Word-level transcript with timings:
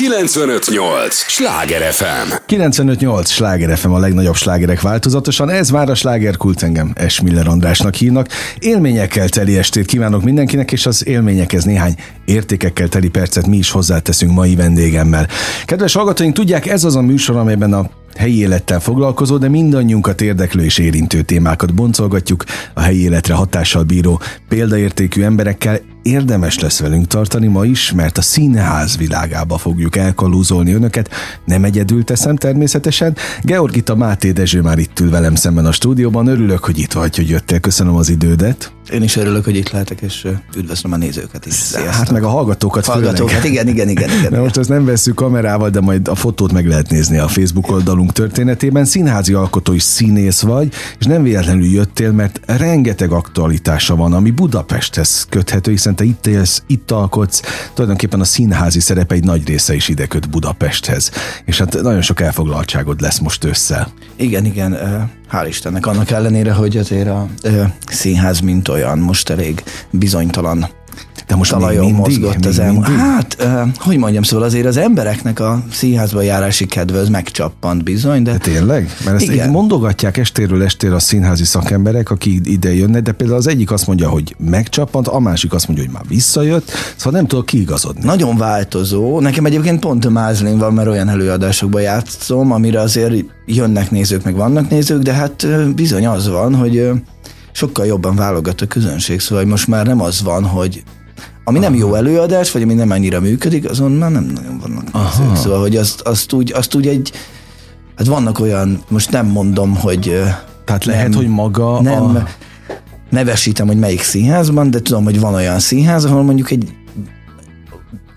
958! 0.00 1.14
Sláger 1.14 1.92
FM! 1.92 2.32
958! 2.46 3.30
Sláger 3.30 3.78
FM 3.78 3.90
a 3.90 3.98
legnagyobb 3.98 4.34
slágerek 4.34 4.80
változatosan. 4.80 5.50
Ez 5.50 5.70
már 5.70 5.90
a 5.90 5.94
slágerkult 5.94 6.62
engem 6.62 6.92
Esmiller 6.94 7.46
Andrásnak 7.46 7.94
hívnak. 7.94 8.28
Élményekkel 8.58 9.28
teli 9.28 9.58
estét 9.58 9.86
kívánok 9.86 10.22
mindenkinek, 10.22 10.72
és 10.72 10.86
az 10.86 11.06
élményekhez 11.06 11.64
néhány 11.64 11.94
értékekkel 12.24 12.88
teli 12.88 13.08
percet 13.08 13.46
mi 13.46 13.56
is 13.56 13.70
hozzáteszünk 13.70 14.32
mai 14.32 14.54
vendégemmel. 14.54 15.28
Kedves 15.64 15.94
hallgatóink, 15.94 16.34
tudják, 16.34 16.66
ez 16.66 16.84
az 16.84 16.96
a 16.96 17.00
műsor, 17.00 17.36
amelyben 17.36 17.72
a 17.72 17.90
helyi 18.16 18.38
élettel 18.38 18.80
foglalkozó, 18.80 19.38
de 19.38 19.48
mindannyiunkat 19.48 20.20
érdeklő 20.20 20.64
és 20.64 20.78
érintő 20.78 21.22
témákat 21.22 21.74
boncolgatjuk 21.74 22.44
a 22.74 22.80
helyi 22.80 23.02
életre 23.02 23.34
hatással 23.34 23.82
bíró 23.82 24.20
példaértékű 24.48 25.22
emberekkel. 25.22 25.80
Érdemes 26.02 26.58
lesz 26.58 26.80
velünk 26.80 27.06
tartani 27.06 27.46
ma 27.46 27.64
is, 27.64 27.92
mert 27.92 28.18
a 28.18 28.22
színház 28.22 28.96
világába 28.96 29.58
fogjuk 29.58 29.96
elkalúzolni 29.96 30.72
önöket. 30.72 31.10
Nem 31.44 31.64
egyedül 31.64 32.04
teszem 32.04 32.36
természetesen. 32.36 33.16
Georgita 33.42 33.94
Máté 33.94 34.32
Dezső 34.32 34.60
már 34.60 34.78
itt 34.78 35.00
ül 35.00 35.10
velem 35.10 35.34
szemben 35.34 35.66
a 35.66 35.72
stúdióban. 35.72 36.26
Örülök, 36.26 36.64
hogy 36.64 36.78
itt 36.78 36.92
vagy, 36.92 37.16
hogy 37.16 37.28
jöttél. 37.28 37.60
Köszönöm 37.60 37.96
az 37.96 38.08
idődet. 38.08 38.72
Én 38.92 39.02
is 39.02 39.16
örülök, 39.16 39.44
hogy 39.44 39.56
itt 39.56 39.70
lehetek, 39.70 40.00
és 40.00 40.26
üdvözlöm 40.56 40.92
a 40.92 40.96
nézőket 40.96 41.46
is. 41.46 41.54
Sziasztok. 41.54 41.94
Hát 41.94 42.10
meg 42.10 42.22
a 42.22 42.28
hallgatókat 42.28 42.86
Hallgatókat, 42.86 43.34
főleg. 43.34 43.52
igen, 43.52 43.68
igen, 43.68 43.88
igen. 43.88 44.08
igen, 44.08 44.26
igen. 44.26 44.40
most 44.44 44.56
ezt 44.56 44.68
nem 44.68 44.84
veszük 44.84 45.14
kamerával, 45.14 45.70
de 45.70 45.80
majd 45.80 46.08
a 46.08 46.14
fotót 46.14 46.52
meg 46.52 46.66
lehet 46.66 46.90
nézni 46.90 47.18
a 47.18 47.28
Facebook 47.28 47.70
oldalunk 47.70 48.12
történetében. 48.12 48.84
Színházi 48.84 49.32
alkotó 49.32 49.72
is 49.72 49.82
színész 49.82 50.40
vagy, 50.40 50.72
és 50.98 51.06
nem 51.06 51.22
véletlenül 51.22 51.64
jöttél, 51.66 52.12
mert 52.12 52.40
rengeteg 52.46 53.12
aktualitása 53.12 53.96
van, 53.96 54.12
ami 54.12 54.30
Budapesthez 54.30 55.26
köthető, 55.28 55.70
hiszen 55.70 55.96
te 55.96 56.04
itt 56.04 56.26
élsz, 56.26 56.62
itt 56.66 56.90
alkotsz, 56.90 57.42
tulajdonképpen 57.74 58.20
a 58.20 58.24
színházi 58.24 58.80
szerepe 58.80 59.14
egy 59.14 59.24
nagy 59.24 59.46
része 59.46 59.74
is 59.74 59.88
ide 59.88 60.06
köt 60.06 60.30
Budapesthez. 60.30 61.10
És 61.44 61.58
hát 61.58 61.82
nagyon 61.82 62.02
sok 62.02 62.20
elfoglaltságod 62.20 63.00
lesz 63.00 63.18
most 63.18 63.44
össze. 63.44 63.88
Igen, 64.16 64.44
igen 64.44 64.76
hál' 65.32 65.46
Istennek, 65.48 65.86
annak 65.86 66.10
ellenére, 66.10 66.52
hogy 66.52 66.76
azért 66.76 67.08
a 67.08 67.26
színház 67.86 68.40
mint 68.40 68.68
olyan 68.68 68.79
most 68.98 69.30
elég 69.30 69.62
bizonytalan 69.90 70.68
de 71.30 71.36
most 71.36 71.50
talajon 71.50 71.84
mindig, 71.84 72.00
mozgott 72.00 72.44
az 72.44 72.58
elmúlt. 72.58 72.86
Hát, 72.86 73.36
uh, 73.40 73.74
hogy 73.76 73.96
mondjam, 73.96 74.22
szóval 74.22 74.44
azért 74.44 74.66
az 74.66 74.76
embereknek 74.76 75.40
a 75.40 75.62
színházba 75.72 76.22
járási 76.22 76.66
kedve 76.66 76.98
az 76.98 77.08
megcsappant 77.08 77.84
bizony, 77.84 78.22
de... 78.22 78.30
de 78.32 78.38
tényleg? 78.38 78.96
Mert 79.04 79.16
ezt 79.16 79.32
igen. 79.32 79.50
mondogatják 79.50 80.16
estéről 80.16 80.62
estére 80.62 80.94
a 80.94 80.98
színházi 80.98 81.44
szakemberek, 81.44 82.10
akik 82.10 82.40
ide 82.44 82.74
jönnek, 82.74 83.02
de 83.02 83.12
például 83.12 83.38
az 83.38 83.46
egyik 83.46 83.70
azt 83.70 83.86
mondja, 83.86 84.08
hogy 84.08 84.34
megcsappant, 84.38 85.08
a 85.08 85.18
másik 85.18 85.52
azt 85.52 85.66
mondja, 85.66 85.84
hogy 85.84 85.94
már 85.94 86.04
visszajött, 86.08 86.70
szóval 86.96 87.18
nem 87.18 87.28
tudok 87.28 87.46
kiigazodni. 87.46 88.04
Nagyon 88.04 88.36
változó. 88.36 89.20
Nekem 89.20 89.44
egyébként 89.44 89.80
pont 89.80 90.04
a 90.04 90.10
mázlin 90.10 90.58
van, 90.58 90.72
mert 90.72 90.88
olyan 90.88 91.08
előadásokba 91.08 91.80
játszom, 91.80 92.52
amire 92.52 92.80
azért 92.80 93.24
jönnek 93.46 93.90
nézők, 93.90 94.24
meg 94.24 94.34
vannak 94.34 94.70
nézők, 94.70 95.02
de 95.02 95.12
hát 95.12 95.46
bizony 95.74 96.06
az 96.06 96.28
van, 96.28 96.54
hogy 96.54 96.90
sokkal 97.52 97.86
jobban 97.86 98.16
válogat 98.16 98.60
a 98.60 98.66
közönség, 98.66 99.20
szóval 99.20 99.44
most 99.44 99.66
már 99.66 99.86
nem 99.86 100.00
az 100.00 100.22
van, 100.22 100.44
hogy 100.44 100.82
ami 101.44 101.58
Aha. 101.58 101.68
nem 101.68 101.78
jó 101.78 101.94
előadás, 101.94 102.50
vagy 102.50 102.62
ami 102.62 102.74
nem 102.74 102.90
annyira 102.90 103.20
működik, 103.20 103.70
azon 103.70 103.92
már 103.92 104.10
nem 104.10 104.24
nagyon 104.24 104.58
vannak 104.58 104.92
nézők. 104.92 105.36
Szóval, 105.36 105.60
hogy 105.60 105.76
azt, 105.76 106.00
azt, 106.00 106.32
úgy, 106.32 106.52
azt 106.52 106.74
úgy 106.74 106.86
egy, 106.86 107.12
hát 107.96 108.06
vannak 108.06 108.38
olyan, 108.38 108.82
most 108.88 109.10
nem 109.10 109.26
mondom, 109.26 109.76
hogy 109.76 110.22
tehát 110.64 110.84
lehet, 110.84 111.08
nem, 111.08 111.18
hogy 111.18 111.28
maga 111.28 111.80
nem, 111.80 112.02
a... 112.02 112.24
nevesítem, 113.10 113.66
hogy 113.66 113.78
melyik 113.78 114.02
színházban, 114.02 114.70
de 114.70 114.80
tudom, 114.80 115.04
hogy 115.04 115.20
van 115.20 115.34
olyan 115.34 115.58
színház, 115.58 116.04
ahol 116.04 116.22
mondjuk 116.22 116.50
egy 116.50 116.72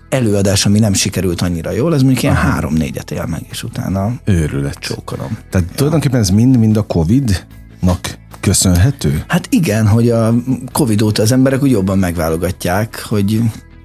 előadás, 0.08 0.66
ami 0.66 0.78
nem 0.78 0.92
sikerült 0.92 1.40
annyira 1.40 1.70
jól, 1.70 1.94
ez 1.94 2.00
mondjuk 2.00 2.22
ilyen 2.22 2.34
három-négyet 2.34 3.10
él 3.10 3.26
meg, 3.26 3.46
és 3.50 3.62
utána 3.62 4.12
őrület. 4.24 4.78
Csókolom. 4.78 5.38
Tehát 5.50 5.68
ja. 5.68 5.74
tulajdonképpen 5.74 6.20
ez 6.20 6.30
mind-mind 6.30 6.76
a 6.76 6.82
Covid-nak 6.82 8.18
köszönhető? 8.44 9.24
Hát 9.28 9.46
igen, 9.50 9.86
hogy 9.86 10.10
a 10.10 10.34
Covid 10.72 11.02
óta 11.02 11.22
az 11.22 11.32
emberek 11.32 11.62
úgy 11.62 11.70
jobban 11.70 11.98
megválogatják, 11.98 13.04
hogy 13.08 13.40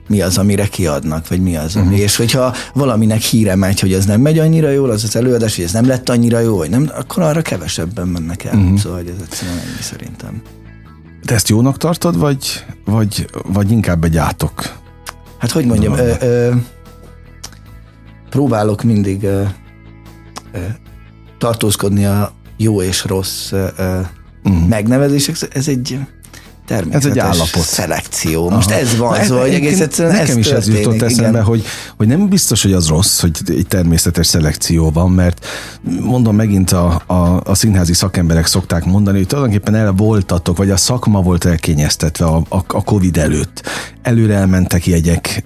mi 0.07 0.21
az, 0.21 0.37
amire 0.37 0.67
kiadnak, 0.67 1.27
vagy 1.27 1.41
mi 1.41 1.55
az, 1.55 1.75
ami. 1.75 1.85
Uh-huh. 1.85 1.99
És 1.99 2.15
hogyha 2.15 2.53
valaminek 2.73 3.21
híre 3.21 3.55
megy, 3.55 3.79
hogy 3.79 3.93
ez 3.93 4.05
nem 4.05 4.21
megy 4.21 4.39
annyira 4.39 4.69
jól, 4.69 4.89
az 4.89 5.03
az 5.03 5.15
előadás, 5.15 5.55
hogy 5.55 5.63
ez 5.63 5.71
nem 5.73 5.87
lett 5.87 6.09
annyira 6.09 6.39
jó, 6.39 6.57
vagy 6.57 6.69
nem, 6.69 6.89
akkor 6.95 7.23
arra 7.23 7.41
kevesebben 7.41 8.07
mennek 8.07 8.43
el. 8.43 8.57
Uh-huh. 8.57 8.77
Szóval 8.77 8.97
hogy 8.97 9.07
ez 9.07 9.21
egyszerűen 9.23 9.57
ennyi 9.57 9.81
szerintem. 9.81 10.41
De 11.25 11.33
ezt 11.33 11.49
jónak 11.49 11.77
tartod, 11.77 12.17
vagy, 12.17 12.65
vagy, 12.85 13.29
vagy 13.53 13.71
inkább 13.71 14.03
egy 14.03 14.17
átok? 14.17 14.77
Hát 15.37 15.51
hogy 15.51 15.65
mondjam, 15.65 15.93
ö, 15.93 16.13
ö, 16.19 16.51
próbálok 18.29 18.83
mindig 18.83 19.23
ö, 19.23 19.43
ö, 20.51 20.59
tartózkodni 21.37 22.05
a 22.05 22.31
jó 22.57 22.81
és 22.81 23.05
rossz 23.05 23.51
ö, 23.51 23.99
uh-huh. 24.43 24.67
megnevezések, 24.67 25.35
ez 25.53 25.67
egy 25.67 25.99
természetes 26.69 27.05
ez 27.05 27.11
egy 27.11 27.19
állapot. 27.19 27.63
szelekció. 27.63 28.49
Most 28.49 28.69
Aha. 28.69 28.79
ez 28.79 28.97
van, 28.97 29.17
Na, 29.17 29.23
szóval, 29.23 29.43
hogy 29.43 29.53
egész 29.53 29.79
egyszerűen 29.79 30.15
Nekem 30.15 30.29
ez 30.29 30.37
is 30.37 30.51
ez 30.51 30.67
jutott 30.67 31.01
eszembe, 31.01 31.41
hogy, 31.41 31.63
hogy 31.97 32.07
nem 32.07 32.29
biztos, 32.29 32.61
hogy 32.61 32.73
az 32.73 32.87
rossz, 32.87 33.19
hogy 33.19 33.31
egy 33.47 33.67
természetes 33.67 34.27
szelekció 34.27 34.91
van, 34.91 35.11
mert 35.11 35.45
mondom 35.99 36.35
megint 36.35 36.71
a, 36.71 37.01
a, 37.05 37.41
a 37.43 37.55
színházi 37.55 37.93
szakemberek 37.93 38.45
szokták 38.45 38.85
mondani, 38.85 39.17
hogy 39.17 39.27
tulajdonképpen 39.27 39.75
el 39.75 39.91
voltatok, 39.91 40.57
vagy 40.57 40.69
a 40.69 40.77
szakma 40.77 41.21
volt 41.21 41.45
elkényeztetve 41.45 42.25
a, 42.25 42.43
a, 42.49 42.57
a 42.67 42.83
Covid 42.83 43.17
előtt. 43.17 43.63
Előre 44.01 44.35
elmentek 44.35 44.87
jegyek, 44.87 45.43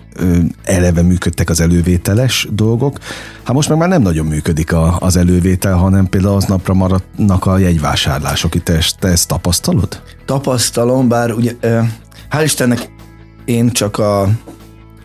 eleve 0.64 1.02
működtek 1.02 1.50
az 1.50 1.60
elővételes 1.60 2.48
dolgok. 2.52 2.98
Hát 3.44 3.56
most 3.56 3.70
meg 3.70 3.78
már 3.78 3.90
nem 3.90 4.02
nagyon 4.02 4.26
működik 4.26 4.74
a, 4.74 4.98
az 5.00 5.18
elővétel, 5.18 5.76
hanem 5.76 6.08
például 6.10 6.36
aznapra 6.36 6.74
maradnak 6.74 7.46
a 7.46 7.58
jegyvásárlások. 7.58 8.56
Itt 8.56 8.64
te, 8.64 8.84
te 9.00 9.08
ezt 9.08 9.28
tapasztalod? 9.28 10.02
Tapasztalom, 10.26 11.08
bár 11.08 11.32
ugye, 11.32 11.56
hál' 12.32 12.44
Istennek 12.44 12.90
én 13.46 13.72
csak 13.72 13.98
a, 13.98 14.22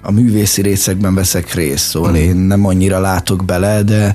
a 0.02 0.10
művészi 0.10 0.62
részekben 0.62 1.14
veszek 1.14 1.54
részt, 1.54 1.88
szóval 1.88 2.10
mm. 2.10 2.14
én 2.14 2.36
nem 2.36 2.66
annyira 2.66 3.00
látok 3.00 3.44
bele, 3.44 3.82
de 3.82 4.14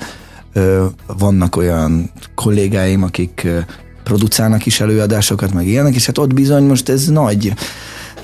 ö, 0.53 0.85
vannak 1.17 1.55
olyan 1.55 2.11
kollégáim, 2.35 3.03
akik 3.03 3.41
ö, 3.45 3.59
producálnak 4.03 4.65
is 4.65 4.79
előadásokat, 4.79 5.53
meg 5.53 5.67
ilyenek, 5.67 5.95
és 5.95 6.05
hát 6.05 6.17
ott 6.17 6.33
bizony 6.33 6.63
most 6.63 6.89
ez 6.89 7.07
nagy 7.07 7.53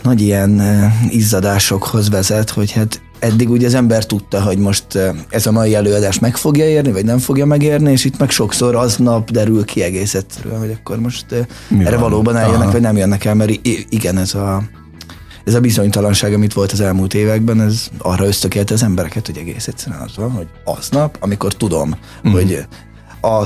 nagy 0.04 0.22
ilyen 0.22 0.62
izzadásokhoz 1.10 2.10
vezet, 2.10 2.50
hogy 2.50 2.72
hát 2.72 3.02
eddig 3.20 3.50
ugye 3.50 3.68
az 3.68 3.74
ember 3.74 4.06
tudta, 4.06 4.42
hogy 4.42 4.58
most 4.58 4.86
ez 5.30 5.46
a 5.46 5.52
mai 5.52 5.76
előadás 5.76 6.20
meg 6.20 6.38
fogja 6.38 6.66
érni, 6.66 6.92
vagy 6.92 7.06
nem 7.06 7.18
fogja 7.18 7.46
megérni, 7.46 7.92
és 7.92 8.06
itt 8.06 8.20
meg 8.20 8.30
sokszor 8.30 8.76
aznap 8.76 9.32
derül 9.32 9.66
ki 9.66 9.84
egész 9.84 10.14
egyszerűen, 10.14 10.60
hogy 10.60 10.78
akkor 10.82 11.00
most 11.00 11.26
Mi 11.68 11.86
erre 11.86 11.98
van? 11.98 12.10
valóban 12.10 12.36
eljönnek, 12.36 12.62
Aha. 12.62 12.72
vagy 12.72 12.82
nem 12.82 12.98
jönnek 12.98 13.26
el, 13.26 13.34
mert 13.34 13.52
igen, 13.90 14.18
ez 14.18 14.34
a, 14.34 14.64
ez 15.46 15.54
a 15.54 15.60
bizonytalanság, 15.60 16.34
amit 16.34 16.54
volt 16.54 16.72
az 16.72 16.82
elmúlt 16.82 17.14
években, 17.14 17.62
ez 17.62 17.88
arra 17.98 18.26
ösztökélte 18.26 18.74
az 18.74 18.84
embereket, 18.84 19.26
hogy 19.26 19.38
egész 19.38 19.68
egyszerűen 19.68 20.02
az 20.02 20.16
van, 20.16 20.32
hogy 20.32 20.48
aznap, 20.64 21.18
amikor 21.20 21.54
tudom, 21.54 21.96
mm. 22.28 22.32
hogy 22.32 22.66
a 23.22 23.46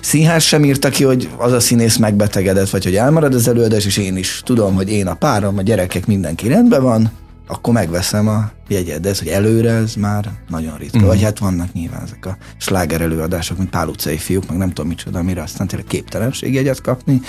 színház 0.00 0.42
sem 0.42 0.64
írta 0.64 0.88
ki, 0.88 1.04
hogy 1.04 1.28
az 1.36 1.52
a 1.52 1.60
színész 1.60 1.96
megbetegedett, 1.96 2.70
vagy 2.70 2.84
hogy 2.84 2.96
elmarad 2.96 3.34
az 3.34 3.48
előadás, 3.48 3.84
és 3.84 3.96
én 3.96 4.16
is 4.16 4.42
tudom, 4.44 4.74
hogy 4.74 4.90
én 4.90 5.06
a 5.06 5.14
párom, 5.14 5.58
a 5.58 5.62
gyerekek, 5.62 6.06
mindenki 6.06 6.48
rendben 6.48 6.82
van, 6.82 7.10
akkor 7.46 7.74
megveszem 7.74 8.28
a 8.28 8.50
jegyet, 8.68 9.00
de 9.00 9.08
ez, 9.08 9.18
hogy 9.18 9.28
előre, 9.28 9.70
ez 9.70 9.94
már 9.94 10.30
nagyon 10.48 10.76
ritka. 10.76 10.98
Mm. 10.98 11.06
Vagy 11.06 11.22
hát 11.22 11.38
vannak 11.38 11.72
nyilván 11.72 12.02
ezek 12.02 12.26
a 12.26 12.36
sláger 12.56 13.00
előadások, 13.00 13.58
mint 13.58 13.70
Pál 13.70 13.88
utcai 13.88 14.16
fiúk, 14.16 14.48
meg 14.48 14.56
nem 14.56 14.68
tudom 14.68 14.88
micsoda, 14.88 15.18
amire 15.18 15.42
aztán 15.42 15.66
tényleg 15.66 15.88
képtelenség 15.88 16.54
jegyet 16.54 16.80
kapni. 16.80 17.20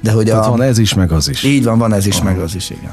De 0.00 0.12
hogy 0.12 0.30
a... 0.30 0.48
van 0.48 0.62
ez 0.62 0.78
is, 0.78 0.94
meg 0.94 1.12
az 1.12 1.28
is. 1.28 1.42
Így 1.42 1.64
van, 1.64 1.78
van 1.78 1.92
ez 1.92 2.06
is, 2.06 2.16
Aha. 2.16 2.24
meg 2.24 2.38
az 2.38 2.54
is, 2.54 2.70
igen. 2.70 2.92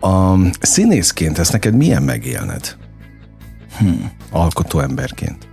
A 0.00 0.36
színészként 0.60 1.38
ezt 1.38 1.52
neked 1.52 1.74
milyen 1.74 2.02
megélned? 2.02 2.76
Hmm. 3.78 4.10
Alkotó 4.30 4.80
emberként. 4.80 5.48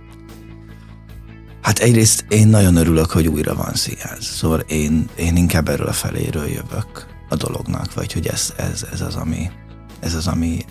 Hát 1.64 1.78
egyrészt 1.78 2.24
én 2.28 2.48
nagyon 2.48 2.76
örülök, 2.76 3.10
hogy 3.10 3.26
újra 3.26 3.54
van 3.54 3.74
színház. 3.74 4.24
Szóval 4.24 4.58
én, 4.58 5.08
én 5.16 5.36
inkább 5.36 5.68
erről 5.68 5.86
a 5.86 5.92
feléről 5.92 6.46
jövök 6.46 7.06
a 7.28 7.36
dolognak, 7.36 7.94
vagy 7.94 8.12
hogy 8.12 8.26
ez, 8.26 8.52
ez, 8.56 8.86
ez 8.92 9.00
az, 9.00 9.14
ami, 9.14 9.50
ez 10.00 10.14
az, 10.14 10.26
ami 10.26 10.64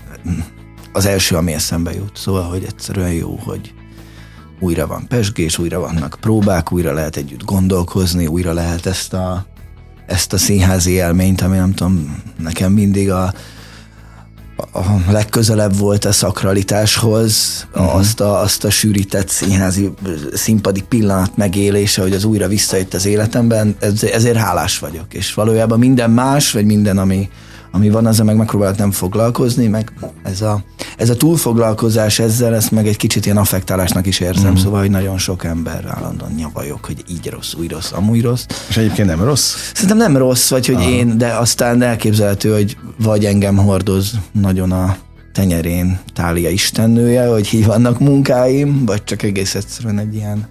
az 0.92 1.06
első, 1.06 1.36
ami 1.36 1.54
eszembe 1.54 1.94
jut. 1.94 2.18
Szóval, 2.18 2.44
hogy 2.44 2.64
egyszerűen 2.64 3.12
jó, 3.12 3.36
hogy 3.36 3.74
újra 4.60 4.88
van 4.88 5.08
pesgés, 5.08 5.58
újra 5.58 5.80
vannak 5.80 6.18
próbák, 6.22 6.72
újra 6.72 6.94
lehet 6.94 7.16
együtt 7.16 7.44
gondolkozni, 7.44 8.28
újra 8.28 8.54
lehet 8.54 8.86
ezt 8.86 9.14
a, 9.14 9.46
ezt 10.06 10.34
a 10.34 10.38
színházi 10.38 10.92
élményt, 10.92 11.42
ami 11.42 11.58
nem 11.58 11.74
tudom, 11.74 12.24
nekem 12.38 12.72
mindig 12.72 13.12
a, 13.12 13.34
a 14.56 15.12
legközelebb 15.12 15.78
volt 15.78 16.06
a 16.06 16.12
szakralitáshoz, 16.12 17.66
uh-huh. 17.76 17.96
azt, 17.96 18.20
a, 18.20 18.42
azt 18.42 18.64
a 18.64 18.70
sűrített 18.70 19.30
színházi 19.30 19.92
színpadi 20.34 20.82
pillanat 20.82 21.38
megélése, 21.38 22.02
hogy 22.02 22.14
az 22.14 22.24
újra 22.24 22.48
visszajött 22.48 22.94
az 22.94 23.06
életemben, 23.06 23.76
ez, 23.80 24.04
ezért 24.04 24.38
hálás 24.38 24.80
vagyok. 24.80 25.14
És 25.14 25.34
valójában 25.34 25.80
minden 25.80 26.12
más, 26.12 26.52
vagy 26.52 26.66
minden, 26.66 26.98
ami, 26.98 27.30
ami 27.76 27.90
van, 27.90 28.06
azzal 28.06 28.26
meg 28.26 28.36
megpróbálok 28.36 28.78
nem 28.78 28.92
foglalkozni, 28.92 29.68
meg 29.68 29.94
ez 30.24 30.42
a, 30.42 30.64
ez 30.98 31.10
a 31.10 31.16
túlfoglalkozás 31.16 32.20
ezzel, 32.20 32.56
ezt 32.56 32.72
meg 32.72 32.88
egy 32.88 32.98
kicsit 32.98 33.26
ilyen 33.26 33.38
affektálásnak 33.38 34.06
is 34.06 34.20
érzem, 34.20 34.52
mm. 34.52 34.56
szóval, 34.56 34.80
hogy 34.80 34.90
nagyon 34.90 35.18
sok 35.18 35.44
ember 35.44 35.86
állandóan 35.86 36.32
nyavajok, 36.32 36.86
hogy 36.86 37.04
így 37.10 37.30
rossz, 37.30 37.54
úgy 37.54 37.72
rossz, 37.72 37.92
amúgy 37.92 38.22
rossz. 38.22 38.46
És 38.70 38.78
egyébként 38.78 39.08
nem 39.08 39.24
rossz? 39.24 39.56
Szerintem 39.74 39.98
nem 39.98 40.18
rossz, 40.18 40.50
vagy 40.50 40.66
hogy 40.66 40.76
Aha. 40.76 40.90
én, 40.90 41.18
de 41.18 41.28
aztán 41.28 41.82
elképzelhető, 41.82 42.54
hogy 42.54 42.78
vagy 42.98 43.26
engem 43.26 43.56
hordoz 43.56 44.12
nagyon 44.32 44.72
a 44.72 44.98
tenyerén 45.34 46.00
Tália 46.14 46.50
istennője, 46.50 47.28
hogy 47.28 47.50
így 47.52 47.66
vannak 47.66 48.00
munkáim, 48.00 48.86
vagy 48.86 49.04
csak 49.04 49.24
egész 49.24 49.56
egyszerűen 49.56 50.00
egy 50.00 50.16
ilyen 50.16 50.48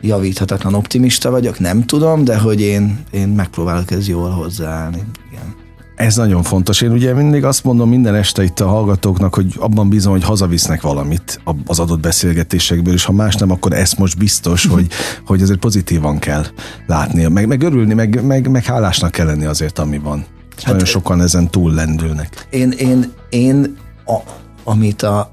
javíthatatlan 0.00 0.74
optimista 0.74 1.30
vagyok, 1.30 1.58
nem 1.58 1.86
tudom, 1.86 2.24
de 2.24 2.38
hogy 2.38 2.60
én, 2.60 2.98
én 3.10 3.28
megpróbálok 3.28 3.90
ez 3.90 4.08
jól 4.08 4.30
hozzáállni. 4.30 5.02
Igen. 5.32 5.63
Ez 5.96 6.16
nagyon 6.16 6.42
fontos. 6.42 6.80
Én 6.80 6.90
ugye 6.90 7.14
mindig 7.14 7.44
azt 7.44 7.64
mondom 7.64 7.88
minden 7.88 8.14
este 8.14 8.42
itt 8.42 8.60
a 8.60 8.68
hallgatóknak, 8.68 9.34
hogy 9.34 9.54
abban 9.58 9.88
bízom, 9.88 10.12
hogy 10.12 10.24
hazavisznek 10.24 10.82
valamit 10.82 11.40
az 11.66 11.78
adott 11.78 12.00
beszélgetésekből, 12.00 12.94
és 12.94 13.04
ha 13.04 13.12
más 13.12 13.34
nem, 13.34 13.50
akkor 13.50 13.72
ez 13.72 13.92
most 13.92 14.18
biztos, 14.18 14.66
hogy, 14.66 14.86
hogy 15.26 15.42
azért 15.42 15.58
pozitívan 15.58 16.18
kell 16.18 16.44
látni, 16.86 17.26
meg, 17.26 17.46
meg 17.46 17.62
örülni, 17.62 17.94
meg, 17.94 18.24
meg, 18.24 18.50
meg 18.50 18.64
hálásnak 18.64 19.10
kell 19.10 19.26
lenni 19.26 19.44
azért, 19.44 19.78
ami 19.78 19.98
van. 19.98 20.24
Hát, 20.56 20.66
nagyon 20.66 20.84
sokan 20.84 21.20
ezen 21.20 21.50
túl 21.50 21.72
lendülnek. 21.72 22.46
Én, 22.50 22.70
én, 22.70 23.12
én 23.28 23.76
a, 24.06 24.16
amit, 24.64 25.02
a, 25.02 25.32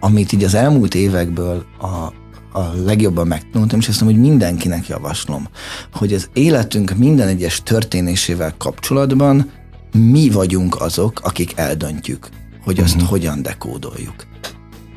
amit 0.00 0.32
így 0.32 0.44
az 0.44 0.54
elmúlt 0.54 0.94
évekből 0.94 1.64
a, 1.80 1.86
a 2.58 2.72
legjobban 2.84 3.26
megtanultam, 3.26 3.78
és 3.78 3.88
azt 3.88 4.00
mondom, 4.00 4.20
hogy 4.20 4.28
mindenkinek 4.28 4.88
javaslom, 4.88 5.48
hogy 5.92 6.12
az 6.12 6.28
életünk 6.32 6.96
minden 6.96 7.28
egyes 7.28 7.62
történésével 7.62 8.54
kapcsolatban 8.58 9.50
mi 9.92 10.30
vagyunk 10.30 10.80
azok, 10.80 11.20
akik 11.22 11.52
eldöntjük, 11.56 12.28
hogy 12.64 12.80
azt 12.80 12.94
uh-huh. 12.94 13.10
hogyan 13.10 13.42
dekódoljuk. 13.42 14.26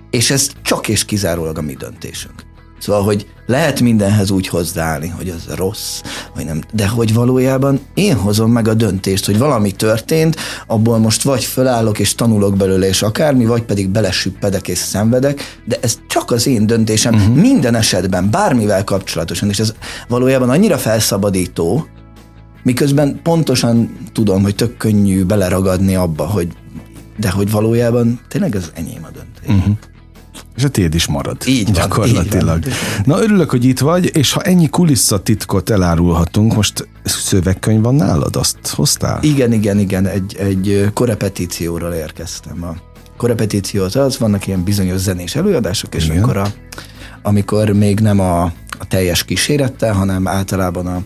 És 0.10 0.32
ez 0.32 0.50
csak 0.62 0.88
és 0.88 1.06
kizárólag 1.06 1.58
a 1.58 1.62
mi 1.62 1.74
döntésünk. 1.74 2.44
Szóval, 2.80 3.04
hogy 3.04 3.28
lehet 3.46 3.80
mindenhez 3.80 4.32
úgy 4.32 4.48
hozzáállni, 4.48 5.08
hogy 5.08 5.30
az 5.30 5.54
rossz, 5.56 6.02
vagy 6.36 6.46
nem, 6.46 6.62
de 6.74 6.88
hogy 6.88 7.14
valójában 7.14 7.80
én 7.94 8.16
hozom 8.16 8.52
meg 8.52 8.68
a 8.68 8.74
döntést, 8.74 9.26
hogy 9.26 9.38
valami 9.38 9.72
történt, 9.72 10.36
abból 10.68 10.98
most 10.98 11.22
vagy 11.22 11.44
fölállok 11.44 12.00
és 12.00 12.16
tanulok 12.16 12.58
belőle, 12.58 12.88
és 12.88 13.02
akármi, 13.02 13.46
vagy 13.46 13.62
pedig 13.62 13.90
belesüppedek 13.90 14.68
és 14.68 14.78
szenvedek, 14.78 15.62
de 15.66 15.78
ez 15.82 15.98
csak 16.08 16.32
az 16.32 16.48
én 16.48 16.66
döntésem 16.68 17.14
uh-huh. 17.14 17.36
minden 17.36 17.76
esetben, 17.76 18.30
bármivel 18.32 18.84
kapcsolatosan, 18.84 19.50
és 19.50 19.60
ez 19.60 19.74
valójában 20.08 20.50
annyira 20.50 20.78
felszabadító, 20.78 21.88
miközben 22.64 23.20
pontosan 23.24 23.98
tudom, 24.12 24.44
hogy 24.44 24.56
tök 24.56 24.78
könnyű 24.78 25.24
beleragadni 25.24 25.96
abba, 25.96 26.26
hogy 26.26 26.48
de 27.18 27.30
hogy 27.30 27.52
valójában 27.52 28.20
tényleg 28.28 28.56
ez 28.56 28.72
enyém 28.74 29.04
a 29.04 29.10
döntés. 29.14 29.56
Uh-huh. 29.56 29.78
És 30.56 30.64
a 30.64 30.70
tiéd 30.70 30.94
is 30.94 31.08
marad. 31.08 31.38
Így 31.46 31.64
van, 31.64 31.74
gyakorlatilag. 31.74 32.58
Így 32.58 32.64
van. 32.64 33.04
Na 33.06 33.24
örülök, 33.24 33.50
hogy 33.50 33.66
itt 33.66 33.80
vagy, 33.80 34.12
és 34.14 34.32
ha 34.32 34.42
ennyi 34.42 34.70
kulisszatitkot 34.70 35.70
elárulhatunk, 35.70 36.56
most 36.56 36.88
szövegkönyv 37.04 37.82
van 37.82 37.96
nálad, 37.96 38.36
azt 38.36 38.68
hoztál? 38.68 39.20
Igen, 39.22 39.52
igen, 39.52 39.80
igen, 39.80 40.08
egy, 40.08 40.36
egy 40.40 40.90
korepetícióról 40.94 41.94
érkeztem. 41.94 42.64
A 42.64 42.76
korepetíció 43.18 43.84
az, 43.84 44.18
vannak 44.18 44.48
ilyen 44.48 44.64
bizonyos 44.64 45.00
zenés 45.00 45.36
előadások, 45.36 45.96
és 45.96 46.06
igen. 46.06 46.24
akkor 46.24 46.38
a, 46.38 46.48
amikor 47.22 47.70
még 47.70 48.00
nem 48.00 48.20
a, 48.20 48.44
a 48.80 48.88
teljes 48.88 49.24
kísérettel, 49.24 49.94
hanem 49.94 50.28
általában 50.28 50.88
a 50.88 51.02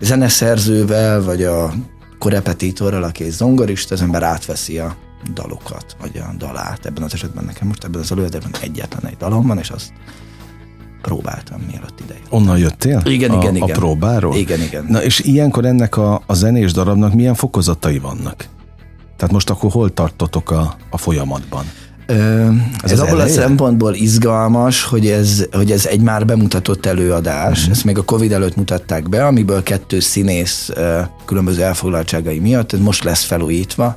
zeneszerzővel, 0.00 1.22
vagy 1.22 1.42
a 1.42 1.72
korepetitorral, 2.18 3.02
aki 3.02 3.24
egy 3.24 3.30
zongorista, 3.30 3.94
az 3.94 4.02
ember 4.02 4.22
átveszi 4.22 4.78
a 4.78 4.96
dalokat, 5.34 5.96
vagy 6.00 6.16
a 6.16 6.34
dalát. 6.38 6.86
Ebben 6.86 7.02
az 7.02 7.14
esetben 7.14 7.44
nekem 7.44 7.66
most 7.68 7.84
ebben 7.84 8.00
az 8.00 8.12
előadásban 8.12 8.52
egyetlen 8.62 9.10
egy 9.10 9.16
dalom 9.16 9.46
van, 9.46 9.58
és 9.58 9.70
azt 9.70 9.92
próbáltam 11.02 11.60
mielőtt 11.60 12.00
ide. 12.00 12.14
Onnan 12.30 12.58
jöttél? 12.58 13.02
Igen, 13.04 13.30
a, 13.30 13.36
igen, 13.36 13.56
igen. 13.56 13.70
A 13.70 13.72
próbáról? 13.72 14.36
Igen, 14.36 14.60
igen. 14.60 14.86
Na 14.88 15.02
és 15.02 15.20
ilyenkor 15.20 15.64
ennek 15.64 15.96
a, 15.96 16.22
a 16.26 16.34
zenés 16.34 16.72
darabnak 16.72 17.14
milyen 17.14 17.34
fokozatai 17.34 17.98
vannak? 17.98 18.48
Tehát 19.16 19.34
most 19.34 19.50
akkor 19.50 19.70
hol 19.70 19.92
tartotok 19.92 20.50
a, 20.50 20.76
a 20.90 20.96
folyamatban? 20.96 21.64
Ez 22.82 22.90
ez 22.92 23.00
abból 23.00 23.20
a 23.20 23.26
szempontból 23.26 23.94
izgalmas, 23.94 24.84
hogy 24.84 25.06
ez, 25.06 25.46
hogy 25.52 25.70
ez 25.70 25.86
egy 25.86 26.00
már 26.00 26.26
bemutatott 26.26 26.86
előadás, 26.86 27.58
uh-huh. 27.58 27.72
ezt 27.74 27.84
még 27.84 27.98
a 27.98 28.04
Covid 28.04 28.32
előtt 28.32 28.56
mutatták 28.56 29.08
be, 29.08 29.26
amiből 29.26 29.62
kettő 29.62 30.00
színész 30.00 30.70
különböző 31.24 31.62
elfoglaltságai 31.62 32.38
miatt, 32.38 32.72
ez 32.72 32.78
most 32.78 33.04
lesz 33.04 33.24
felújítva, 33.24 33.96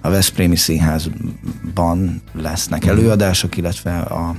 a 0.00 0.10
Veszprémi 0.10 0.56
Színházban 0.56 2.22
lesznek 2.32 2.82
uh-huh. 2.82 2.98
előadások, 2.98 3.56
illetve 3.56 3.98
a 3.98 4.34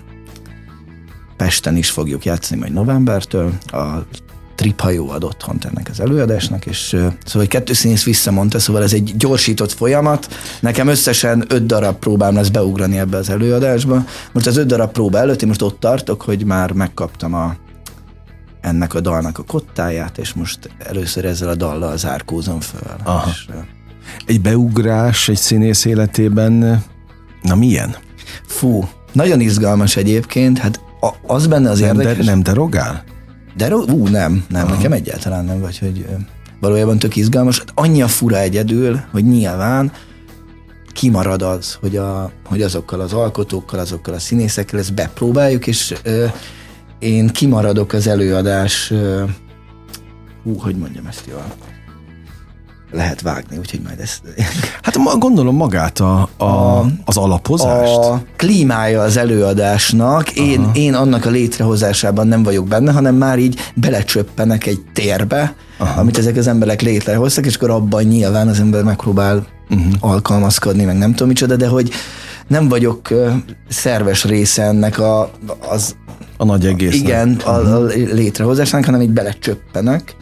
Pesten 1.37 1.77
is 1.77 1.89
fogjuk 1.89 2.25
játszani 2.25 2.59
majd 2.59 2.73
novembertől, 2.73 3.53
a 3.65 3.85
triphajó 4.57 5.09
ad 5.09 5.23
otthont 5.23 5.65
ennek 5.65 5.89
az 5.91 5.99
előadásnak, 5.99 6.65
és 6.65 6.79
szóval 7.25 7.41
egy 7.41 7.47
kettő 7.47 7.73
színész 7.73 8.03
visszamondta, 8.03 8.59
szóval 8.59 8.83
ez 8.83 8.93
egy 8.93 9.13
gyorsított 9.17 9.71
folyamat. 9.71 10.27
Nekem 10.59 10.87
összesen 10.87 11.45
öt 11.47 11.65
darab 11.65 11.95
próbám 11.95 12.35
lesz 12.35 12.47
beugrani 12.49 12.97
ebbe 12.97 13.17
az 13.17 13.29
előadásba. 13.29 14.05
Most 14.31 14.47
az 14.47 14.57
öt 14.57 14.67
darab 14.67 14.91
próba 14.91 15.17
előtt 15.17 15.41
én 15.41 15.47
most 15.47 15.61
ott 15.61 15.79
tartok, 15.79 16.21
hogy 16.21 16.45
már 16.45 16.71
megkaptam 16.71 17.33
a, 17.33 17.55
ennek 18.61 18.93
a 18.93 18.99
dalnak 18.99 19.37
a 19.37 19.43
kottáját, 19.43 20.17
és 20.17 20.33
most 20.33 20.69
először 20.77 21.25
ezzel 21.25 21.49
a 21.49 21.55
dallal 21.55 21.97
zárkózom 21.97 22.59
föl. 22.59 22.95
Aha. 23.03 23.29
És, 23.29 23.47
egy 24.25 24.41
beugrás 24.41 25.29
egy 25.29 25.37
színész 25.37 25.85
életében, 25.85 26.83
na 27.41 27.55
milyen? 27.55 27.95
Fú, 28.47 28.87
nagyon 29.11 29.39
izgalmas 29.39 29.95
egyébként, 29.95 30.57
hát 30.57 30.81
az 31.27 31.47
benne 31.47 31.69
az 31.69 31.79
nem 31.79 31.99
érdekes... 31.99 32.25
De, 32.25 32.31
nem 32.31 32.43
derogál? 32.43 33.03
De 33.57 33.75
ú, 33.75 34.07
nem, 34.07 34.45
nem, 34.49 34.65
Aha. 34.65 34.75
nekem 34.75 34.91
egyáltalán 34.91 35.45
nem, 35.45 35.59
vagy 35.59 35.79
hogy 35.79 36.05
valójában 36.59 36.99
tök 36.99 37.15
izgalmas. 37.15 37.59
Hát 37.59 37.71
annyi 37.73 38.01
a 38.01 38.07
fura 38.07 38.37
egyedül, 38.37 38.99
hogy 39.11 39.25
nyilván 39.25 39.91
kimarad 40.93 41.41
az, 41.41 41.73
hogy, 41.73 41.97
a, 41.97 42.31
hogy 42.45 42.61
azokkal 42.61 42.99
az 42.99 43.13
alkotókkal, 43.13 43.79
azokkal 43.79 44.13
a 44.13 44.19
színészekkel 44.19 44.79
ezt 44.79 44.93
bepróbáljuk, 44.93 45.67
és 45.67 45.93
ö, 46.03 46.25
én 46.99 47.27
kimaradok 47.27 47.93
az 47.93 48.07
előadás, 48.07 48.91
ö, 48.91 49.23
hú, 50.43 50.57
hogy 50.59 50.75
mondjam 50.75 51.05
ezt 51.05 51.25
jól 51.29 51.45
lehet 52.91 53.21
vágni, 53.21 53.57
úgyhogy 53.57 53.81
majd 53.83 53.99
ezt... 53.99 54.21
Hát 54.87 55.19
gondolom 55.19 55.55
magát 55.55 55.99
a, 55.99 56.29
a, 56.37 56.43
a 56.43 56.85
az 57.05 57.17
alapozást. 57.17 57.95
A 57.95 58.21
klímája 58.35 59.01
az 59.01 59.17
előadásnak, 59.17 60.31
én, 60.31 60.69
én 60.73 60.93
annak 60.93 61.25
a 61.25 61.29
létrehozásában 61.29 62.27
nem 62.27 62.43
vagyok 62.43 62.67
benne, 62.67 62.91
hanem 62.91 63.15
már 63.15 63.39
így 63.39 63.59
belecsöppenek 63.75 64.65
egy 64.65 64.79
térbe, 64.93 65.55
Aha. 65.77 65.99
amit 65.99 66.17
ezek 66.17 66.37
az 66.37 66.47
emberek 66.47 66.81
létrehoztak, 66.81 67.45
és 67.45 67.55
akkor 67.55 67.69
abban 67.69 68.03
nyilván 68.03 68.47
az 68.47 68.59
ember 68.59 68.83
megpróbál 68.83 69.45
uh-huh. 69.69 69.93
alkalmazkodni, 69.99 70.83
meg 70.83 70.97
nem 70.97 71.11
tudom 71.11 71.27
micsoda, 71.27 71.55
de 71.55 71.67
hogy 71.67 71.91
nem 72.47 72.67
vagyok 72.67 73.09
szerves 73.67 74.23
része 74.23 74.63
ennek 74.63 74.99
a, 74.99 75.31
az... 75.69 75.95
A 76.37 76.45
nagy 76.45 76.65
egész. 76.65 76.93
Igen, 76.93 77.35
a, 77.45 77.49
a 77.49 77.85
létrehozásnak, 78.13 78.85
hanem 78.85 79.01
így 79.01 79.09
belecsöppenek 79.09 80.15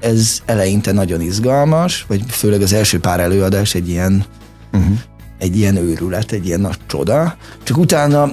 ez 0.00 0.42
eleinte 0.44 0.92
nagyon 0.92 1.20
izgalmas, 1.20 2.04
vagy 2.08 2.24
főleg 2.28 2.62
az 2.62 2.72
első 2.72 3.00
pár 3.00 3.20
előadás 3.20 3.74
egy 3.74 3.88
ilyen 3.88 4.24
uh-huh. 4.72 4.98
egy 5.38 5.56
ilyen 5.56 5.76
őrület, 5.76 6.32
egy 6.32 6.46
ilyen 6.46 6.60
nagy 6.60 6.78
csoda. 6.86 7.36
Csak 7.62 7.78
utána 7.78 8.32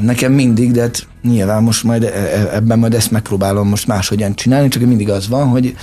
nekem 0.00 0.32
mindig, 0.32 0.70
de 0.72 0.80
hát 0.80 1.06
nyilván 1.22 1.62
most 1.62 1.84
majd 1.84 2.02
e, 2.02 2.06
e, 2.06 2.54
ebben 2.54 2.78
majd 2.78 2.94
ezt 2.94 3.10
megpróbálom 3.10 3.68
most 3.68 3.86
máshogyan 3.86 4.34
csinálni, 4.34 4.68
csak 4.68 4.82
mindig 4.82 5.10
az 5.10 5.28
van, 5.28 5.48
hogy 5.48 5.76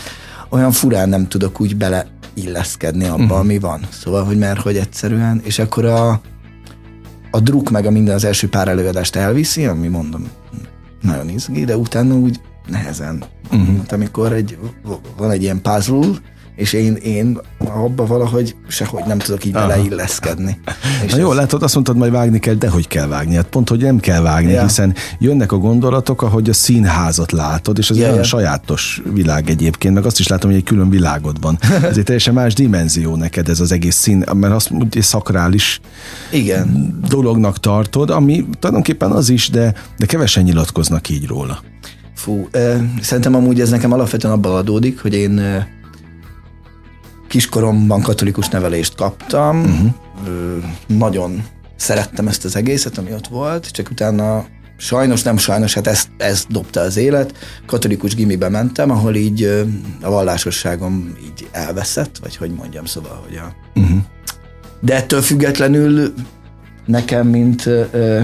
olyan 0.49 0.71
furán 0.71 1.09
nem 1.09 1.27
tudok 1.27 1.61
úgy 1.61 1.77
bele 1.77 2.07
illeszkedni 2.33 3.05
abba, 3.05 3.23
uh-huh. 3.23 3.39
ami 3.39 3.59
van. 3.59 3.81
Szóval, 3.89 4.23
hogy 4.23 4.37
mert 4.37 4.61
hogy 4.61 4.77
egyszerűen, 4.77 5.41
és 5.43 5.59
akkor 5.59 5.85
a, 5.85 6.21
a 7.31 7.39
druk 7.39 7.69
meg 7.69 7.85
a 7.85 7.91
minden 7.91 8.15
az 8.15 8.23
első 8.23 8.49
pár 8.49 8.67
előadást 8.67 9.15
elviszi, 9.15 9.65
ami 9.65 9.87
mondom, 9.87 10.27
nagyon 11.01 11.29
izgi, 11.29 11.65
de 11.65 11.77
utána 11.77 12.13
úgy 12.13 12.39
nehezen. 12.67 13.23
Uh-huh. 13.51 13.77
Hát 13.77 13.91
amikor 13.91 14.33
egy, 14.33 14.57
van 15.17 15.31
egy 15.31 15.41
ilyen 15.41 15.61
puzzle, 15.61 16.07
és 16.55 16.73
én, 16.73 16.95
én 16.95 17.39
abba 17.57 18.05
valahogy 18.05 18.55
sehogy 18.67 19.03
nem 19.07 19.17
tudok 19.17 19.45
így 19.45 19.51
beleilleszkedni. 19.51 20.59
Na 21.09 21.17
jó, 21.17 21.31
ez... 21.31 21.37
látod, 21.37 21.63
azt 21.63 21.73
mondtad, 21.73 21.97
majd 21.97 22.11
vágni 22.11 22.39
kell, 22.39 22.53
de 22.53 22.69
hogy 22.69 22.87
kell 22.87 23.07
vágni? 23.07 23.35
Hát 23.35 23.45
pont, 23.45 23.69
hogy 23.69 23.81
nem 23.81 23.99
kell 23.99 24.21
vágni, 24.21 24.51
ja. 24.51 24.61
hiszen 24.61 24.95
jönnek 25.19 25.51
a 25.51 25.57
gondolatok, 25.57 26.21
ahogy 26.21 26.49
a 26.49 26.53
színházat 26.53 27.31
látod, 27.31 27.77
és 27.77 27.89
az 27.89 27.97
ja, 27.97 28.07
egy 28.07 28.15
ja. 28.15 28.23
sajátos 28.23 29.01
világ 29.13 29.49
egyébként, 29.49 29.93
meg 29.93 30.05
azt 30.05 30.19
is 30.19 30.27
látom, 30.27 30.49
hogy 30.49 30.59
egy 30.59 30.65
külön 30.65 30.89
világod 30.89 31.41
van. 31.41 31.57
Ez 31.89 31.97
egy 31.97 32.03
teljesen 32.03 32.33
más 32.33 32.53
dimenzió 32.53 33.15
neked 33.15 33.49
ez 33.49 33.59
az 33.59 33.71
egész 33.71 33.95
szín, 33.95 34.23
mert 34.33 34.53
azt 34.53 34.71
úgy 34.71 34.97
szakrális 35.01 35.79
Igen. 36.31 36.99
dolognak 37.09 37.59
tartod, 37.59 38.09
ami 38.09 38.45
tulajdonképpen 38.59 39.11
az 39.11 39.29
is, 39.29 39.49
de, 39.49 39.73
de 39.97 40.05
kevesen 40.05 40.43
nyilatkoznak 40.43 41.09
így 41.09 41.27
róla. 41.27 41.59
Fú, 42.25 42.47
szerintem 43.01 43.35
amúgy 43.35 43.61
ez 43.61 43.69
nekem 43.69 43.91
alapvetően 43.91 44.33
abban 44.33 44.55
adódik, 44.55 45.01
hogy 45.01 45.13
én 45.13 45.65
kiskoromban 47.27 48.01
katolikus 48.01 48.49
nevelést 48.49 48.95
kaptam, 48.95 49.59
uh-huh. 49.59 50.63
nagyon 50.87 51.43
szerettem 51.75 52.27
ezt 52.27 52.45
az 52.45 52.55
egészet, 52.55 52.97
ami 52.97 53.13
ott 53.13 53.27
volt, 53.27 53.71
csak 53.71 53.89
utána 53.91 54.45
sajnos, 54.77 55.21
nem 55.21 55.37
sajnos, 55.37 55.73
hát 55.73 55.87
ezt, 55.87 56.09
ezt 56.17 56.47
dobta 56.47 56.79
az 56.79 56.97
élet. 56.97 57.33
Katolikus 57.65 58.15
gimibe 58.15 58.49
mentem, 58.49 58.89
ahol 58.91 59.15
így 59.15 59.43
a 60.01 60.09
vallásosságom 60.09 61.17
így 61.25 61.47
elveszett, 61.51 62.17
vagy 62.17 62.35
hogy 62.35 62.51
mondjam, 62.51 62.85
szóval, 62.85 63.23
hogy 63.27 63.35
a... 63.35 63.79
Uh-huh. 63.79 63.99
De 64.81 64.95
ettől 64.95 65.21
függetlenül 65.21 66.13
nekem, 66.85 67.27
mint 67.27 67.65
ö, 67.65 68.21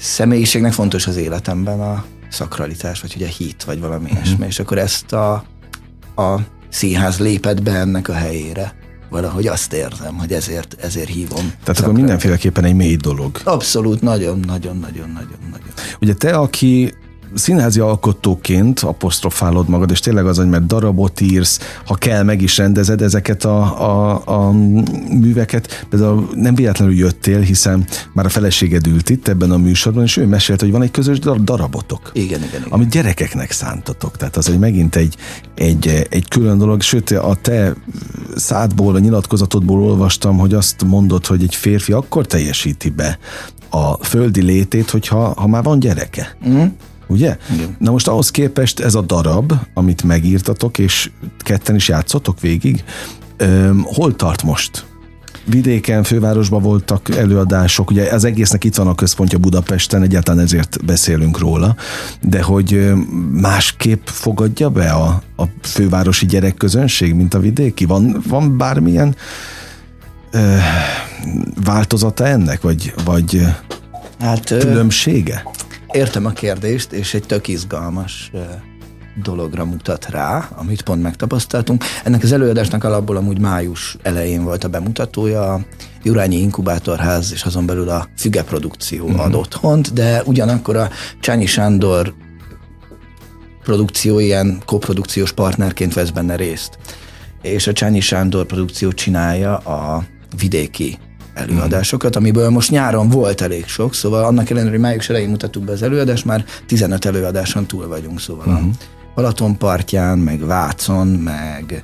személyiségnek 0.00 0.72
fontos 0.72 1.06
az 1.06 1.16
életemben 1.16 1.80
a 1.80 2.04
szakralitás, 2.34 3.00
vagy 3.00 3.12
ugye 3.16 3.26
hit, 3.26 3.64
vagy 3.64 3.80
valami 3.80 4.04
uh-huh. 4.04 4.16
ilyesmi, 4.16 4.46
és 4.46 4.58
akkor 4.58 4.78
ezt 4.78 5.12
a, 5.12 5.32
a 6.16 6.38
színház 6.68 7.18
lépett 7.18 7.62
be 7.62 7.72
ennek 7.72 8.08
a 8.08 8.14
helyére 8.14 8.74
valahogy 9.10 9.46
azt 9.46 9.72
érzem, 9.72 10.18
hogy 10.18 10.32
ezért, 10.32 10.76
ezért 10.80 11.08
hívom. 11.08 11.28
Tehát 11.36 11.64
szakra. 11.64 11.82
akkor 11.82 11.94
mindenféleképpen 11.94 12.64
egy 12.64 12.74
mély 12.74 12.96
dolog. 12.96 13.40
Abszolút, 13.44 14.00
nagyon, 14.00 14.38
nagyon, 14.38 14.76
nagyon, 14.76 15.10
nagyon, 15.10 15.38
nagyon. 15.50 15.68
Ugye 16.00 16.14
te, 16.14 16.36
aki 16.36 16.94
színházi 17.34 17.80
alkotóként 17.80 18.80
apostrofálod 18.80 19.68
magad, 19.68 19.90
és 19.90 20.00
tényleg 20.00 20.26
az, 20.26 20.36
hogy 20.36 20.48
mert 20.48 20.66
darabot 20.66 21.20
írsz, 21.20 21.60
ha 21.84 21.94
kell, 21.94 22.22
meg 22.22 22.42
is 22.42 22.56
rendezed 22.56 23.02
ezeket 23.02 23.44
a, 23.44 23.60
a, 23.80 24.22
a 24.24 24.52
műveket. 25.20 25.86
Például 25.90 26.28
nem 26.34 26.54
véletlenül 26.54 26.94
jöttél, 26.94 27.40
hiszen 27.40 27.86
már 28.12 28.26
a 28.26 28.28
feleséged 28.28 28.86
ült 28.86 29.10
itt 29.10 29.28
ebben 29.28 29.50
a 29.50 29.56
műsorban, 29.56 30.02
és 30.02 30.16
ő 30.16 30.26
mesélt, 30.26 30.60
hogy 30.60 30.70
van 30.70 30.82
egy 30.82 30.90
közös 30.90 31.18
darabotok. 31.18 32.10
Igen, 32.12 32.42
igen, 32.42 32.60
igen. 32.60 32.68
Amit 32.68 32.88
gyerekeknek 32.88 33.50
szántatok. 33.50 34.16
Tehát 34.16 34.36
az 34.36 34.48
egy 34.48 34.58
megint 34.58 34.96
egy, 34.96 35.16
egy, 35.54 36.06
egy 36.10 36.28
külön 36.28 36.58
dolog. 36.58 36.80
Sőt, 36.80 37.10
a 37.10 37.36
te 37.42 37.74
szádból, 38.36 38.94
a 38.94 38.98
nyilatkozatodból 38.98 39.82
olvastam, 39.82 40.38
hogy 40.38 40.54
azt 40.54 40.84
mondod, 40.84 41.26
hogy 41.26 41.42
egy 41.42 41.54
férfi 41.54 41.92
akkor 41.92 42.26
teljesíti 42.26 42.90
be 42.90 43.18
a 43.70 44.04
földi 44.04 44.42
létét, 44.42 44.90
hogyha 44.90 45.32
ha 45.36 45.46
már 45.46 45.62
van 45.62 45.78
gyereke. 45.78 46.36
Mm 46.48 46.64
ugye? 47.06 47.36
Igen. 47.54 47.76
Na 47.78 47.90
most 47.90 48.08
ahhoz 48.08 48.30
képest 48.30 48.80
ez 48.80 48.94
a 48.94 49.00
darab, 49.00 49.52
amit 49.74 50.02
megírtatok, 50.02 50.78
és 50.78 51.10
ketten 51.38 51.74
is 51.74 51.88
játszotok 51.88 52.40
végig, 52.40 52.84
öm, 53.36 53.82
hol 53.86 54.16
tart 54.16 54.42
most? 54.42 54.84
Vidéken, 55.46 56.02
fővárosban 56.02 56.62
voltak 56.62 57.08
előadások, 57.16 57.90
ugye 57.90 58.12
az 58.12 58.24
egésznek 58.24 58.64
itt 58.64 58.74
van 58.74 58.86
a 58.86 58.94
központja 58.94 59.38
Budapesten, 59.38 60.02
egyáltalán 60.02 60.44
ezért 60.44 60.84
beszélünk 60.84 61.38
róla, 61.38 61.76
de 62.20 62.42
hogy 62.42 62.92
másképp 63.30 64.06
fogadja 64.06 64.68
be 64.70 64.90
a, 64.90 65.22
a 65.36 65.44
fővárosi 65.62 66.26
gyerekközönség, 66.26 67.14
mint 67.14 67.34
a 67.34 67.38
vidéki? 67.38 67.84
Van, 67.84 68.22
van 68.28 68.56
bármilyen 68.56 69.16
ö, 70.30 70.56
változata 71.64 72.26
ennek, 72.26 72.60
vagy, 72.60 72.94
vagy 73.04 73.46
hát, 74.20 74.44
különbsége? 74.58 75.42
Értem 75.94 76.26
a 76.26 76.30
kérdést, 76.30 76.92
és 76.92 77.14
egy 77.14 77.26
tök 77.26 77.48
izgalmas 77.48 78.30
dologra 79.22 79.64
mutat 79.64 80.10
rá, 80.10 80.48
amit 80.56 80.82
pont 80.82 81.02
megtapasztaltunk. 81.02 81.84
Ennek 82.04 82.22
az 82.22 82.32
előadásnak 82.32 82.84
alapból 82.84 83.16
amúgy 83.16 83.38
május 83.38 83.96
elején 84.02 84.44
volt 84.44 84.64
a 84.64 84.68
bemutatója, 84.68 85.52
a 85.52 85.60
Jurányi 86.02 86.36
Inkubátorház 86.36 87.32
és 87.32 87.42
azon 87.42 87.66
belül 87.66 87.88
a 87.88 88.08
Füge 88.16 88.42
Produkció 88.42 89.04
uh-huh. 89.04 89.24
ad 89.24 89.34
otthont, 89.34 89.92
de 89.92 90.22
ugyanakkor 90.24 90.76
a 90.76 90.90
Csányi 91.20 91.46
Sándor 91.46 92.14
produkció 93.62 94.18
ilyen 94.18 94.62
koprodukciós 94.66 95.32
partnerként 95.32 95.94
vesz 95.94 96.10
benne 96.10 96.36
részt. 96.36 96.78
És 97.42 97.66
a 97.66 97.72
Csányi 97.72 98.00
Sándor 98.00 98.46
produkció 98.46 98.92
csinálja 98.92 99.56
a 99.56 100.04
vidéki 100.38 100.98
előadásokat, 101.34 102.16
amiből 102.16 102.50
most 102.50 102.70
nyáron 102.70 103.08
volt 103.08 103.40
elég 103.40 103.66
sok, 103.66 103.94
szóval 103.94 104.24
annak 104.24 104.50
ellenére, 104.50 104.70
hogy 104.70 104.80
május 104.80 105.08
elején 105.08 105.28
mutattuk 105.28 105.64
be 105.64 105.72
az 105.72 105.82
előadást, 105.82 106.24
már 106.24 106.44
15 106.66 107.04
előadáson 107.04 107.66
túl 107.66 107.88
vagyunk, 107.88 108.20
szóval 108.20 108.46
uh-huh. 108.46 108.62
a 108.62 108.66
mhm. 108.66 108.70
Balaton 109.14 109.58
partján, 109.58 110.18
meg 110.18 110.46
Vácon, 110.46 111.06
meg 111.06 111.82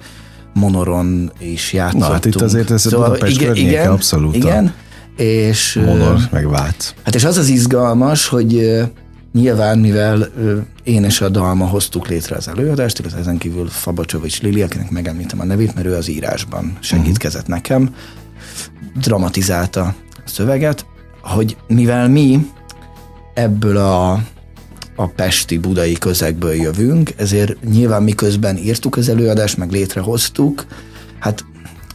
Monoron 0.54 1.32
is 1.38 1.72
játszottunk. 1.72 2.06
Na, 2.06 2.12
hát 2.12 2.24
itt 2.24 2.40
azért 2.40 2.70
ez 2.70 2.80
szóval 2.80 3.08
Budapest 3.08 3.40
igen, 3.40 3.56
igen, 3.56 3.90
abszolút. 3.90 4.36
Igen, 4.36 4.74
és... 5.16 5.80
Monor, 5.84 6.18
meg 6.30 6.48
Vác. 6.48 6.94
Hát 7.04 7.14
és 7.14 7.24
az 7.24 7.36
az 7.36 7.48
izgalmas, 7.48 8.28
hogy 8.28 8.80
Nyilván, 9.32 9.78
mivel 9.78 10.28
én 10.82 11.04
és 11.04 11.20
a 11.20 11.28
Dalma 11.28 11.66
hoztuk 11.66 12.08
létre 12.08 12.36
az 12.36 12.48
előadást, 12.48 12.98
igaz, 12.98 13.14
ezen 13.14 13.38
kívül 13.38 13.68
Fabacsovics 13.68 14.40
Lili, 14.40 14.62
akinek 14.62 14.90
megemlítem 14.90 15.40
a 15.40 15.44
nevét, 15.44 15.74
mert 15.74 15.86
ő 15.86 15.94
az 15.94 16.08
írásban 16.08 16.76
segítkezett 16.80 17.40
uh-huh. 17.40 17.56
nekem, 17.56 17.94
dramatizálta 18.94 19.82
a 19.84 19.94
szöveget, 20.24 20.86
hogy 21.22 21.56
mivel 21.68 22.08
mi 22.08 22.46
ebből 23.34 23.76
a, 23.76 24.12
a 24.96 25.06
pesti, 25.06 25.58
budai 25.58 25.92
közegből 25.92 26.54
jövünk, 26.54 27.12
ezért 27.16 27.62
nyilván 27.62 28.02
miközben 28.02 28.56
írtuk 28.56 28.96
az 28.96 29.08
előadást, 29.08 29.56
meg 29.56 29.70
létrehoztuk, 29.70 30.66
hát 31.18 31.44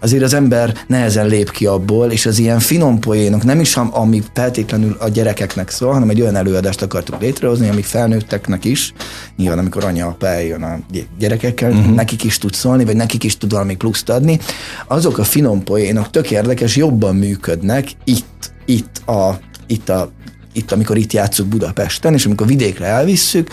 azért 0.06 0.24
az 0.24 0.34
ember 0.34 0.74
nehezen 0.88 1.28
lép 1.28 1.52
ki 1.52 1.66
abból, 1.66 2.12
és 2.12 2.26
az 2.26 2.40
ilyen 2.40 2.60
finom 2.60 3.00
poénok, 3.00 3.44
nem 3.44 3.60
is 3.60 3.76
ami 3.76 4.24
feltétlenül 4.34 4.96
a 5.00 5.10
gyerekeknek 5.10 5.70
szól, 5.70 5.94
hanem 5.94 6.10
egy 6.10 6.22
olyan 6.22 6.36
előadást 6.36 6.82
akartuk 6.82 7.22
létrehozni, 7.22 7.70
ami 7.70 7.82
felnőtteknek 7.82 8.66
is, 8.66 8.94
nyilván 9.38 9.58
amikor 9.58 9.84
anya 9.84 10.08
apa 10.08 10.28
eljön 10.28 10.64
a 10.64 10.80
gyerekekkel, 11.20 11.72
uh-huh. 11.72 11.94
nekik 11.94 12.24
is 12.24 12.38
tud 12.38 12.54
szólni, 12.54 12.86
vagy 12.86 12.96
nekik 12.96 13.24
is 13.24 13.38
tud 13.38 13.52
valami 13.52 13.76
pluszt 13.76 14.10
adni, 14.10 14.40
azok 14.88 15.18
a 15.18 15.24
finom 15.24 15.64
poénok 15.64 16.10
tök 16.10 16.32
érdekes, 16.32 16.76
jobban 16.76 17.16
működnek 17.16 17.88
itt, 18.04 18.54
itt 18.66 18.98
a, 19.06 19.40
itt 19.68 19.90
a 19.90 20.12
itt, 20.54 20.72
amikor 20.72 20.98
itt 20.98 21.14
játszunk 21.14 21.50
Budapesten, 21.50 22.14
és 22.14 22.26
amikor 22.26 22.48
vidékre 22.48 22.86
elvisszük, 22.86 23.50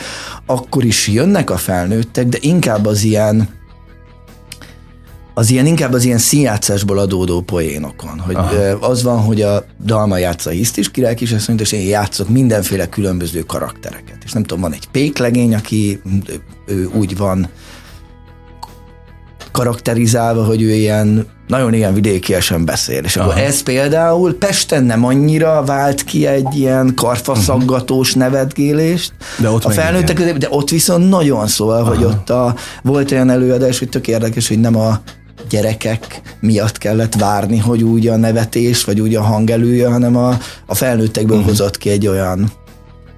akkor 0.47 0.85
is 0.85 1.09
jönnek 1.09 1.51
a 1.51 1.57
felnőttek, 1.57 2.27
de 2.27 2.39
inkább 2.41 2.87
az 2.87 3.03
ilyen 3.03 3.49
az 5.35 5.51
ilyen 5.51 5.67
inkább 5.67 5.93
az 5.93 6.05
ilyen 6.05 6.19
színjátszásból 6.19 6.99
adódó 6.99 7.41
poénokon, 7.41 8.19
hogy 8.19 8.35
Aha. 8.35 8.55
az 8.81 9.03
van, 9.03 9.21
hogy 9.21 9.43
a 9.43 9.65
Dalma 9.85 10.17
játsza 10.17 10.51
a 10.51 10.53
hisztis 10.53 10.91
király 10.91 11.15
kisasszonyt, 11.15 11.61
és 11.61 11.73
én 11.73 11.89
játszok 11.89 12.29
mindenféle 12.29 12.89
különböző 12.89 13.41
karaktereket. 13.41 14.17
És 14.25 14.33
nem 14.33 14.43
tudom, 14.43 14.63
van 14.63 14.73
egy 14.73 14.89
péklegény, 14.93 15.55
aki 15.55 16.01
ő 16.67 16.91
úgy 16.95 17.17
van 17.17 17.49
karakterizálva, 19.53 20.45
hogy 20.45 20.63
ő 20.63 20.71
ilyen 20.75 21.27
nagyon 21.47 21.75
ilyen 21.75 21.95
vidékiesen 21.95 22.65
beszél. 22.65 23.05
És 23.05 23.17
Aha. 23.17 23.29
akkor 23.29 23.43
ez 23.43 23.63
például 23.63 24.35
Pesten 24.39 24.85
nem 24.85 25.05
annyira 25.05 25.63
vált 25.65 26.05
ki 26.05 26.27
egy 26.27 26.55
ilyen 26.55 26.95
karfaszaggatós 26.95 28.15
nevetgélést. 28.15 29.13
De 29.39 29.51
ott 29.51 29.65
a 29.65 29.71
felnőttek 29.71 30.37
de 30.39 30.47
ott 30.51 30.71
viszont 30.71 31.09
nagyon 31.09 31.47
szól, 31.47 31.73
Aha. 31.73 31.95
hogy 31.95 32.05
ott 32.05 32.31
a, 32.31 32.55
volt 32.83 33.11
olyan 33.13 33.31
előadás, 33.31 33.79
hogy 33.79 33.89
tök 33.89 34.09
érdekes, 34.09 34.49
hogy 34.49 34.61
nem 34.61 34.77
a 34.77 35.01
gyerekek 35.49 36.23
miatt 36.41 36.79
kellett 36.79 37.15
várni, 37.15 37.59
hogy 37.59 37.83
úgy 37.83 38.09
a 38.09 38.17
nevetés, 38.17 38.85
vagy 38.85 39.01
úgy 39.01 39.15
a 39.15 39.23
hang 39.23 39.51
előjön, 39.51 39.93
hanem 39.93 40.17
a, 40.17 40.39
a 40.67 40.75
felnőttekből 40.75 41.37
uh-huh. 41.37 41.51
hozott 41.51 41.79
ki 41.79 41.91
egy 41.91 42.07
olyan 42.07 42.53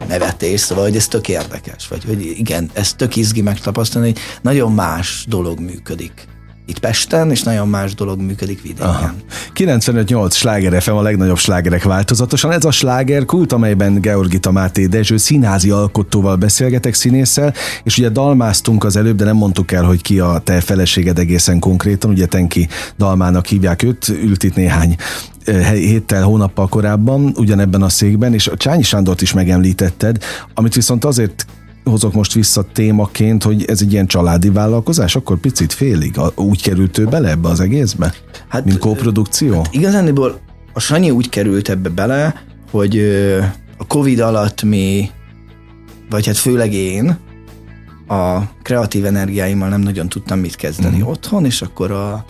nevetés, 0.08 0.60
szóval, 0.60 0.84
hogy 0.84 0.96
ez 0.96 1.08
tök 1.08 1.28
érdekes, 1.28 1.88
vagy 1.88 2.04
hogy 2.04 2.34
igen, 2.38 2.70
ez 2.72 2.92
tök 2.92 3.16
izgi 3.16 3.40
megtapasztalni, 3.40 4.08
hogy 4.08 4.20
nagyon 4.42 4.72
más 4.72 5.24
dolog 5.28 5.60
működik 5.60 6.32
itt 6.66 6.78
Pesten, 6.78 7.30
és 7.30 7.42
nagyon 7.42 7.68
más 7.68 7.94
dolog 7.94 8.20
működik 8.20 8.62
vidéken. 8.62 9.14
95-8 9.54 10.32
sláger 10.32 10.82
FM 10.82 10.90
a 10.90 11.02
legnagyobb 11.02 11.38
slágerek 11.38 11.82
változatosan. 11.82 12.52
Ez 12.52 12.64
a 12.64 12.70
sláger 12.70 13.24
kult, 13.24 13.52
amelyben 13.52 14.00
Georgita 14.00 14.52
Máté 14.52 14.86
Dezső 14.86 15.16
színházi 15.16 15.70
alkotóval 15.70 16.36
beszélgetek 16.36 16.94
színésszel, 16.94 17.54
és 17.82 17.98
ugye 17.98 18.08
dalmáztunk 18.08 18.84
az 18.84 18.96
előbb, 18.96 19.16
de 19.16 19.24
nem 19.24 19.36
mondtuk 19.36 19.72
el, 19.72 19.84
hogy 19.84 20.02
ki 20.02 20.18
a 20.18 20.40
te 20.44 20.60
feleséged 20.60 21.18
egészen 21.18 21.58
konkrétan, 21.58 22.10
ugye 22.10 22.26
Tenki 22.26 22.68
Dalmának 22.98 23.46
hívják 23.46 23.82
őt, 23.82 24.08
ült 24.08 24.42
itt 24.42 24.54
néhány 24.54 24.96
eh, 25.44 25.72
héttel, 25.72 26.22
hónappal 26.22 26.68
korábban, 26.68 27.34
ugyanebben 27.36 27.82
a 27.82 27.88
székben, 27.88 28.34
és 28.34 28.46
a 28.46 28.56
Csányi 28.56 28.82
Sándort 28.82 29.22
is 29.22 29.32
megemlítetted, 29.32 30.18
amit 30.54 30.74
viszont 30.74 31.04
azért 31.04 31.46
hozok 31.84 32.12
most 32.12 32.32
vissza 32.32 32.62
témaként, 32.72 33.42
hogy 33.42 33.64
ez 33.64 33.80
egy 33.80 33.92
ilyen 33.92 34.06
családi 34.06 34.50
vállalkozás, 34.50 35.16
akkor 35.16 35.38
picit 35.38 35.72
félig 35.72 36.20
úgy 36.34 36.62
került 36.62 36.98
ő 36.98 37.04
bele 37.04 37.30
ebbe 37.30 37.48
az 37.48 37.60
egészbe? 37.60 38.14
Hát, 38.48 38.64
mint 38.64 38.78
kóprodukció? 38.78 39.66
Igazániból 39.70 40.40
a 40.72 40.80
Sanyi 40.80 41.10
úgy 41.10 41.28
került 41.28 41.68
ebbe 41.68 41.88
bele, 41.88 42.34
hogy 42.70 42.98
a 43.78 43.86
Covid 43.86 44.18
alatt 44.18 44.62
mi, 44.62 45.10
vagy 46.10 46.26
hát 46.26 46.36
főleg 46.36 46.72
én, 46.72 47.16
a 48.08 48.40
kreatív 48.62 49.04
energiáimmal 49.04 49.68
nem 49.68 49.80
nagyon 49.80 50.08
tudtam 50.08 50.38
mit 50.38 50.56
kezdeni 50.56 50.98
mm. 50.98 51.06
otthon, 51.06 51.44
és 51.44 51.62
akkor 51.62 51.90
a, 51.90 52.24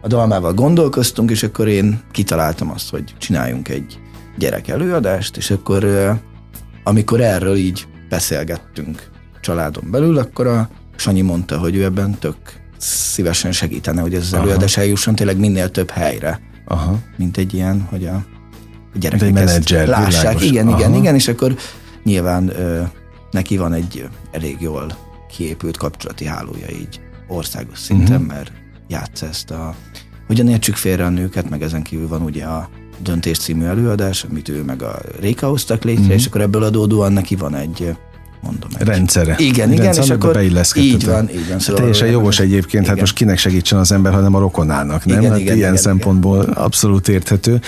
a 0.00 0.06
dalmával 0.06 0.54
gondolkoztunk, 0.54 1.30
és 1.30 1.42
akkor 1.42 1.68
én 1.68 2.00
kitaláltam 2.12 2.70
azt, 2.70 2.90
hogy 2.90 3.14
csináljunk 3.18 3.68
egy 3.68 3.98
gyerek 4.38 4.68
előadást, 4.68 5.36
és 5.36 5.50
akkor 5.50 5.86
amikor 6.84 7.20
erről 7.20 7.56
így 7.56 7.86
beszélgettünk 8.10 9.10
családon 9.40 9.90
belül, 9.90 10.18
akkor 10.18 10.46
a 10.46 10.68
Sanyi 10.96 11.20
mondta, 11.20 11.58
hogy 11.58 11.76
ő 11.76 11.84
ebben 11.84 12.18
tök 12.18 12.36
szívesen 12.78 13.52
segítene, 13.52 14.00
hogy 14.00 14.14
ez 14.14 14.22
az 14.22 14.34
előadás 14.34 14.76
eljusson 14.76 15.14
tényleg 15.14 15.38
minél 15.38 15.70
több 15.70 15.90
helyre. 15.90 16.40
Aha. 16.66 16.98
Mint 17.16 17.36
egy 17.36 17.54
ilyen, 17.54 17.86
hogy 17.90 18.06
a 18.06 18.24
gyerekek 18.94 19.26
egy 19.26 19.32
menedzser, 19.32 19.88
lássák. 19.88 20.20
világos. 20.20 20.42
Igen, 20.42 20.68
Aha. 20.68 20.78
igen, 20.78 20.94
igen, 20.94 21.14
és 21.14 21.28
akkor 21.28 21.56
nyilván 22.02 22.48
ö, 22.48 22.82
neki 23.30 23.56
van 23.56 23.72
egy 23.72 24.08
elég 24.30 24.56
jól 24.60 24.96
kiépült 25.36 25.76
kapcsolati 25.76 26.24
hálója 26.24 26.70
így 26.70 27.00
országos 27.28 27.78
szinten, 27.78 28.20
uh-huh. 28.20 28.26
mert 28.26 28.52
játsz 28.88 29.22
ezt 29.22 29.50
a... 29.50 29.74
Hogyan 30.26 30.48
értsük 30.48 30.76
félre 30.76 31.04
a 31.04 31.08
nőket, 31.08 31.50
meg 31.50 31.62
ezen 31.62 31.82
kívül 31.82 32.08
van 32.08 32.22
ugye 32.22 32.44
a 32.44 32.68
Döntés 33.02 33.38
című 33.38 33.64
előadás, 33.64 34.26
amit 34.30 34.48
ő 34.48 34.62
meg 34.62 34.82
a 34.82 34.98
Réka 35.20 35.48
hoztak 35.48 35.84
létre, 35.84 36.00
Mhm. 36.00 36.02
uh-huh. 36.08 36.20
és 36.20 36.26
akkor 36.26 36.40
ebből 36.40 36.62
adódóan 36.62 37.12
neki 37.12 37.36
van 37.36 37.54
egy 37.54 37.94
mondom, 38.42 38.68
egy 38.78 38.86
Rendszere. 38.86 39.34
Igen, 39.38 39.72
igen, 39.72 39.84
Rendszer, 39.84 40.04
és 40.04 40.10
akkor 40.10 40.42
így 40.76 41.04
van, 41.06 41.30
így 41.30 41.48
van. 41.48 41.58
Szóval 41.58 41.80
Teljesen 41.80 42.08
jogos 42.08 42.40
egyébként, 42.40 42.82
hát 42.82 42.90
Igen. 42.92 43.00
most 43.00 43.14
kinek 43.14 43.38
segítsen 43.38 43.78
az 43.78 43.92
ember, 43.92 44.12
hanem 44.12 44.34
a 44.34 44.38
rokonának, 44.38 45.04
nem? 45.04 45.18
Igen, 45.18 45.30
hát 45.30 45.40
igen, 45.40 45.56
ilyen 45.56 45.68
igen, 45.68 45.82
szempontból 45.82 46.40
abszolút 46.40 47.08
érthető. 47.08 47.60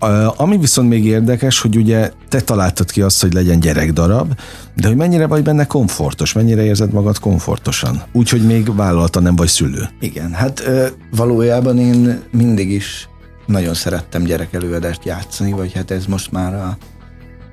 Uh, 0.00 0.40
ami 0.40 0.58
viszont 0.58 0.88
még 0.88 1.04
érdekes, 1.04 1.60
hogy 1.60 1.76
ugye 1.76 2.10
te 2.28 2.40
találtad 2.40 2.90
ki 2.90 3.02
azt, 3.02 3.20
hogy 3.20 3.32
legyen 3.32 3.60
gyerekdarab, 3.60 4.32
de 4.76 4.86
hogy 4.88 4.96
mennyire 4.96 5.26
vagy 5.26 5.42
benne 5.42 5.64
komfortos, 5.64 6.32
mennyire 6.32 6.64
érzed 6.64 6.92
magad 6.92 7.18
komfortosan? 7.18 8.02
Úgyhogy 8.12 8.42
még 8.46 8.74
vállalta 8.76 9.20
nem 9.20 9.36
vagy 9.36 9.48
szülő. 9.48 9.88
Igen, 10.00 10.32
hát 10.32 10.70
valójában 11.10 11.78
én 11.78 12.20
mindig 12.30 12.70
is 12.70 13.08
nagyon 13.48 13.74
szerettem 13.74 14.22
gyerekelőadást 14.22 15.04
játszani, 15.04 15.52
vagy 15.52 15.72
hát 15.72 15.90
ez 15.90 16.06
most 16.06 16.32
már 16.32 16.54
a 16.54 16.76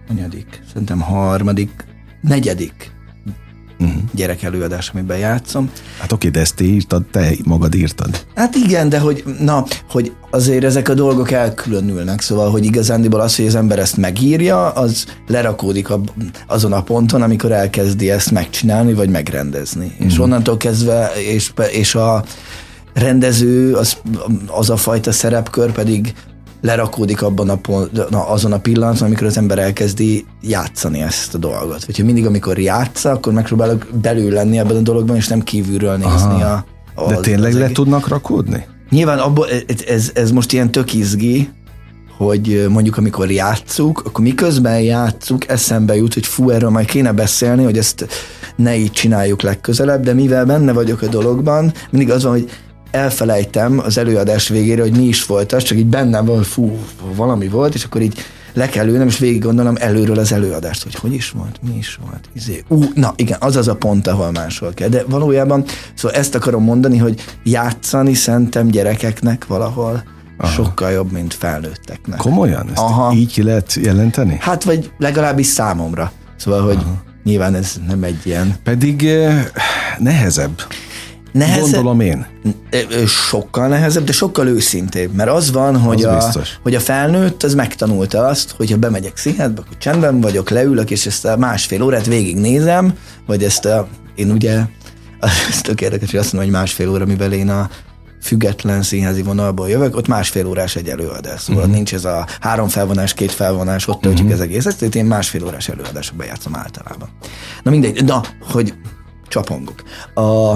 anyadik, 0.09 0.61
szerintem 0.71 0.99
harmadik, 0.99 1.85
negyedik 2.21 2.93
Uh-huh. 3.79 4.01
gyerekelőadás, 4.13 4.89
amiben 4.93 5.17
játszom. 5.17 5.69
Hát 5.99 6.11
oké, 6.11 6.29
de 6.29 6.39
ezt 6.39 6.55
te 6.55 6.63
írtad, 6.63 7.03
te 7.11 7.31
magad 7.45 7.75
írtad. 7.75 8.25
Hát 8.35 8.55
igen, 8.55 8.89
de 8.89 8.99
hogy, 8.99 9.23
na, 9.39 9.65
hogy 9.89 10.11
azért 10.29 10.63
ezek 10.63 10.89
a 10.89 10.93
dolgok 10.93 11.31
elkülönülnek, 11.31 12.21
szóval, 12.21 12.51
hogy 12.51 12.65
igazándiból 12.65 13.19
az, 13.19 13.35
hogy 13.35 13.45
az 13.45 13.55
ember 13.55 13.79
ezt 13.79 13.97
megírja, 13.97 14.69
az 14.69 15.05
lerakódik 15.27 15.89
a, 15.89 16.01
azon 16.47 16.73
a 16.73 16.83
ponton, 16.83 17.21
amikor 17.21 17.51
elkezdi 17.51 18.11
ezt 18.11 18.31
megcsinálni, 18.31 18.93
vagy 18.93 19.09
megrendezni. 19.09 19.95
Mm. 20.03 20.05
És 20.05 20.19
onnantól 20.19 20.57
kezdve, 20.57 21.11
és, 21.15 21.53
és 21.71 21.95
a 21.95 22.23
rendező, 22.95 23.73
az, 23.73 23.97
az 24.47 24.69
a 24.69 24.75
fajta 24.75 25.11
szerepkör 25.11 25.71
pedig 25.71 26.13
lerakódik 26.61 27.21
abban 27.21 27.49
a 27.49 27.55
pont, 27.55 27.99
azon 28.11 28.51
a 28.51 28.59
pillanaton, 28.59 29.07
amikor 29.07 29.27
az 29.27 29.37
ember 29.37 29.59
elkezdi 29.59 30.25
játszani 30.41 31.01
ezt 31.01 31.33
a 31.33 31.37
dolgot. 31.37 31.83
Hogyha 31.83 32.03
mindig, 32.03 32.25
amikor 32.25 32.59
játsza, 32.59 33.11
akkor 33.11 33.33
megpróbálok 33.33 33.87
belül 34.01 34.31
lenni 34.31 34.59
ebben 34.59 34.75
a 34.75 34.81
dologban, 34.81 35.15
és 35.15 35.27
nem 35.27 35.41
kívülről 35.41 35.97
nézni 35.97 36.41
a, 36.41 36.65
a 36.95 37.07
De 37.07 37.15
tényleg 37.15 37.53
le 37.53 37.69
tudnak 37.69 38.07
rakódni? 38.07 38.65
Nyilván 38.89 39.19
abból, 39.19 39.47
ez, 39.49 39.83
ez, 39.87 40.11
ez 40.13 40.31
most 40.31 40.53
ilyen 40.53 40.71
tök 40.71 40.93
izgi, 40.93 41.49
hogy 42.17 42.65
mondjuk 42.69 42.97
amikor 42.97 43.31
játszuk, 43.31 44.01
akkor 44.05 44.23
miközben 44.23 44.81
játszuk, 44.81 45.49
eszembe 45.49 45.95
jut, 45.95 46.13
hogy 46.13 46.25
fú, 46.25 46.49
erről 46.49 46.69
majd 46.69 46.85
kéne 46.85 47.11
beszélni, 47.11 47.63
hogy 47.63 47.77
ezt 47.77 48.07
ne 48.55 48.75
így 48.75 48.91
csináljuk 48.91 49.41
legközelebb, 49.41 50.03
de 50.03 50.13
mivel 50.13 50.45
benne 50.45 50.71
vagyok 50.71 51.01
a 51.01 51.07
dologban, 51.07 51.73
mindig 51.89 52.11
az 52.11 52.23
van, 52.23 52.31
hogy 52.31 52.49
elfelejtem 52.95 53.79
az 53.79 53.97
előadás 53.97 54.47
végére, 54.47 54.81
hogy 54.81 54.97
mi 54.97 55.03
is 55.03 55.25
volt 55.25 55.51
az, 55.51 55.63
csak 55.63 55.77
így 55.77 55.85
bennem 55.85 56.25
van, 56.25 56.43
fú, 56.43 56.77
valami 57.15 57.47
volt, 57.47 57.73
és 57.73 57.83
akkor 57.83 58.01
így 58.01 58.19
le 58.53 58.69
kell 58.69 58.87
ülnem, 58.87 59.07
és 59.07 59.17
végig 59.17 59.41
gondolom 59.41 59.75
előről 59.79 60.19
az 60.19 60.31
előadást, 60.31 60.83
hogy 60.83 60.95
hogy 60.95 61.13
is 61.13 61.29
volt, 61.29 61.59
mi 61.61 61.77
is 61.77 61.99
volt. 62.05 62.29
Izé. 62.33 62.63
Ú, 62.67 62.83
na 62.93 63.13
igen, 63.15 63.37
az 63.39 63.55
az 63.55 63.67
a 63.67 63.75
pont, 63.75 64.07
ahol 64.07 64.31
máshol 64.31 64.73
kell. 64.73 64.87
De 64.87 65.03
valójában, 65.07 65.63
szóval 65.93 66.17
ezt 66.17 66.35
akarom 66.35 66.63
mondani, 66.63 66.97
hogy 66.97 67.23
játszani 67.43 68.13
szerintem 68.13 68.67
gyerekeknek 68.67 69.47
valahol 69.47 70.03
Aha. 70.37 70.51
sokkal 70.51 70.91
jobb, 70.91 71.11
mint 71.11 71.33
felnőtteknek. 71.33 72.17
Komolyan? 72.17 72.69
Ezt 72.69 72.81
Aha. 72.81 73.13
így 73.13 73.31
ki 73.31 73.43
lehet 73.43 73.73
jelenteni? 73.73 74.37
Hát 74.39 74.63
vagy 74.63 74.91
legalábbis 74.97 75.47
számomra. 75.47 76.11
Szóval, 76.35 76.61
hogy 76.61 76.77
Aha. 76.77 77.03
nyilván 77.23 77.55
ez 77.55 77.75
nem 77.87 78.03
egy 78.03 78.21
ilyen 78.23 78.55
Pedig 78.63 79.05
eh, 79.05 79.45
nehezebb. 79.97 80.61
Nehezebb, 81.35 81.83
Gondolom 81.83 81.99
én. 81.99 82.25
Sokkal 83.07 83.67
nehezebb, 83.67 84.03
de 84.03 84.11
sokkal 84.11 84.47
őszintébb, 84.47 85.13
mert 85.13 85.29
az 85.29 85.51
van, 85.51 85.77
hogy, 85.77 86.03
Az 86.03 86.11
a, 86.11 86.15
biztos. 86.15 86.59
hogy 86.63 86.75
a 86.75 86.79
felnőtt 86.79 87.43
az 87.43 87.53
megtanulta 87.53 88.25
azt, 88.25 88.51
hogy 88.57 88.71
ha 88.71 88.77
bemegyek 88.77 89.17
színházba, 89.17 89.61
akkor 89.61 89.77
csendben 89.77 90.21
vagyok, 90.21 90.49
leülök, 90.49 90.91
és 90.91 91.05
ezt 91.05 91.25
a 91.25 91.37
másfél 91.37 91.81
órát 91.81 92.05
végignézem, 92.05 92.93
vagy 93.25 93.43
ezt 93.43 93.65
a, 93.65 93.87
én 94.15 94.31
ugye, 94.31 94.59
ez 95.49 95.61
tök 95.61 95.81
érdekes, 95.81 96.11
hogy 96.11 96.19
azt 96.19 96.33
mondom, 96.33 96.51
hogy 96.51 96.59
másfél 96.59 96.89
óra, 96.89 97.05
mivel 97.05 97.31
én 97.31 97.49
a 97.49 97.69
független 98.21 98.81
színházi 98.81 99.21
vonalból 99.21 99.69
jövök, 99.69 99.95
ott 99.95 100.07
másfél 100.07 100.47
órás 100.47 100.75
egy 100.75 100.87
előadás. 100.87 101.41
Szóval 101.41 101.61
uh-huh. 101.61 101.75
nincs 101.75 101.93
ez 101.93 102.05
a 102.05 102.27
három 102.39 102.67
felvonás, 102.67 103.13
két 103.13 103.31
felvonás, 103.31 103.87
ott 103.87 104.01
töltjük 104.01 104.27
uh-huh. 104.27 104.41
az 104.41 104.47
egészet, 104.47 104.77
tehát 104.77 104.95
én 104.95 105.05
másfél 105.05 105.45
órás 105.45 105.69
előadásokba 105.69 106.23
játszom 106.23 106.55
általában. 106.55 107.09
Na 107.63 107.71
mindegy, 107.71 108.03
na, 108.03 108.21
hogy 108.51 108.73
csapongok. 109.27 109.83
A, 110.13 110.55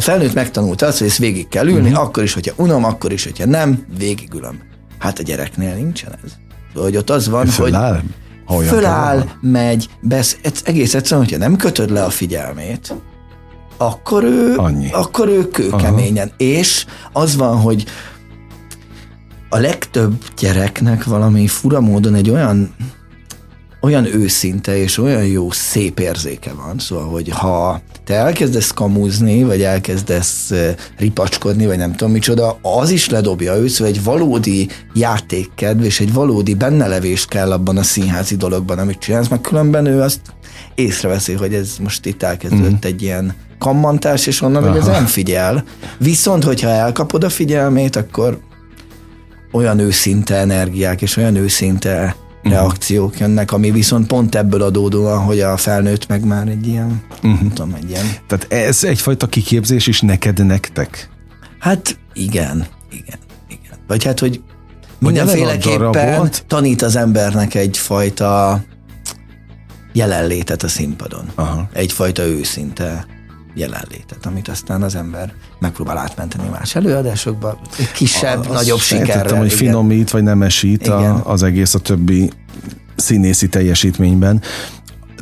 a 0.00 0.02
felnőtt 0.02 0.34
megtanulta 0.34 0.86
azt, 0.86 0.98
hogy 0.98 1.06
ezt 1.06 1.18
végig 1.18 1.48
kell 1.48 1.66
ülni, 1.66 1.88
uh-huh. 1.88 2.04
akkor 2.04 2.22
is, 2.22 2.32
hogyha 2.32 2.54
unom, 2.56 2.84
akkor 2.84 3.12
is, 3.12 3.24
hogyha 3.24 3.46
nem, 3.46 3.86
végigülöm. 3.98 4.60
Hát 4.98 5.18
a 5.18 5.22
gyereknél 5.22 5.74
nincsen 5.74 6.18
ez. 6.24 6.32
Hogy 6.74 6.96
ott 6.96 7.10
az 7.10 7.28
van, 7.28 7.40
hogy 7.40 7.50
Föláll? 7.50 8.02
Ha 8.44 8.54
olyan 8.54 8.74
föláll, 8.74 9.18
kell. 9.18 9.50
megy, 9.50 9.88
besz, 10.00 10.38
egész 10.64 10.94
egyszerűen, 10.94 11.26
hogyha 11.26 11.38
nem 11.38 11.56
kötöd 11.56 11.90
le 11.90 12.04
a 12.04 12.10
figyelmét, 12.10 12.94
akkor 13.76 14.24
ő, 14.24 14.56
Annyi. 14.56 14.90
akkor 14.92 15.28
ő 15.28 15.48
kőkeményen. 15.48 16.32
És 16.36 16.86
az 17.12 17.36
van, 17.36 17.56
hogy 17.56 17.84
a 19.48 19.58
legtöbb 19.58 20.24
gyereknek 20.38 21.04
valami 21.04 21.46
fura 21.46 21.80
módon 21.80 22.14
egy 22.14 22.30
olyan 22.30 22.74
olyan 23.80 24.04
őszinte 24.04 24.76
és 24.76 24.98
olyan 24.98 25.26
jó, 25.26 25.50
szép 25.50 25.98
érzéke 25.98 26.52
van, 26.52 26.78
szóval, 26.78 27.08
hogy 27.08 27.28
ha 27.28 27.80
te 28.04 28.14
elkezdesz 28.14 28.70
kamuzni, 28.70 29.42
vagy 29.44 29.62
elkezdesz 29.62 30.52
ripacskodni, 30.98 31.66
vagy 31.66 31.76
nem 31.76 31.92
tudom 31.92 32.12
micsoda, 32.12 32.58
az 32.62 32.90
is 32.90 33.08
ledobja 33.08 33.56
őt, 33.56 33.68
szóval 33.68 33.92
egy 33.92 34.04
valódi 34.04 34.68
játékkedv 34.94 35.84
és 35.84 36.00
egy 36.00 36.12
valódi 36.12 36.54
bennelevés 36.54 37.26
kell 37.26 37.52
abban 37.52 37.76
a 37.76 37.82
színházi 37.82 38.36
dologban, 38.36 38.78
amit 38.78 38.98
csinálsz, 38.98 39.28
meg 39.28 39.40
különben 39.40 39.86
ő 39.86 40.00
azt 40.00 40.20
észreveszi, 40.74 41.32
hogy 41.32 41.54
ez 41.54 41.76
most 41.80 42.06
itt 42.06 42.22
elkezdődött 42.22 42.86
mm. 42.86 42.88
egy 42.88 43.02
ilyen 43.02 43.34
kammantás, 43.58 44.26
és 44.26 44.42
onnan, 44.42 44.68
hogy 44.68 44.76
ez 44.76 44.86
nem 44.86 45.06
figyel. 45.06 45.64
Viszont, 45.98 46.44
hogyha 46.44 46.68
elkapod 46.68 47.24
a 47.24 47.28
figyelmét, 47.28 47.96
akkor 47.96 48.40
olyan 49.52 49.78
őszinte 49.78 50.34
energiák 50.34 51.02
és 51.02 51.16
olyan 51.16 51.36
őszinte 51.36 52.16
reakciók 52.50 53.18
jönnek, 53.18 53.52
ami 53.52 53.70
viszont 53.70 54.06
pont 54.06 54.34
ebből 54.34 54.62
adódóan, 54.62 55.18
hogy 55.18 55.40
a 55.40 55.56
felnőtt 55.56 56.08
meg 56.08 56.24
már 56.24 56.48
egy 56.48 56.66
ilyen, 56.66 57.02
uh-huh. 57.10 57.40
nem 57.40 57.52
tudom, 57.52 57.74
egy 57.74 57.90
ilyen, 57.90 58.06
Tehát 58.26 58.52
ez 58.52 58.84
egyfajta 58.84 59.26
kiképzés 59.26 59.86
is 59.86 60.00
neked, 60.00 60.46
nektek? 60.46 61.10
hát 61.58 61.98
igen, 62.12 62.66
igen, 62.90 63.18
igen. 63.48 63.78
Vagy 63.86 64.04
hát, 64.04 64.18
hogy 64.18 64.42
mindenféleképpen 64.98 66.30
tanít 66.46 66.82
az 66.82 66.96
embernek 66.96 67.54
egyfajta 67.54 68.60
jelenlétet 69.92 70.62
a 70.62 70.68
színpadon. 70.68 71.30
Aha. 71.34 71.68
Egyfajta 71.72 72.22
őszinte 72.22 73.06
jelenlétet, 73.54 74.26
amit 74.26 74.48
aztán 74.48 74.82
az 74.82 74.94
ember 74.94 75.32
megpróbál 75.58 75.98
átmenteni 75.98 76.48
más 76.48 76.74
előadásokba, 76.74 77.58
kisebb, 77.94 78.38
Azt 78.38 78.48
nagyobb 78.48 78.78
sikerrel. 78.78 79.36
hogy 79.36 79.46
igen. 79.46 79.58
finomít, 79.58 80.10
vagy 80.10 80.22
nemesít 80.22 80.86
Igen. 80.86 80.94
a, 80.94 81.30
az 81.30 81.42
egész 81.42 81.74
a 81.74 81.78
többi 81.78 82.30
színészi 82.96 83.48
teljesítményben. 83.48 84.42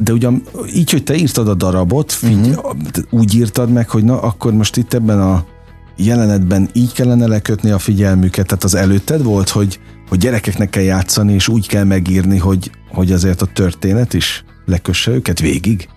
De 0.00 0.12
ugyan 0.12 0.42
így, 0.74 0.90
hogy 0.90 1.04
te 1.04 1.14
írtad 1.14 1.48
a 1.48 1.54
darabot, 1.54 2.12
figy- 2.12 2.46
uh-huh. 2.46 2.76
úgy 3.10 3.34
írtad 3.34 3.70
meg, 3.70 3.88
hogy 3.88 4.04
na, 4.04 4.20
akkor 4.20 4.52
most 4.52 4.76
itt 4.76 4.94
ebben 4.94 5.20
a 5.20 5.44
jelenetben 5.96 6.68
így 6.72 6.92
kellene 6.92 7.26
lekötni 7.26 7.70
a 7.70 7.78
figyelmüket, 7.78 8.46
tehát 8.46 8.64
az 8.64 8.74
előtted 8.74 9.22
volt, 9.22 9.48
hogy, 9.48 9.80
hogy 10.08 10.18
gyerekeknek 10.18 10.70
kell 10.70 10.82
játszani, 10.82 11.32
és 11.32 11.48
úgy 11.48 11.66
kell 11.66 11.84
megírni, 11.84 12.38
hogy, 12.38 12.70
hogy 12.88 13.12
azért 13.12 13.42
a 13.42 13.46
történet 13.46 14.14
is 14.14 14.44
lekösse 14.66 15.10
őket 15.10 15.40
végig? 15.40 15.88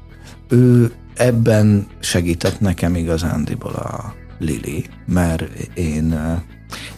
ő 0.52 0.92
ebben 1.14 1.88
segített 2.00 2.60
nekem 2.60 2.96
igazándiból 2.96 3.72
a 3.72 4.14
Lili, 4.40 4.86
mert 5.06 5.44
én, 5.74 6.14
eh, 6.14 6.40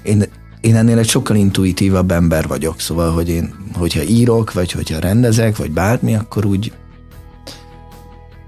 én, 0.04 0.24
én 0.62 0.76
ennél 0.76 0.98
egy 0.98 1.10
sokkal 1.10 1.36
intuitívabb 1.36 2.12
ember 2.12 2.48
vagyok, 2.48 2.80
szóval, 2.80 3.12
hogy 3.12 3.30
én, 3.30 3.54
hogyha 3.74 4.04
írok, 4.04 4.54
vagy 4.54 4.72
hogyha 4.72 5.00
rendezek, 5.00 5.58
vagy 5.58 5.72
bármi, 5.72 6.16
akkor 6.16 6.46
úgy 6.46 6.74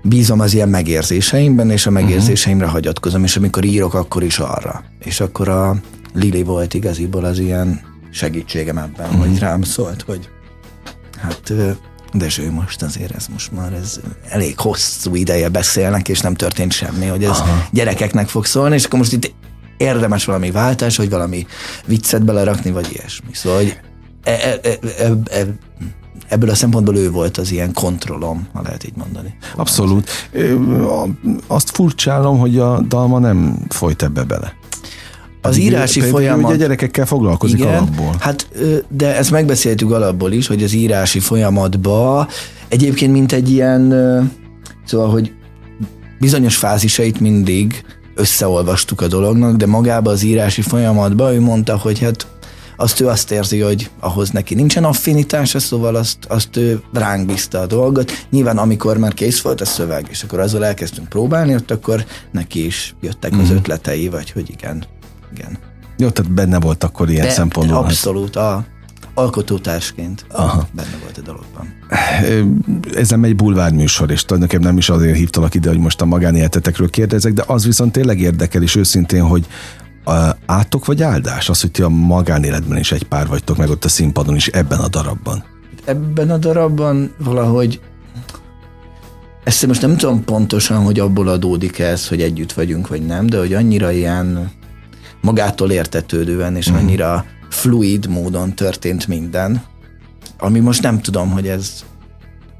bízom 0.03 0.39
az 0.39 0.53
ilyen 0.53 0.69
megérzéseimben, 0.69 1.69
és 1.69 1.85
a 1.85 1.91
megérzéseimre 1.91 2.65
hagyatkozom, 2.65 3.23
és 3.23 3.37
amikor 3.37 3.63
írok, 3.63 3.93
akkor 3.93 4.23
is 4.23 4.39
arra. 4.39 4.83
És 4.99 5.19
akkor 5.19 5.49
a 5.49 5.75
Lili 6.13 6.43
volt 6.43 6.73
igaziból 6.73 7.23
az 7.23 7.39
ilyen 7.39 7.81
segítségem 8.11 8.77
ebben, 8.77 9.15
hogy 9.15 9.39
rám 9.39 9.61
szólt, 9.61 10.01
hogy 10.01 10.29
hát 11.17 11.53
ö, 12.15 12.17
Dezső, 12.17 12.51
most 12.51 12.81
azért 12.81 13.15
ez 13.15 13.27
most 13.27 13.51
már 13.51 13.73
ez 13.73 13.99
elég 14.29 14.59
hosszú 14.59 15.15
ideje 15.15 15.49
beszélnek, 15.49 16.09
és 16.09 16.19
nem 16.19 16.33
történt 16.33 16.71
semmi, 16.71 17.05
hogy 17.05 17.23
ez 17.23 17.29
Aha. 17.39 17.67
gyerekeknek 17.71 18.27
fog 18.27 18.45
szólni, 18.45 18.75
és 18.75 18.83
akkor 18.83 18.99
most 18.99 19.13
itt 19.13 19.33
érdemes 19.77 20.25
valami 20.25 20.51
váltás, 20.51 20.97
vagy 20.97 21.09
valami 21.09 21.45
viccet 21.85 22.25
belerakni, 22.25 22.71
vagy 22.71 22.87
ilyesmi. 22.93 23.33
Szóval, 23.33 23.57
hogy 23.57 23.79
e, 24.23 24.31
e, 24.31 24.59
e, 24.63 24.79
e, 24.97 25.11
e, 25.39 25.45
ebből 26.27 26.49
a 26.49 26.55
szempontból 26.55 26.97
ő 26.97 27.11
volt 27.11 27.37
az 27.37 27.51
ilyen 27.51 27.73
kontrollom, 27.73 28.47
ha 28.53 28.61
lehet 28.61 28.83
így 28.85 28.95
mondani. 28.95 29.35
Abszolút. 29.55 30.09
Azt 31.47 31.69
furcsálom, 31.69 32.39
hogy 32.39 32.59
a 32.59 32.81
Dalma 32.81 33.19
nem 33.19 33.65
folyt 33.69 34.03
ebbe 34.03 34.23
bele. 34.23 34.53
Az 35.49 35.57
írási 35.57 35.99
pedig 35.99 36.13
folyamat... 36.13 36.51
Ugye 36.51 36.55
gyerekekkel 36.55 37.05
foglalkozik 37.05 37.59
igen, 37.59 37.73
alapból. 37.73 38.15
Hát, 38.19 38.47
de 38.89 39.15
ezt 39.15 39.31
megbeszéltük 39.31 39.91
alapból 39.91 40.31
is, 40.31 40.47
hogy 40.47 40.63
az 40.63 40.73
írási 40.73 41.19
folyamatba 41.19 42.27
egyébként 42.67 43.11
mint 43.11 43.31
egy 43.31 43.51
ilyen, 43.51 43.93
szóval, 44.85 45.09
hogy 45.09 45.31
bizonyos 46.19 46.55
fázisait 46.55 47.19
mindig 47.19 47.83
összeolvastuk 48.15 49.01
a 49.01 49.07
dolognak, 49.07 49.55
de 49.55 49.65
magába 49.65 50.11
az 50.11 50.23
írási 50.23 50.61
folyamatban 50.61 51.33
ő 51.33 51.41
mondta, 51.41 51.77
hogy 51.77 51.99
hát 51.99 52.27
azt 52.77 52.99
ő 52.99 53.07
azt 53.07 53.31
érzi, 53.31 53.59
hogy 53.59 53.89
ahhoz 53.99 54.29
neki 54.29 54.55
nincsen 54.55 54.83
affinitása, 54.83 55.59
szóval 55.59 55.95
azt, 55.95 56.17
azt 56.27 56.57
ő 56.57 56.81
ránk 56.93 57.25
bízta 57.25 57.59
a 57.59 57.65
dolgot. 57.65 58.11
Nyilván 58.29 58.57
amikor 58.57 58.97
már 58.97 59.13
kész 59.13 59.41
volt 59.41 59.61
a 59.61 59.65
szöveg, 59.65 60.07
és 60.09 60.23
akkor 60.23 60.39
azzal 60.39 60.65
elkezdtünk 60.65 61.09
próbálni, 61.09 61.55
ott 61.55 61.71
akkor 61.71 62.05
neki 62.31 62.65
is 62.65 62.95
jöttek 63.01 63.35
mm. 63.35 63.39
az 63.39 63.47
mhm. 63.47 63.57
ötletei, 63.57 64.09
vagy 64.09 64.31
hogy 64.31 64.49
igen, 64.49 64.85
igen. 65.37 65.57
Jó, 65.97 66.09
tehát 66.09 66.31
benne 66.31 66.59
volt 66.59 66.83
akkor 66.83 67.09
ilyen 67.09 67.25
de, 67.25 67.31
szempontból. 67.31 67.75
Hát- 67.77 67.85
abszolút, 67.85 68.35
a, 68.35 68.65
alkotótársként 69.13 70.25
Aha. 70.31 70.67
benne 70.71 70.97
volt 71.01 71.17
a 71.17 71.21
dologban. 71.21 71.73
Ez 72.95 73.09
nem 73.09 73.23
egy 73.23 73.35
bulvárműsor, 73.35 74.11
és 74.11 74.23
tulajdonképpen 74.25 74.65
nem 74.65 74.77
is 74.77 74.89
azért 74.89 75.17
hívtalak 75.17 75.53
ide, 75.55 75.69
hogy 75.69 75.77
most 75.77 76.01
a 76.01 76.05
magánéletetekről 76.05 76.89
kérdezek, 76.89 77.33
de 77.33 77.43
az 77.47 77.65
viszont 77.65 77.91
tényleg 77.91 78.19
érdekel, 78.19 78.61
és 78.61 78.75
őszintén, 78.75 79.23
hogy 79.23 79.47
átok 80.45 80.85
vagy 80.85 81.01
áldás? 81.01 81.49
Az, 81.49 81.61
hogy 81.61 81.71
ti 81.71 81.81
a 81.81 81.89
magánéletben 81.89 82.77
is 82.77 82.91
egy 82.91 83.03
pár 83.03 83.27
vagytok, 83.27 83.57
meg 83.57 83.69
ott 83.69 83.85
a 83.85 83.89
színpadon 83.89 84.35
is 84.35 84.47
ebben 84.47 84.79
a 84.79 84.87
darabban. 84.87 85.43
Ebben 85.85 86.29
a 86.29 86.37
darabban 86.37 87.13
valahogy 87.17 87.79
ezt 89.43 89.67
most 89.67 89.81
nem 89.81 89.97
tudom 89.97 90.23
pontosan, 90.23 90.83
hogy 90.83 90.99
abból 90.99 91.27
adódik 91.27 91.79
ez, 91.79 92.07
hogy 92.07 92.21
együtt 92.21 92.51
vagyunk, 92.51 92.87
vagy 92.87 93.05
nem, 93.05 93.27
de 93.27 93.37
hogy 93.37 93.53
annyira 93.53 93.91
ilyen 93.91 94.51
magától 95.25 95.71
értetődően, 95.71 96.55
és 96.55 96.71
mm. 96.71 96.75
annyira 96.75 97.25
fluid 97.49 98.07
módon 98.07 98.53
történt 98.53 99.07
minden, 99.07 99.63
ami 100.37 100.59
most 100.59 100.81
nem 100.81 101.01
tudom, 101.01 101.29
hogy 101.29 101.47
ez 101.47 101.83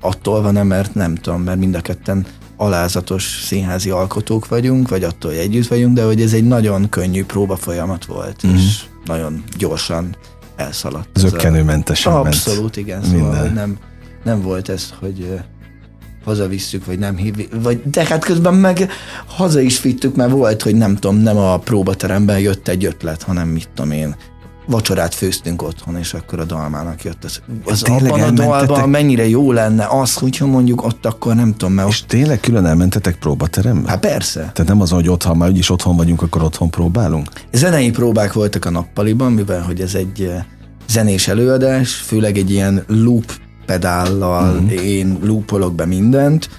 attól 0.02 0.42
van-e, 0.42 0.64
mert 0.64 0.94
nem 0.94 1.16
tudom, 1.16 1.42
mert 1.42 1.60
mind 1.60 1.76
a 1.76 1.82
ketten 1.82 2.26
alázatos 2.58 3.44
színházi 3.46 3.90
alkotók 3.90 4.48
vagyunk, 4.48 4.90
vagy 4.90 5.04
attól, 5.04 5.32
hogy 5.32 5.40
együtt 5.40 5.68
vagyunk, 5.68 5.96
de 5.96 6.04
hogy 6.04 6.22
ez 6.22 6.34
egy 6.34 6.48
nagyon 6.48 6.90
könnyű 6.90 7.26
próba 7.26 7.56
folyamat 7.56 8.06
volt, 8.06 8.48
mm-hmm. 8.48 8.56
és 8.56 8.84
nagyon 9.06 9.44
gyorsan 9.58 10.16
elszaladt. 10.56 11.10
Zöggenőmentesen 11.14 12.14
ment. 12.14 12.26
Abszolút, 12.26 12.78
igen. 12.78 13.04
Szóval 13.04 13.30
Minden. 13.30 13.54
nem, 13.54 13.78
nem 14.24 14.42
volt 14.42 14.70
ez, 14.70 14.94
hogy 15.00 15.40
hazavisszük, 16.26 16.86
vagy 16.86 17.00
nem 17.00 17.18
hív, 17.18 17.36
vagy, 17.62 17.82
de 17.84 18.06
hát 18.06 18.26
közben 18.26 18.54
meg 18.54 18.90
haza 19.26 19.60
is 19.60 19.82
vittük, 19.82 20.16
mert 20.16 20.32
volt, 20.32 20.62
hogy 20.62 20.76
nem 20.76 20.96
tudom, 20.96 21.18
nem 21.18 21.38
a 21.38 21.58
próbateremben 21.58 22.40
jött 22.40 22.68
egy 22.68 22.86
ötlet, 22.86 23.24
hanem 23.24 23.48
mit 23.48 23.70
tudom 23.74 23.92
én, 23.92 24.16
vacsorát 24.68 25.14
főztünk 25.14 25.62
otthon, 25.62 25.98
és 25.98 26.14
akkor 26.14 26.40
a 26.40 26.44
dalmának 26.44 27.04
jött 27.04 27.24
az. 27.24 27.42
Az 27.66 27.84
abban 27.84 28.22
a 28.22 28.32
dalban 28.32 28.90
mennyire 28.90 29.28
jó 29.28 29.52
lenne 29.52 29.88
az, 29.90 30.14
hogyha 30.14 30.46
mondjuk 30.46 30.84
ott 30.84 31.06
akkor 31.06 31.36
nem 31.36 31.52
tudom, 31.52 31.74
mert... 31.74 31.90
És 31.90 32.04
tényleg 32.08 32.40
külön 32.40 32.66
elmentetek 32.66 33.16
próbaterembe? 33.16 33.90
Hát 33.90 34.00
persze. 34.00 34.40
Tehát 34.40 34.68
nem 34.68 34.82
az, 34.82 34.90
hogy 34.90 35.10
otthon, 35.10 35.38
már 35.38 35.50
úgyis 35.50 35.70
otthon 35.70 35.96
vagyunk, 35.96 36.22
akkor 36.22 36.44
otthon 36.44 36.70
próbálunk? 36.70 37.30
Zenei 37.52 37.92
próbák 37.92 38.34
voltak 38.34 38.66
a 38.66 38.70
nappaliban, 38.70 39.32
mivel 39.32 39.62
hogy 39.62 39.82
ez 39.82 39.96
egy 39.96 40.22
eh, 40.22 40.44
zenés 40.90 41.28
előadás, 41.28 41.94
főleg 41.94 42.38
egy 42.38 42.52
ilyen 42.52 42.84
loop 42.88 43.34
pedállal 43.66 44.60
mm. 44.60 44.68
én 44.68 45.18
loopolok 45.22 45.76
be 45.76 45.86
mindent, 45.86 46.50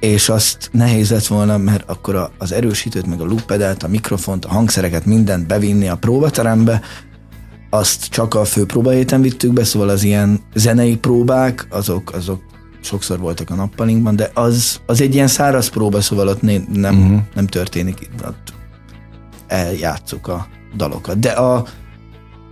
és 0.00 0.28
azt 0.28 0.68
nehéz 0.72 1.10
lett 1.10 1.26
volna, 1.26 1.56
mert 1.56 1.90
akkor 1.90 2.30
az 2.38 2.52
erősítőt, 2.52 3.06
meg 3.06 3.20
a 3.20 3.24
loop 3.24 3.42
pedált, 3.42 3.82
a 3.82 3.88
mikrofont, 3.88 4.44
a 4.44 4.48
hangszereket, 4.48 5.04
mindent 5.04 5.46
bevinni 5.46 5.88
a 5.88 5.96
próbaterembe, 5.96 6.80
azt 7.70 8.06
csak 8.06 8.34
a 8.34 8.44
főpróbahéten 8.44 9.20
vittük 9.20 9.52
be, 9.52 9.64
szóval 9.64 9.88
az 9.88 10.02
ilyen 10.02 10.40
zenei 10.54 10.96
próbák, 10.96 11.66
azok, 11.70 12.12
azok 12.14 12.42
sokszor 12.80 13.18
voltak 13.18 13.50
a 13.50 13.54
nappalinkban, 13.54 14.16
de 14.16 14.30
az, 14.34 14.80
az 14.86 15.00
egy 15.00 15.14
ilyen 15.14 15.26
száraz 15.26 15.68
próba, 15.68 16.00
szóval 16.00 16.28
ott 16.28 16.42
nem, 16.42 17.02
uh-huh. 17.02 17.20
nem 17.34 17.46
történik, 17.46 18.10
ott 18.26 18.52
eljátszuk 19.46 20.28
a 20.28 20.46
dalokat. 20.76 21.18
De 21.18 21.30
a 21.30 21.64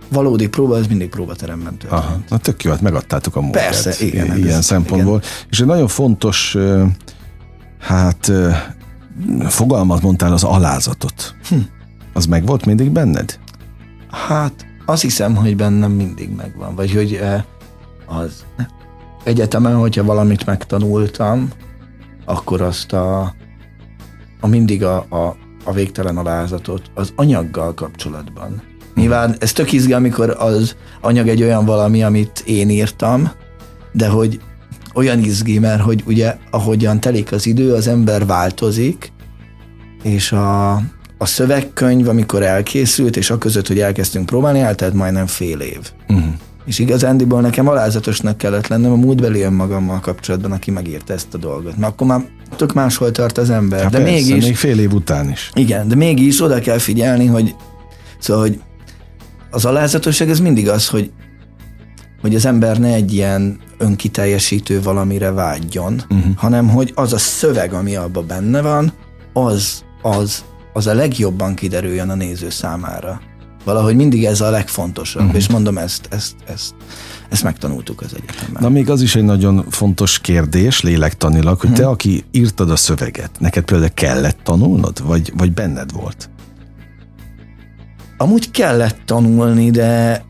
valódi 0.09 0.47
próba, 0.47 0.75
az 0.75 0.87
mindig 0.87 1.09
próbateremben 1.09 1.77
történt. 1.77 2.01
Aha, 2.01 2.17
na 2.29 2.37
tök 2.37 2.63
jó, 2.63 2.71
hát 2.71 2.81
megadtátok 2.81 3.35
a 3.35 3.41
munkát. 3.41 3.63
Persze, 3.63 4.05
igen. 4.05 4.37
Ilyen 4.37 4.57
ez, 4.57 4.65
szempontból. 4.65 5.17
Igen. 5.17 5.29
És 5.49 5.59
egy 5.59 5.65
nagyon 5.65 5.87
fontos, 5.87 6.57
hát 7.79 8.31
fogalmat 9.47 10.01
mondtál, 10.01 10.33
az 10.33 10.43
alázatot. 10.43 11.35
Hm. 11.49 11.55
Az 12.13 12.25
meg 12.25 12.45
volt 12.45 12.65
mindig 12.65 12.91
benned? 12.91 13.39
Hát 14.09 14.65
azt 14.85 15.01
hiszem, 15.01 15.35
hogy 15.35 15.55
bennem 15.55 15.91
mindig 15.91 16.29
megvan, 16.29 16.75
vagy 16.75 16.93
hogy 16.93 17.19
az 18.05 18.45
egyetemen, 19.23 19.75
hogyha 19.75 20.03
valamit 20.03 20.45
megtanultam, 20.45 21.49
akkor 22.25 22.61
azt 22.61 22.93
a, 22.93 23.33
a 24.39 24.47
mindig 24.47 24.83
a, 24.83 25.05
a, 25.09 25.35
a 25.63 25.71
végtelen 25.71 26.17
alázatot 26.17 26.91
az 26.93 27.13
anyaggal 27.15 27.73
kapcsolatban. 27.73 28.61
Nyilván 28.95 29.35
ez 29.39 29.51
tök 29.51 29.71
izgi, 29.71 29.93
amikor 29.93 30.35
az 30.39 30.75
anyag 31.01 31.27
egy 31.27 31.43
olyan 31.43 31.65
valami, 31.65 32.03
amit 32.03 32.43
én 32.45 32.69
írtam, 32.69 33.31
de 33.91 34.07
hogy 34.07 34.39
olyan 34.93 35.19
izgi, 35.23 35.59
mert 35.59 35.81
hogy 35.81 36.03
ugye 36.05 36.37
ahogyan 36.51 36.99
telik 36.99 37.31
az 37.31 37.45
idő, 37.45 37.73
az 37.73 37.87
ember 37.87 38.25
változik, 38.25 39.11
és 40.03 40.31
a, 40.31 40.73
a 41.17 41.25
szövegkönyv, 41.25 42.07
amikor 42.07 42.43
elkészült, 42.43 43.17
és 43.17 43.29
a 43.29 43.37
között, 43.37 43.67
hogy 43.67 43.79
elkezdtünk 43.79 44.25
próbálni, 44.25 44.59
eltelt 44.59 44.93
majdnem 44.93 45.25
fél 45.25 45.59
év. 45.59 45.91
Uh-huh. 46.09 46.33
És 46.65 46.79
igazándiból 46.79 47.41
nekem 47.41 47.67
alázatosnak 47.67 48.37
kellett 48.37 48.67
lennem 48.67 48.91
a 48.91 48.95
múltbeli 48.95 49.41
önmagammal 49.41 49.99
kapcsolatban, 49.99 50.51
aki 50.51 50.71
megírta 50.71 51.13
ezt 51.13 51.33
a 51.33 51.37
dolgot. 51.37 51.77
Mert 51.77 51.91
akkor 51.91 52.07
már 52.07 52.25
tök 52.55 52.73
máshol 52.73 53.11
tart 53.11 53.37
az 53.37 53.49
ember. 53.49 53.81
Hát 53.81 53.91
de 53.91 53.97
persze, 53.97 54.13
mégis... 54.13 54.43
még 54.43 54.55
fél 54.55 54.79
év 54.79 54.93
után 54.93 55.29
is. 55.29 55.51
Igen, 55.53 55.87
de 55.87 55.95
mégis 55.95 56.41
oda 56.41 56.59
kell 56.59 56.77
figyelni, 56.77 57.25
hogy 57.25 57.55
szóval, 58.19 58.41
hogy 58.41 58.59
az 59.55 59.65
alázatosság 59.65 60.29
ez 60.29 60.39
mindig 60.39 60.69
az, 60.69 60.87
hogy 60.87 61.11
hogy 62.21 62.35
az 62.35 62.45
ember 62.45 62.79
ne 62.79 62.93
egy 62.93 63.13
ilyen 63.13 63.59
önkiteljesítő 63.77 64.81
valamire 64.81 65.31
vágyjon, 65.31 66.01
uh-huh. 66.09 66.35
hanem 66.35 66.69
hogy 66.69 66.91
az 66.95 67.13
a 67.13 67.17
szöveg, 67.17 67.73
ami 67.73 67.95
abban 67.95 68.27
benne 68.27 68.61
van, 68.61 68.93
az, 69.33 69.83
az 70.01 70.43
az 70.73 70.87
a 70.87 70.93
legjobban 70.93 71.55
kiderüljön 71.55 72.09
a 72.09 72.15
néző 72.15 72.49
számára. 72.49 73.21
Valahogy 73.63 73.95
mindig 73.95 74.25
ez 74.25 74.41
a 74.41 74.49
legfontosabb, 74.49 75.21
uh-huh. 75.21 75.37
és 75.37 75.47
mondom, 75.49 75.77
ezt, 75.77 76.07
ezt, 76.11 76.35
ezt, 76.45 76.75
ezt 77.29 77.43
megtanultuk 77.43 78.01
az 78.01 78.15
egyetemen. 78.15 78.61
Na 78.61 78.69
még 78.69 78.89
az 78.89 79.01
is 79.01 79.15
egy 79.15 79.23
nagyon 79.23 79.65
fontos 79.69 80.19
kérdés, 80.19 80.81
lélektanilag, 80.81 81.59
hogy 81.59 81.69
uh-huh. 81.69 81.75
te, 81.75 81.83
mhm. 81.83 81.91
aki 81.91 82.23
írtad 82.31 82.69
a 82.69 82.75
szöveget, 82.75 83.31
neked 83.39 83.63
például 83.63 83.91
kellett 83.93 84.37
tanulnod, 84.43 85.05
vagy, 85.05 85.33
vagy 85.37 85.51
benned 85.51 85.91
volt? 85.91 86.29
Amúgy 88.17 88.51
kellett 88.51 88.97
tanulni, 89.05 89.71
de 89.71 90.23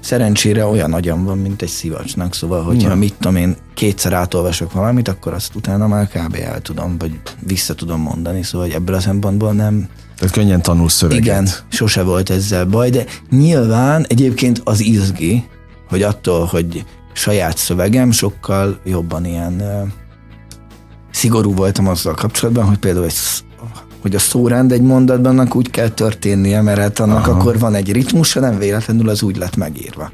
szerencsére 0.00 0.66
olyan 0.66 0.92
agyam 0.92 1.24
van, 1.24 1.38
mint 1.38 1.62
egy 1.62 1.68
szivacsnak, 1.68 2.34
szóval, 2.34 2.62
hogyha 2.62 2.94
mit 2.94 3.14
tudom 3.14 3.36
én, 3.36 3.56
kétszer 3.74 4.12
átolvasok 4.12 4.72
valamit, 4.72 5.08
akkor 5.08 5.32
azt 5.32 5.54
utána 5.54 5.86
már 5.86 6.08
kb. 6.08 6.34
el 6.34 6.60
tudom, 6.60 6.98
vagy 6.98 7.20
vissza 7.40 7.74
tudom 7.74 8.00
mondani, 8.00 8.42
szóval 8.42 8.66
hogy 8.66 8.76
ebből 8.76 8.94
a 8.94 9.00
szempontból 9.00 9.52
nem... 9.52 9.88
Tehát 10.16 10.34
könnyen 10.34 10.62
tanul 10.62 10.88
szöveget. 10.88 11.24
Igen, 11.24 11.48
sose 11.68 12.02
volt 12.02 12.30
ezzel 12.30 12.64
baj, 12.64 12.90
de 12.90 13.04
nyilván 13.30 14.04
egyébként 14.08 14.60
az 14.64 14.80
izgi, 14.80 15.44
hogy 15.88 16.02
attól, 16.02 16.44
hogy 16.44 16.84
saját 17.12 17.56
szövegem, 17.56 18.10
sokkal 18.10 18.80
jobban 18.84 19.24
ilyen 19.24 19.52
uh, 19.60 19.88
szigorú 21.10 21.54
voltam 21.54 21.88
azzal 21.88 22.14
kapcsolatban, 22.14 22.64
hogy 22.64 22.78
például 22.78 23.04
egy 23.04 23.14
hogy 24.06 24.14
a 24.14 24.18
szórend 24.18 24.72
egy 24.72 24.82
mondatban 24.82 25.48
úgy 25.52 25.70
kell 25.70 25.88
történnie, 25.88 26.60
mert 26.60 26.78
hát 26.78 26.98
annak 26.98 27.26
Aha. 27.26 27.38
akkor 27.38 27.58
van 27.58 27.74
egy 27.74 27.92
ritmusa, 27.92 28.40
nem 28.40 28.58
véletlenül 28.58 29.08
az 29.08 29.22
úgy 29.22 29.36
lett 29.36 29.56
megírva. 29.56 30.10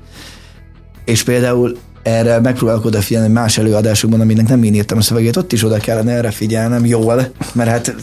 És 1.04 1.22
például 1.22 1.76
erre 2.02 2.40
megpróbálok 2.40 2.84
odafigyelni 2.84 3.32
más 3.32 3.58
előadásokban, 3.58 4.20
aminek 4.20 4.48
nem 4.48 4.62
én 4.62 4.74
írtam 4.74 4.98
a 4.98 5.00
szövegét, 5.00 5.36
ott 5.36 5.52
is 5.52 5.64
oda 5.64 5.78
kellene 5.78 6.12
erre 6.12 6.30
figyelnem 6.30 6.86
jól, 6.86 7.26
mert 7.52 7.70
hát 7.70 7.94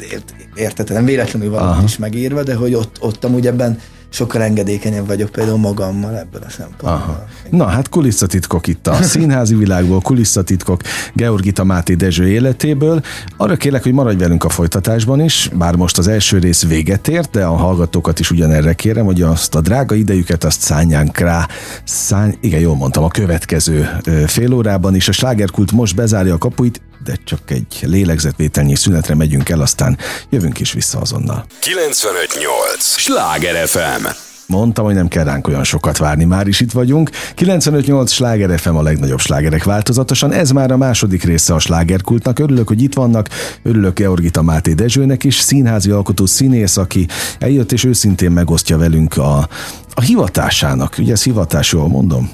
érted, 0.56 0.89
nem 0.89 1.06
véletlenül 1.06 1.49
van 1.49 1.84
is 1.84 1.97
megírva, 1.97 2.43
de 2.43 2.56
hogy 2.56 2.73
ott, 2.73 2.97
ott 2.99 3.23
amúgy 3.23 3.47
ebben 3.47 3.80
sokkal 4.10 4.41
engedékenyebb 4.41 5.08
vagyok 5.08 5.30
például 5.30 5.58
magammal 5.58 6.17
ebből 6.17 6.41
a 6.45 6.50
szempontból. 6.50 6.89
Aha. 6.89 7.26
Na 7.50 7.65
hát 7.65 7.89
kulisszatitkok 7.89 8.67
itt 8.67 8.88
a 8.88 9.04
színházi 9.13 9.56
világból, 9.56 10.02
kulisszatitkok 10.02 10.82
Georgita 11.13 11.63
Máté 11.63 11.93
Dezső 11.93 12.28
életéből. 12.28 13.02
Arra 13.38 13.56
kérlek, 13.56 13.84
hogy 13.84 13.93
maradj 13.93 14.17
velünk 14.17 14.43
a 14.43 14.50
folytatásban 14.50 15.22
is, 15.22 15.50
bár 15.54 15.76
most 15.76 15.98
az 15.98 16.08
első 16.08 16.38
rész 16.38 16.65
véget 16.65 17.08
ért, 17.08 17.32
de 17.32 17.45
a 17.45 17.56
hallgatókat 17.56 18.19
is 18.19 18.32
ugyanerre 18.32 18.74
kérem, 18.74 19.06
hogy 19.06 19.22
azt 19.22 19.56
a 19.56 19.62
drága 19.62 19.95
idejüket 19.95 20.43
azt 20.43 20.62
szállják 20.62 21.17
rá. 21.17 21.48
Szány, 21.84 22.38
igen, 22.41 22.60
jól 22.60 22.76
mondtam, 22.76 23.04
a 23.04 23.08
következő 23.08 23.89
fél 24.28 24.54
órában 24.54 24.95
is. 24.95 25.08
A 25.08 25.12
slágerkult 25.12 25.72
most 25.72 25.95
bezárja 25.95 26.34
a 26.34 26.38
kapuit, 26.38 26.82
de 27.10 27.17
csak 27.24 27.52
egy 27.52 27.80
lélegzetvételnyi 27.82 28.76
szünetre 28.76 29.15
megyünk 29.15 29.50
el, 29.50 29.62
aztán 29.62 29.98
jövünk 30.30 30.60
is 30.60 30.72
vissza 30.72 31.00
azonnal. 31.00 31.45
958! 31.60 32.84
Sláger 32.98 33.67
FM! 33.67 34.06
Mondtam, 34.45 34.86
hogy 34.86 34.93
nem 34.93 35.08
kell 35.08 35.24
ránk 35.24 35.48
olyan 35.48 35.63
sokat 35.63 35.98
várni, 35.98 36.24
már 36.24 36.48
is 36.48 36.60
itt 36.60 36.72
vagyunk. 36.72 37.10
958 37.36 38.12
Sláger 38.12 38.60
FM 38.60 38.76
a 38.76 38.82
legnagyobb 38.82 39.19
slágerek 39.19 39.63
változatosan. 39.63 40.32
Ez 40.32 40.52
már 40.52 40.72
a 40.72 40.78
második 40.78 41.24
része 41.24 41.54
a 41.54 41.60
slágerkultnak. 41.60 42.39
Örülök, 42.39 42.67
hogy 42.67 42.82
itt 42.82 42.93
vannak. 42.93 43.30
Örülök 43.63 44.00
Georgita 44.00 44.41
Máté 44.41 44.74
Dezsőnek 44.74 45.24
is, 45.24 45.36
színházi 45.36 45.91
alkotó 45.91 46.26
színész, 46.26 46.78
aki 46.78 47.08
eljött 47.39 47.72
és 47.72 47.84
őszintén 47.84 48.32
megosztja 48.32 48.78
velünk 48.78 49.17
a, 49.17 49.50
a 49.93 50.02
hivatásának. 50.02 50.95
Ugye 50.98 51.12
ez 51.12 51.24
hivatás, 51.24 51.72
jól 51.72 51.88
mondom? 51.88 52.30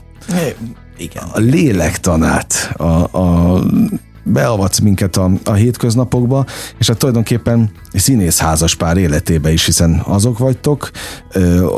Igen. 0.98 1.24
A 1.34 1.40
lélektanát, 1.40 2.72
a, 2.78 3.18
a 3.18 3.62
beavatsz 4.26 4.80
minket 4.80 5.18
a, 5.18 5.32
a 5.44 5.54
hétköznapokba, 5.54 6.46
és 6.78 6.88
hát 6.88 6.98
tulajdonképpen 6.98 7.72
színész 7.94 8.40
házas 8.40 8.76
pár 8.76 8.98
életébe 8.98 9.52
is, 9.52 9.66
hiszen 9.66 10.02
azok 10.06 10.38
vagytok, 10.38 10.92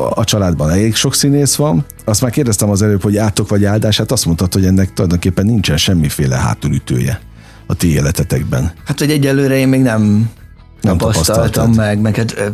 a 0.10 0.24
családban 0.24 0.70
elég 0.70 0.96
sok 0.96 1.14
színész 1.14 1.56
van. 1.56 1.86
Azt 2.06 2.22
már 2.22 2.32
kérdeztem 2.32 2.70
az 2.70 2.82
előbb, 2.82 3.02
hogy 3.04 3.18
átok 3.18 3.50
vagy 3.50 3.66
áldás, 3.66 3.98
hát 3.98 4.12
azt 4.12 4.26
mondtad, 4.26 4.54
hogy 4.54 4.66
ennek 4.66 4.94
tulajdonképpen 4.94 5.46
nincsen 5.46 5.78
semmiféle 5.78 6.36
hátulütője 6.36 7.20
a 7.68 7.74
ti 7.74 7.92
életetekben. 7.92 8.72
Hát, 8.86 9.00
hogy 9.00 9.12
egyelőre 9.12 9.58
én 9.58 9.68
még 9.68 9.82
nem 9.82 10.30
nem 10.82 10.98
tapasztaltam 10.98 11.72
meg, 11.72 12.00
meg 12.00 12.16
hát, 12.16 12.54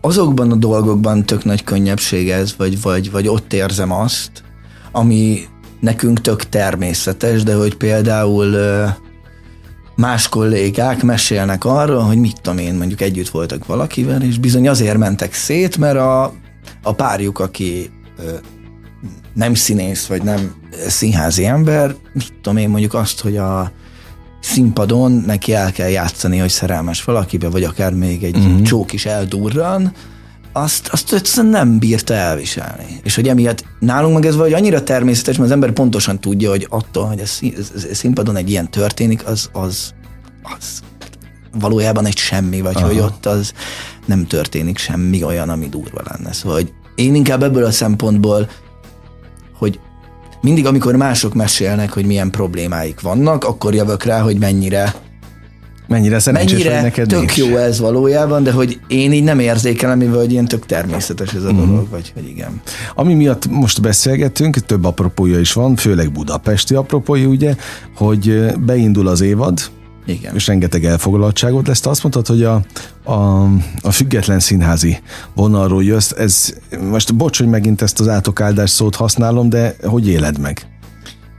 azokban 0.00 0.50
a 0.50 0.54
dolgokban 0.54 1.24
tök 1.24 1.44
nagy 1.44 1.64
könnyebbség 1.64 2.30
ez, 2.30 2.54
vagy, 2.56 2.82
vagy, 2.82 3.10
vagy 3.10 3.28
ott 3.28 3.52
érzem 3.52 3.92
azt, 3.92 4.30
ami 4.92 5.40
nekünk 5.84 6.20
tök 6.20 6.48
természetes, 6.48 7.42
de 7.42 7.54
hogy 7.54 7.74
például 7.74 8.56
más 9.96 10.28
kollégák 10.28 11.02
mesélnek 11.02 11.64
arról, 11.64 12.02
hogy 12.02 12.18
mit 12.18 12.40
tudom 12.40 12.58
én, 12.58 12.74
mondjuk 12.74 13.00
együtt 13.00 13.28
voltak 13.28 13.66
valakivel, 13.66 14.22
és 14.22 14.38
bizony 14.38 14.68
azért 14.68 14.98
mentek 14.98 15.32
szét, 15.32 15.76
mert 15.76 15.96
a, 15.96 16.32
a 16.82 16.92
párjuk, 16.92 17.38
aki 17.38 17.90
nem 19.34 19.54
színész, 19.54 20.06
vagy 20.06 20.22
nem 20.22 20.54
színházi 20.86 21.44
ember, 21.44 21.94
mit 22.12 22.32
tudom 22.42 22.56
én, 22.58 22.68
mondjuk 22.68 22.94
azt, 22.94 23.20
hogy 23.20 23.36
a 23.36 23.72
színpadon 24.40 25.12
neki 25.12 25.54
el 25.54 25.72
kell 25.72 25.88
játszani, 25.88 26.38
hogy 26.38 26.50
szerelmes 26.50 27.04
valakibe, 27.04 27.48
vagy 27.48 27.64
akár 27.64 27.92
még 27.92 28.24
egy 28.24 28.36
uh-huh. 28.36 28.62
csók 28.62 28.92
is 28.92 29.06
eldurran, 29.06 29.92
azt, 30.56 30.88
azt 30.88 31.12
egyszerűen 31.12 31.52
nem 31.52 31.78
bírta 31.78 32.14
elviselni. 32.14 33.00
És 33.02 33.14
hogy 33.14 33.28
emiatt 33.28 33.64
nálunk 33.78 34.14
meg 34.14 34.26
ez 34.26 34.36
vagy 34.36 34.52
annyira 34.52 34.82
természetes, 34.82 35.36
mert 35.36 35.48
az 35.48 35.54
ember 35.54 35.70
pontosan 35.70 36.20
tudja, 36.20 36.50
hogy 36.50 36.66
attól, 36.70 37.04
hogy 37.04 37.20
a 37.20 37.26
színpadon 37.92 38.36
egy 38.36 38.50
ilyen 38.50 38.70
történik, 38.70 39.26
az, 39.26 39.48
az, 39.52 39.94
az 40.42 40.82
valójában 41.58 42.06
egy 42.06 42.16
semmi, 42.16 42.60
vagy 42.60 42.76
Aha. 42.76 42.86
hogy 42.86 42.98
ott 42.98 43.26
az 43.26 43.52
nem 44.06 44.26
történik 44.26 44.78
semmi 44.78 45.24
olyan, 45.24 45.48
ami 45.48 45.68
durva 45.68 46.02
lenne. 46.04 46.32
Szóval, 46.32 46.56
hogy 46.56 46.72
én 46.94 47.14
inkább 47.14 47.42
ebből 47.42 47.64
a 47.64 47.70
szempontból, 47.70 48.50
hogy 49.58 49.80
mindig, 50.40 50.66
amikor 50.66 50.96
mások 50.96 51.34
mesélnek, 51.34 51.92
hogy 51.92 52.06
milyen 52.06 52.30
problémáik 52.30 53.00
vannak, 53.00 53.44
akkor 53.44 53.74
jövök 53.74 54.02
rá, 54.02 54.20
hogy 54.20 54.38
mennyire 54.38 54.94
Mennyire 55.86 56.18
szerencsés 56.18 56.58
Mennyire 56.58 56.82
neked 56.82 57.08
tök 57.08 57.18
nincs. 57.18 57.36
jó 57.36 57.56
ez 57.56 57.78
valójában, 57.78 58.42
de 58.42 58.52
hogy 58.52 58.80
én 58.88 59.12
így 59.12 59.24
nem 59.24 59.38
érzékelem, 59.38 59.98
mivel 59.98 60.18
hogy 60.18 60.32
ilyen 60.32 60.44
tök 60.44 60.66
természetes 60.66 61.32
ez 61.32 61.42
a 61.42 61.50
uh-huh. 61.50 61.66
dolog, 61.66 61.88
vagy 61.90 62.12
hogy 62.14 62.28
igen. 62.28 62.60
Ami 62.94 63.14
miatt 63.14 63.48
most 63.48 63.80
beszélgetünk, 63.80 64.58
több 64.58 64.84
apropója 64.84 65.40
is 65.40 65.52
van, 65.52 65.76
főleg 65.76 66.12
budapesti 66.12 66.74
apropója, 66.74 67.28
ugye, 67.28 67.56
hogy 67.96 68.54
beindul 68.58 69.08
az 69.08 69.20
évad, 69.20 69.60
igen. 70.06 70.34
és 70.34 70.46
rengeteg 70.46 70.84
elfoglaltságot 70.84 71.66
lesz. 71.66 71.80
Te 71.80 71.90
azt 71.90 72.02
mondtad, 72.02 72.26
hogy 72.26 72.42
a, 72.42 72.62
a, 73.02 73.44
a 73.82 73.90
független 73.90 74.40
színházi 74.40 74.98
vonalról 75.34 75.84
jössz. 75.84 76.10
Ez, 76.10 76.54
most 76.90 77.14
bocs, 77.14 77.38
hogy 77.38 77.48
megint 77.48 77.82
ezt 77.82 78.00
az 78.00 78.08
átokáldás 78.08 78.70
szót 78.70 78.94
használom, 78.94 79.48
de 79.48 79.76
hogy 79.82 80.08
éled 80.08 80.38
meg? 80.38 80.66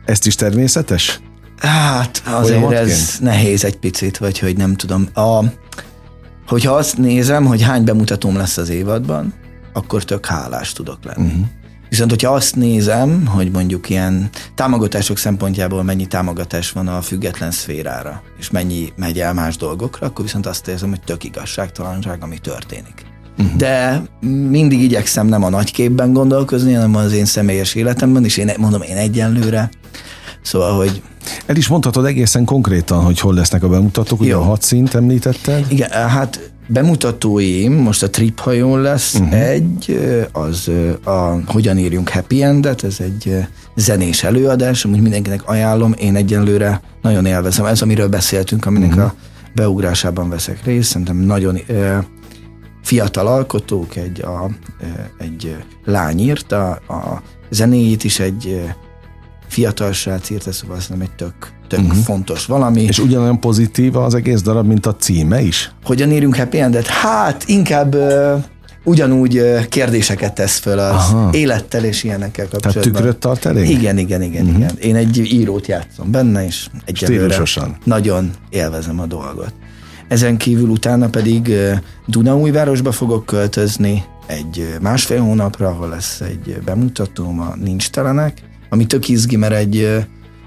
Ezt 0.06 0.26
is 0.26 0.36
természetes? 0.36 1.20
Hát 1.58 2.22
azért 2.26 2.72
ez 2.72 3.18
nehéz 3.20 3.64
egy 3.64 3.78
picit, 3.78 4.18
vagy 4.18 4.40
hogy 4.40 4.58
nem 4.58 4.76
tudom. 4.76 5.08
A, 5.14 5.44
hogyha 6.48 6.74
azt 6.74 6.98
nézem, 6.98 7.46
hogy 7.46 7.62
hány 7.62 7.84
bemutatóm 7.84 8.36
lesz 8.36 8.58
az 8.58 8.70
évadban, 8.70 9.34
akkor 9.74 10.04
tök 10.04 10.26
hálás 10.26 10.74
tudok 10.74 10.98
lenni. 11.04 11.28
Uh-huh. 11.28 11.46
Viszont, 11.90 12.10
hogyha 12.10 12.34
azt 12.34 12.56
nézem, 12.56 13.26
hogy 13.26 13.52
mondjuk 13.52 13.90
ilyen 13.90 14.30
támogatások 14.56 15.18
szempontjából 15.18 15.84
mennyi 15.84 16.06
támogatás 16.06 16.72
van 16.72 16.88
a 16.88 17.02
független 17.02 17.52
szférára, 17.52 18.22
és 18.40 18.50
mennyi 18.50 18.94
megy 18.96 19.20
el 19.20 19.34
más 19.34 19.58
dolgokra, 19.58 20.08
akkor 20.08 20.26
viszont 20.26 20.46
azt 20.46 20.68
érzem, 20.68 20.90
hogy 20.90 21.02
tök 21.02 21.24
igazságtalanság, 21.24 22.24
ami 22.24 22.38
történik. 22.38 23.06
Uh-huh. 23.38 23.56
De 23.56 24.02
mindig 24.50 24.82
igyekszem 24.82 25.28
nem 25.28 25.44
a 25.44 25.50
nagy 25.50 25.72
képben 25.72 26.14
gondolkozni, 26.14 26.74
hanem 26.74 26.96
az 26.96 27.14
én 27.14 27.26
személyes 27.26 27.76
életemben, 27.76 28.24
és 28.26 28.38
én 28.38 28.52
mondom, 28.58 28.82
én 28.82 28.98
egyenlőre. 28.98 29.70
Szóval, 30.46 30.78
hogy 30.78 31.02
el 31.46 31.56
is 31.56 31.68
mondhatod 31.68 32.06
egészen 32.06 32.46
konkrétan, 32.46 33.04
hogy 33.04 33.20
hol 33.20 33.34
lesznek 33.34 33.64
a 33.64 33.68
bemutatók, 33.68 34.20
ugye 34.20 34.36
a 34.36 34.42
hat 34.42 34.62
szint 34.62 34.94
említetted? 34.94 35.66
Igen, 35.70 35.90
hát 35.92 36.52
bemutatóim, 36.68 37.74
most 37.74 38.04
a 38.04 38.10
Trip 38.10 38.40
hajón 38.40 38.82
lesz 38.82 39.14
uh-huh. 39.14 39.40
egy, 39.42 40.00
az 40.32 40.72
a 41.04 41.38
Hogyan 41.46 41.78
írjunk 41.78 42.10
happy 42.10 42.44
endet, 42.44 42.84
ez 42.84 43.00
egy 43.00 43.46
zenés 43.76 44.24
előadás, 44.24 44.86
amit 44.86 45.02
mindenkinek 45.02 45.48
ajánlom, 45.48 45.94
én 45.98 46.16
egyenlőre 46.16 46.82
nagyon 47.02 47.26
élvezem. 47.26 47.66
Ez, 47.66 47.82
amiről 47.82 48.08
beszéltünk, 48.08 48.66
aminek 48.66 48.90
uh-huh. 48.90 49.04
a 49.04 49.14
beugrásában 49.56 50.30
veszek 50.30 50.64
részt, 50.64 50.90
szerintem 50.90 51.18
nagyon 51.18 51.60
fiatal 52.84 53.28
alkotók, 53.28 53.96
egy, 53.96 54.22
a, 54.22 54.50
egy 55.18 55.56
lány 55.86 56.20
írta, 56.20 56.70
a 56.72 57.22
zenéjét 57.50 58.04
is 58.04 58.20
egy 58.20 58.64
fiatal 59.48 59.92
srác 59.92 60.30
írta, 60.30 60.52
szóval 60.52 60.78
nem 60.90 61.02
egy 61.02 61.12
tök, 61.12 61.34
tök 61.68 61.80
uh-huh. 61.80 61.98
fontos 61.98 62.46
valami. 62.46 62.82
És 62.82 63.00
ugyanolyan 63.00 63.40
pozitív 63.40 63.96
az 63.96 64.14
egész 64.14 64.42
darab, 64.42 64.68
mint 64.68 64.86
a 64.86 64.96
címe 64.96 65.42
is? 65.42 65.72
Hogyan 65.84 66.12
írjunk 66.12 66.36
happy 66.36 66.60
endet? 66.60 66.88
Hát 66.88 67.44
inkább 67.48 67.96
uh, 67.96 68.44
ugyanúgy 68.84 69.38
uh, 69.38 69.66
kérdéseket 69.66 70.34
tesz 70.34 70.58
föl 70.58 70.80
az 70.80 70.92
Aha. 70.92 71.30
élettel 71.32 71.84
és 71.84 72.04
ilyenekkel 72.04 72.48
kapcsolatban. 72.48 72.84
Tehát 72.84 72.98
tükröt 72.98 73.18
tart 73.18 73.46
elég? 73.46 73.70
Igen, 73.70 73.98
igen, 73.98 74.22
igen, 74.22 74.46
uh-huh. 74.46 74.60
igen. 74.60 74.78
Én 74.82 74.96
egy 74.96 75.18
írót 75.34 75.68
játszom 75.68 76.12
benne, 76.12 76.46
és 76.46 76.68
egyelőre 76.86 77.44
nagyon 77.84 78.32
élvezem 78.50 79.00
a 79.00 79.06
dolgot. 79.06 79.54
Ezen 80.08 80.38
kívül 80.38 80.70
utána 80.70 81.10
pedig 81.10 81.48
uh, 81.48 81.72
Dunaújvárosba 82.08 82.92
fogok 82.92 83.26
költözni 83.26 84.04
egy 84.26 84.76
másfél 84.82 85.22
hónapra, 85.22 85.68
ahol 85.68 85.90
lesz 85.90 86.22
egy 86.22 86.62
bemutatóm 86.66 87.40
a 87.40 87.56
Nincs 87.64 87.90
Telenek, 87.90 88.42
ami 88.76 88.86
tök 88.86 89.10
izgi, 89.10 89.36
mert 89.36 89.54
egy 89.54 90.04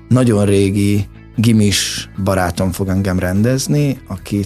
nagyon 0.08 0.44
régi 0.44 1.06
gimis 1.36 2.10
barátom 2.24 2.72
fog 2.72 2.88
engem 2.88 3.18
rendezni, 3.18 4.00
aki 4.08 4.44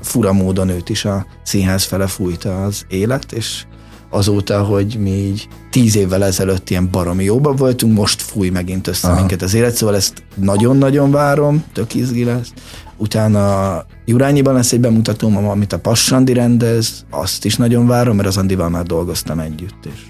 fura 0.00 0.32
módon 0.32 0.68
őt 0.68 0.88
is 0.88 1.04
a 1.04 1.26
színház 1.42 1.84
fele 1.84 2.06
fújta 2.06 2.64
az 2.64 2.84
élet, 2.88 3.32
és 3.32 3.64
azóta, 4.10 4.64
hogy 4.64 4.96
mi 5.00 5.10
így 5.10 5.48
tíz 5.70 5.96
évvel 5.96 6.24
ezelőtt 6.24 6.70
ilyen 6.70 6.88
baromi 6.90 7.24
jóban 7.24 7.56
voltunk, 7.56 7.96
most 7.96 8.22
fúj 8.22 8.48
megint 8.48 8.86
össze 8.86 9.08
Aha. 9.08 9.18
minket 9.18 9.42
az 9.42 9.54
élet, 9.54 9.74
szóval 9.74 9.94
ezt 9.94 10.22
nagyon-nagyon 10.34 11.10
várom, 11.10 11.64
tök 11.72 11.94
izgi 11.94 12.24
lesz. 12.24 12.52
Utána 12.96 13.84
Jurányiban 14.04 14.54
lesz 14.54 14.72
egy 14.72 14.80
bemutatóm, 14.80 15.36
amit 15.48 15.72
a 15.72 15.78
Passandi 15.78 16.32
rendez, 16.32 17.04
azt 17.10 17.44
is 17.44 17.56
nagyon 17.56 17.86
várom, 17.86 18.16
mert 18.16 18.28
az 18.28 18.36
Andival 18.36 18.68
már 18.68 18.84
dolgoztam 18.84 19.38
együtt, 19.38 19.86
és 19.86 20.00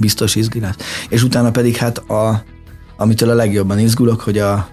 biztos 0.00 0.34
izgi 0.34 0.60
lesz. 0.60 0.74
És 1.08 1.22
utána 1.22 1.50
pedig 1.50 1.76
hát 1.76 1.98
a, 1.98 2.42
amitől 2.96 3.30
a 3.30 3.34
legjobban 3.34 3.78
izgulok, 3.78 4.20
hogy 4.20 4.38
a 4.38 4.68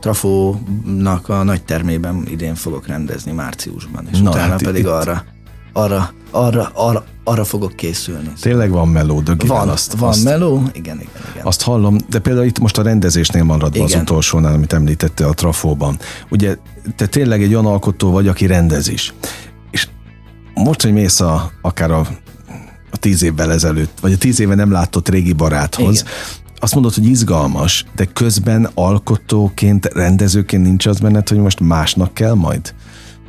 Trafónak 0.00 1.28
a 1.28 1.42
nagy 1.42 1.62
termében 1.62 2.26
idén 2.30 2.54
fogok 2.54 2.86
rendezni 2.86 3.32
márciusban, 3.32 4.08
és 4.12 4.20
Na, 4.20 4.30
utána 4.30 4.50
hát 4.50 4.62
pedig 4.62 4.82
itt. 4.82 4.88
arra, 4.88 5.24
arra, 5.72 6.12
arra, 6.30 6.70
arra, 6.74 7.04
arra 7.24 7.44
fogok 7.44 7.76
készülni. 7.76 8.32
Tényleg 8.40 8.70
van 8.70 8.88
meló, 8.88 9.20
dögivel 9.20 9.56
Van, 9.56 9.68
azt, 9.68 9.92
van 9.92 10.08
azt, 10.08 10.24
meló, 10.24 10.62
igen, 10.72 10.96
igen, 10.96 11.22
igen. 11.32 11.46
Azt 11.46 11.62
hallom, 11.62 11.96
de 12.08 12.18
például 12.18 12.46
itt 12.46 12.58
most 12.58 12.78
a 12.78 12.82
rendezésnél 12.82 13.44
maradva 13.44 13.84
igen. 13.84 13.98
az 13.98 14.02
utolsónál, 14.02 14.52
amit 14.52 14.72
említette 14.72 15.26
a 15.26 15.32
Trafóban. 15.34 15.98
Ugye 16.30 16.56
te 16.96 17.06
tényleg 17.06 17.42
egy 17.42 17.52
olyan 17.52 17.66
alkotó 17.66 18.10
vagy, 18.10 18.28
aki 18.28 18.46
rendez 18.46 18.88
is 18.88 19.14
most, 20.54 20.82
hogy 20.82 20.92
mész 20.92 21.20
a, 21.20 21.50
akár 21.62 21.90
a, 21.90 22.06
a 22.90 22.96
tíz 22.96 23.22
évvel 23.22 23.52
ezelőtt, 23.52 23.98
vagy 24.00 24.12
a 24.12 24.18
tíz 24.18 24.40
éve 24.40 24.54
nem 24.54 24.70
látott 24.70 25.08
régi 25.08 25.32
baráthoz, 25.32 26.00
Igen. 26.00 26.12
azt 26.58 26.74
mondod, 26.74 26.94
hogy 26.94 27.06
izgalmas, 27.06 27.84
de 27.96 28.04
közben 28.04 28.70
alkotóként, 28.74 29.86
rendezőként 29.86 30.62
nincs 30.62 30.86
az 30.86 30.98
benned, 31.00 31.28
hogy 31.28 31.38
most 31.38 31.60
másnak 31.60 32.14
kell 32.14 32.34
majd 32.34 32.74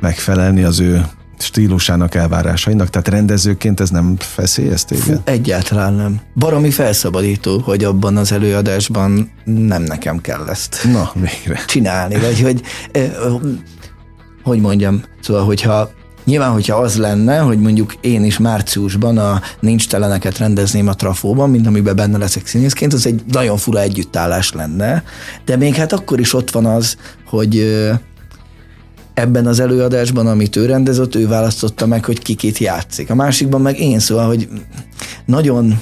megfelelni 0.00 0.62
az 0.62 0.80
ő 0.80 1.04
stílusának, 1.38 2.14
elvárásainak? 2.14 2.90
Tehát 2.90 3.08
rendezőként 3.08 3.80
ez 3.80 3.90
nem 3.90 4.16
feszélyez 4.18 4.84
téged? 4.84 5.04
Fú, 5.04 5.20
egyáltalán 5.24 5.94
nem. 5.94 6.20
Baromi 6.34 6.70
felszabadító, 6.70 7.58
hogy 7.58 7.84
abban 7.84 8.16
az 8.16 8.32
előadásban 8.32 9.30
nem 9.44 9.82
nekem 9.82 10.20
kell 10.20 10.48
ezt 10.48 10.88
Na, 10.92 11.12
végre. 11.14 11.64
csinálni, 11.66 12.18
vagy 12.18 12.40
hogy 12.40 12.62
hogy 14.42 14.60
mondjam, 14.60 15.02
szóval 15.20 15.44
hogyha 15.44 15.90
Nyilván, 16.24 16.52
hogyha 16.52 16.76
az 16.76 16.96
lenne, 16.96 17.38
hogy 17.38 17.58
mondjuk 17.58 17.94
én 18.00 18.24
is 18.24 18.38
márciusban 18.38 19.18
a 19.18 19.40
nincs 19.60 19.88
teleneket 19.88 20.38
rendezném 20.38 20.88
a 20.88 20.94
trafóban, 20.94 21.50
mint 21.50 21.66
amiben 21.66 21.96
benne 21.96 22.18
leszek 22.18 22.46
színészként, 22.46 22.92
az 22.92 23.06
egy 23.06 23.22
nagyon 23.28 23.56
fura 23.56 23.80
együttállás 23.80 24.52
lenne, 24.52 25.02
de 25.44 25.56
még 25.56 25.74
hát 25.74 25.92
akkor 25.92 26.20
is 26.20 26.34
ott 26.34 26.50
van 26.50 26.66
az, 26.66 26.96
hogy 27.26 27.80
ebben 29.14 29.46
az 29.46 29.60
előadásban, 29.60 30.26
amit 30.26 30.56
ő 30.56 30.66
rendezett, 30.66 31.14
ő 31.14 31.28
választotta 31.28 31.86
meg, 31.86 32.04
hogy 32.04 32.22
kikit 32.22 32.58
játszik. 32.58 33.10
A 33.10 33.14
másikban 33.14 33.60
meg 33.60 33.80
én, 33.80 33.98
szóval, 33.98 34.26
hogy 34.26 34.48
nagyon 35.24 35.80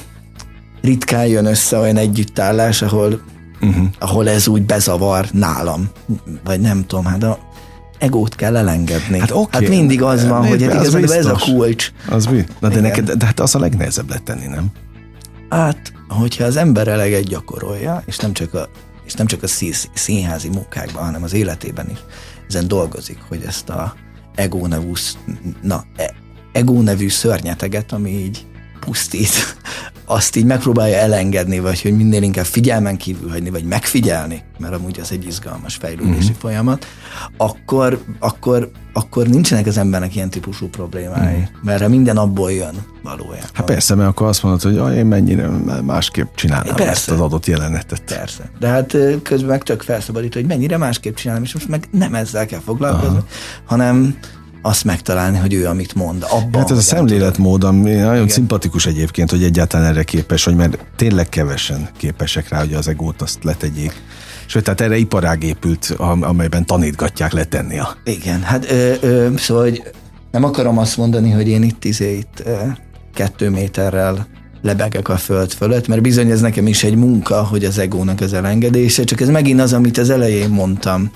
ritkán 0.83 1.27
jön 1.27 1.45
össze 1.45 1.79
olyan 1.79 1.97
együttállás, 1.97 2.83
ahol, 2.83 3.21
uh-huh. 3.61 3.87
ahol 3.99 4.29
ez 4.29 4.49
úgy 4.49 4.63
bezavar 4.63 5.29
nálam. 5.33 5.89
Vagy 6.45 6.61
nem 6.61 6.87
tudom, 6.87 7.05
hát 7.05 7.23
a 7.23 7.39
egót 8.01 8.35
kell 8.35 8.57
elengedni. 8.57 9.19
Hát, 9.19 9.31
okay. 9.31 9.61
hát 9.61 9.71
mindig 9.71 10.03
az 10.03 10.27
van, 10.27 10.47
hogy 10.47 10.63
hát 10.63 10.75
igazából 10.75 11.15
ez 11.15 11.27
a 11.27 11.39
kulcs. 11.39 11.93
Az 12.09 12.27
mi? 12.27 12.45
Na 12.61 12.69
de, 12.69 12.81
neked, 12.81 13.11
de 13.11 13.27
hát 13.27 13.41
az 13.41 13.55
a 13.55 13.59
legnehezebb 13.59 14.09
lett 14.09 14.25
tenni, 14.25 14.47
nem? 14.47 14.67
Hát, 15.49 15.93
hogyha 16.09 16.45
az 16.45 16.57
ember 16.57 16.89
eleget 16.89 17.23
gyakorolja, 17.23 18.03
és 18.07 18.17
nem 18.17 18.33
csak 18.33 18.55
a, 18.55 18.69
és 19.05 19.13
nem 19.13 19.27
csak 19.27 19.43
a 19.43 19.47
színházi 19.95 20.49
munkákban, 20.49 21.05
hanem 21.05 21.23
az 21.23 21.33
életében 21.33 21.91
is, 21.91 21.99
ezen 22.49 22.69
dolgozik, 22.69 23.19
hogy 23.29 23.43
ezt 23.47 23.69
a 23.69 23.95
ego 24.35 24.67
nevű, 24.67 24.93
na, 25.63 25.85
e, 25.97 26.15
ego 26.53 26.83
nevű 26.83 27.09
szörnyeteget, 27.09 27.93
ami 27.93 28.11
így 28.11 28.47
pusztít, 28.91 29.57
azt 30.05 30.37
így 30.37 30.45
megpróbálja 30.45 30.97
elengedni, 30.97 31.59
vagy 31.59 31.83
hogy 31.83 31.97
minél 31.97 32.23
inkább 32.23 32.45
figyelmen 32.45 32.97
kívül 32.97 33.31
hagyni, 33.31 33.51
vagy 33.51 33.65
megfigyelni, 33.65 34.43
mert 34.59 34.75
amúgy 34.75 35.01
az 35.01 35.13
egy 35.13 35.27
izgalmas 35.27 35.75
fejlődési 35.75 36.19
uh-huh. 36.19 36.37
folyamat, 36.39 36.87
akkor, 37.37 38.03
akkor, 38.19 38.71
akkor 38.93 39.27
nincsenek 39.27 39.67
az 39.67 39.77
embernek 39.77 40.15
ilyen 40.15 40.31
típusú 40.31 40.69
problémái, 40.69 41.35
uh-huh. 41.35 41.49
mert 41.63 41.89
minden 41.89 42.17
abból 42.17 42.53
jön 42.53 42.75
valójában. 43.03 43.51
Hát 43.53 43.67
persze, 43.67 43.95
mert 43.95 44.09
akkor 44.09 44.27
azt 44.27 44.43
mondod, 44.43 44.63
hogy 44.63 44.97
én 44.97 45.07
mennyire 45.07 45.49
másképp 45.83 46.35
csinálnám 46.35 46.75
persze. 46.75 46.91
ezt 46.91 47.11
az 47.11 47.21
adott 47.21 47.47
jelenetet. 47.47 48.03
Persze, 48.05 48.51
de 48.59 48.69
hát 48.69 48.97
közben 49.23 49.49
meg 49.49 49.63
tök 49.63 49.83
felszabadít, 49.83 50.35
hogy 50.35 50.47
mennyire 50.47 50.77
másképp 50.77 51.15
csinálom, 51.15 51.43
és 51.43 51.55
most 51.55 51.69
meg 51.69 51.89
nem 51.91 52.15
ezzel 52.15 52.47
kell 52.47 52.61
foglalkozni, 52.61 53.17
Aha. 53.17 53.27
hanem 53.65 54.19
azt 54.63 54.85
megtalálni, 54.85 55.39
hogy 55.39 55.55
ő 55.55 55.67
amit 55.67 55.95
mond. 55.95 56.25
Abban, 56.31 56.61
hát 56.61 56.71
ez 56.71 56.77
a 56.77 56.81
szemléletmód, 56.81 57.65
ami 57.65 57.91
nagyon 57.91 58.15
Igen. 58.15 58.29
szimpatikus 58.29 58.87
egyébként, 58.87 59.31
hogy 59.31 59.43
egyáltalán 59.43 59.87
erre 59.87 60.03
képes, 60.03 60.45
hogy 60.45 60.57
mert 60.57 60.79
tényleg 60.97 61.29
kevesen 61.29 61.89
képesek 61.97 62.49
rá, 62.49 62.59
hogy 62.59 62.75
az 62.75 62.89
egót 62.89 63.23
azt 63.23 63.45
letegyék. 63.45 63.93
Sőt, 64.47 64.65
tehát 64.65 64.81
erre 64.81 64.97
iparág 64.97 65.43
épült, 65.43 65.95
amelyben 66.21 66.67
tanítgatják 66.67 67.33
letenni 67.33 67.79
a... 67.79 67.97
Igen, 68.05 68.43
hát 68.43 68.71
ö, 68.71 68.95
ö, 69.01 69.29
szóval, 69.37 69.63
hogy 69.63 69.83
nem 70.31 70.45
akarom 70.45 70.79
azt 70.79 70.97
mondani, 70.97 71.31
hogy 71.31 71.49
én 71.49 71.63
itt 71.63 71.85
izé 71.85 72.17
itt 72.17 72.43
ö, 72.45 72.57
kettő 73.15 73.51
méterrel 73.51 74.27
lebegek 74.63 75.09
a 75.09 75.17
föld 75.17 75.53
fölött, 75.53 75.89
mert 75.89 76.03
bizony 76.03 76.31
ez 76.31 76.41
nekem 76.41 76.67
is 76.67 76.85
egy 76.85 76.97
munka, 76.97 77.45
hogy 77.45 77.65
az 77.65 77.79
egónak 77.79 78.21
az 78.21 78.33
elengedése, 78.33 79.05
csak 79.05 79.21
ez 79.21 79.29
megint 79.29 79.61
az, 79.61 79.73
amit 79.73 79.99
az 79.99 80.11
elején 80.11 80.49
mondtam 80.49 81.11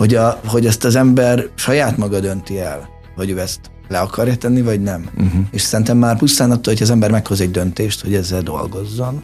hogy, 0.00 0.14
a, 0.14 0.40
hogy 0.46 0.66
ezt 0.66 0.84
az 0.84 0.96
ember 0.96 1.48
saját 1.54 1.96
maga 1.96 2.20
dönti 2.20 2.58
el, 2.58 2.88
hogy 3.14 3.30
ő 3.30 3.38
ezt 3.38 3.60
le 3.88 3.98
akarja 3.98 4.36
tenni, 4.36 4.62
vagy 4.62 4.80
nem. 4.82 5.10
Uh-huh. 5.16 5.44
És 5.50 5.62
szerintem 5.62 5.98
már 5.98 6.18
pusztán 6.18 6.50
attól, 6.50 6.72
hogy 6.72 6.82
az 6.82 6.90
ember 6.90 7.10
meghoz 7.10 7.40
egy 7.40 7.50
döntést, 7.50 8.00
hogy 8.00 8.14
ezzel 8.14 8.42
dolgozzon, 8.42 9.22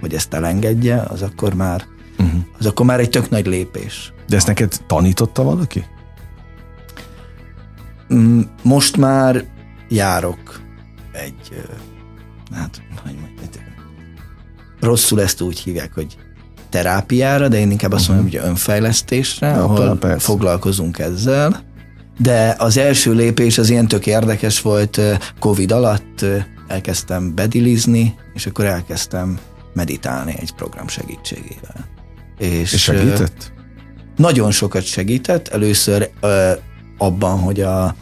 hogy 0.00 0.14
ezt 0.14 0.34
elengedje, 0.34 1.00
az 1.00 1.22
akkor 1.22 1.54
már, 1.54 1.84
uh-huh. 2.18 2.40
az 2.58 2.66
akkor 2.66 2.86
már 2.86 3.00
egy 3.00 3.10
tök 3.10 3.30
nagy 3.30 3.46
lépés. 3.46 4.12
De 4.28 4.36
ezt 4.36 4.46
neked 4.46 4.76
tanította 4.86 5.42
valaki? 5.42 5.84
Mm, 8.14 8.40
most 8.62 8.96
már 8.96 9.44
járok 9.88 10.60
egy, 11.12 11.64
hát, 12.52 12.82
hogy 13.02 13.14
mondjam, 13.14 13.64
rosszul 14.80 15.20
ezt 15.20 15.40
úgy 15.40 15.58
hívják, 15.58 15.94
hogy 15.94 16.16
terápiára, 16.74 17.48
de 17.48 17.58
én 17.58 17.70
inkább 17.70 17.92
azt 17.92 18.08
mondom, 18.08 18.26
hogy 18.26 18.40
önfejlesztésre, 18.44 19.46
ja, 19.46 19.64
ahol 19.64 19.96
persze. 19.96 20.18
foglalkozunk 20.18 20.98
ezzel. 20.98 21.62
De 22.18 22.54
az 22.58 22.76
első 22.76 23.12
lépés 23.12 23.58
az 23.58 23.70
ilyen 23.70 23.88
tök 23.88 24.06
érdekes 24.06 24.60
volt, 24.60 25.00
Covid 25.38 25.72
alatt 25.72 26.24
elkezdtem 26.68 27.34
bedilizni, 27.34 28.14
és 28.34 28.46
akkor 28.46 28.64
elkezdtem 28.64 29.38
meditálni 29.74 30.34
egy 30.40 30.52
program 30.54 30.88
segítségével. 30.88 31.88
És, 32.38 32.72
és 32.72 32.82
segített? 32.82 33.52
Nagyon 34.16 34.50
sokat 34.50 34.84
segített. 34.84 35.48
Először 35.48 36.10
abban, 36.98 37.38
hogy 37.38 37.60
a 37.60 37.94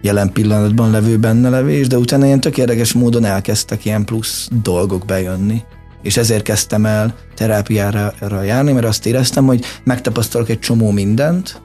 jelen 0.00 0.32
pillanatban 0.32 0.90
levő 0.90 1.18
benne 1.18 1.48
levés, 1.48 1.86
de 1.86 1.98
utána 1.98 2.24
ilyen 2.24 2.40
tök 2.40 2.58
érdekes 2.58 2.92
módon 2.92 3.24
elkezdtek 3.24 3.84
ilyen 3.84 4.04
plusz 4.04 4.48
dolgok 4.62 5.04
bejönni 5.04 5.62
és 6.02 6.16
ezért 6.16 6.42
kezdtem 6.42 6.86
el 6.86 7.14
terápiára 7.34 8.42
járni, 8.42 8.72
mert 8.72 8.86
azt 8.86 9.06
éreztem, 9.06 9.46
hogy 9.46 9.64
megtapasztalok 9.84 10.48
egy 10.48 10.58
csomó 10.58 10.90
mindent 10.90 11.60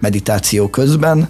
meditáció 0.00 0.68
közben, 0.68 1.28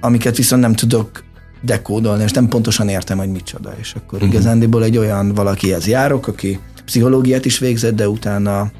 amiket 0.00 0.36
viszont 0.36 0.62
nem 0.62 0.74
tudok 0.74 1.24
dekódolni, 1.62 2.22
és 2.22 2.30
nem 2.30 2.48
pontosan 2.48 2.88
értem, 2.88 3.18
hogy 3.18 3.30
micsoda. 3.30 3.74
És 3.80 3.94
akkor 3.94 4.18
uh-huh. 4.18 4.34
igazándiból 4.34 4.84
egy 4.84 4.96
olyan 4.96 5.34
valakihez 5.34 5.86
járok, 5.86 6.26
aki 6.26 6.60
pszichológiát 6.84 7.44
is 7.44 7.58
végzett, 7.58 7.94
de 7.94 8.08
utána 8.08 8.70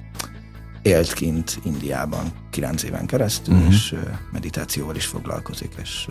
élt 0.82 1.12
kint 1.12 1.58
Indiában 1.64 2.24
kilenc 2.50 2.82
éven 2.82 3.06
keresztül, 3.06 3.54
uh-huh. 3.54 3.72
és 3.72 3.94
meditációval 4.32 4.96
is 4.96 5.06
foglalkozik, 5.06 5.74
és 5.82 6.08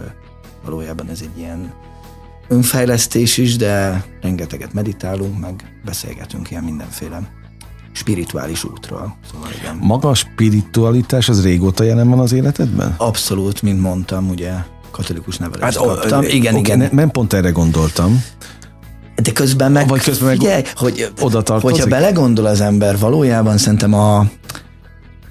valójában 0.64 1.10
ez 1.10 1.20
egy 1.22 1.40
ilyen 1.40 1.74
önfejlesztés 2.52 3.38
is, 3.38 3.56
de 3.56 4.04
rengeteget 4.22 4.74
meditálunk, 4.74 5.40
meg 5.40 5.80
beszélgetünk 5.86 6.52
ilyen 6.52 6.64
mindenféle 6.64 7.30
spirituális 7.92 8.64
útról. 8.64 9.18
Szóval 9.32 9.50
igen. 9.60 9.78
Maga 9.82 10.10
a 10.10 10.14
spiritualitás 10.14 11.30
az 11.30 11.44
régóta 11.44 11.84
jelen 11.84 12.10
van 12.10 12.20
az 12.20 12.32
életedben? 12.32 12.96
Abszolút, 12.98 13.62
mint 13.62 13.82
mondtam, 13.82 14.30
ugye 14.30 14.54
katolikus 14.92 15.38
nevelést 15.38 15.78
hát, 15.78 15.88
kaptam. 15.88 16.24
Igen, 16.24 16.56
okay, 16.56 16.76
igen. 16.76 16.90
Nem 16.92 17.12
pont 17.12 17.34
erre 17.34 17.50
gondoltam. 17.50 18.24
De 19.16 19.32
közben 19.32 19.72
meg, 19.72 19.88
Vagy 19.88 20.02
közben 20.02 20.28
meg 20.28 20.38
figyelj, 20.38 20.64
hogy, 20.76 21.12
oda 21.20 21.42
tartozik? 21.42 21.78
hogyha 21.78 21.90
belegondol 21.90 22.46
az 22.46 22.62
ember, 22.62 22.98
valójában 23.00 23.58
szerintem 23.58 23.94
a, 23.94 24.20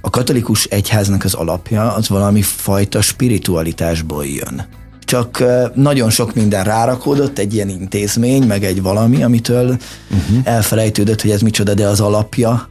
a 0.01 0.11
katolikus 0.11 0.65
egyháznak 0.65 1.25
az 1.25 1.35
alapja 1.35 1.95
az 1.95 2.09
valami 2.09 2.43
fajta 2.43 3.01
spiritualitásból 3.01 4.27
jön 4.27 4.79
csak 5.11 5.45
nagyon 5.75 6.11
sok 6.11 6.35
minden 6.35 6.65
rárakódott, 6.65 7.39
egy 7.39 7.55
ilyen 7.55 7.69
intézmény, 7.69 8.43
meg 8.43 8.65
egy 8.65 8.83
valami, 8.83 9.23
amitől 9.23 9.67
uh-huh. 10.11 10.39
elfelejtődött, 10.45 11.23
hogy 11.23 11.31
ez 11.31 11.41
micsoda, 11.41 11.75
de 11.75 11.87
az 11.87 12.01
alapja 12.01 12.69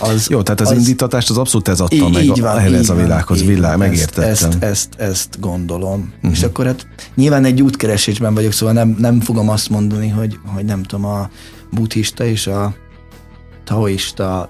az, 0.00 0.28
Jó, 0.28 0.42
tehát 0.42 0.60
az, 0.60 0.70
az 0.70 0.76
indítatást 0.76 1.30
az 1.30 1.38
abszolút 1.38 1.68
ez 1.68 1.80
adta 1.80 1.94
így, 1.94 2.12
meg 2.12 2.24
így 2.24 2.40
van, 2.40 2.58
ehhez 2.58 2.88
a 2.88 2.94
világhoz, 2.94 3.44
világ, 3.44 3.78
megértettem. 3.78 4.30
Ezt, 4.30 4.44
ezt, 4.44 4.62
ezt, 4.62 4.88
ezt 4.98 5.40
gondolom. 5.40 6.12
Uh-huh. 6.16 6.30
És 6.30 6.42
akkor 6.42 6.66
hát 6.66 6.86
nyilván 7.14 7.44
egy 7.44 7.62
útkeresésben 7.62 8.34
vagyok, 8.34 8.52
szóval 8.52 8.74
nem, 8.74 8.96
nem 8.98 9.20
fogom 9.20 9.48
azt 9.48 9.68
mondani, 9.70 10.08
hogy, 10.08 10.38
hogy 10.54 10.64
nem 10.64 10.82
tudom, 10.82 11.04
a 11.04 11.30
buddhista 11.70 12.24
és 12.24 12.46
a 12.46 12.74
taoista 13.64 14.48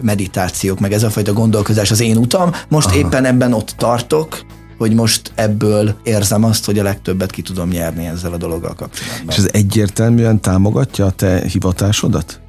meditációk, 0.00 0.80
meg 0.80 0.92
ez 0.92 1.02
a 1.02 1.10
fajta 1.10 1.32
gondolkozás 1.32 1.90
az 1.90 2.00
én 2.00 2.16
utam. 2.16 2.50
Most 2.68 2.86
Aha. 2.86 2.96
éppen 2.96 3.24
ebben 3.24 3.52
ott 3.52 3.74
tartok, 3.78 4.44
hogy 4.78 4.94
most 4.94 5.32
ebből 5.34 5.94
érzem 6.02 6.44
azt, 6.44 6.64
hogy 6.64 6.78
a 6.78 6.82
legtöbbet 6.82 7.30
ki 7.30 7.42
tudom 7.42 7.68
nyerni 7.68 8.06
ezzel 8.06 8.32
a 8.32 8.36
dologgal 8.36 8.74
kapcsolatban. 8.74 9.28
És 9.28 9.36
ez 9.36 9.48
egyértelműen 9.52 10.40
támogatja 10.40 11.06
a 11.06 11.10
te 11.10 11.42
hivatásodat? 11.46 12.40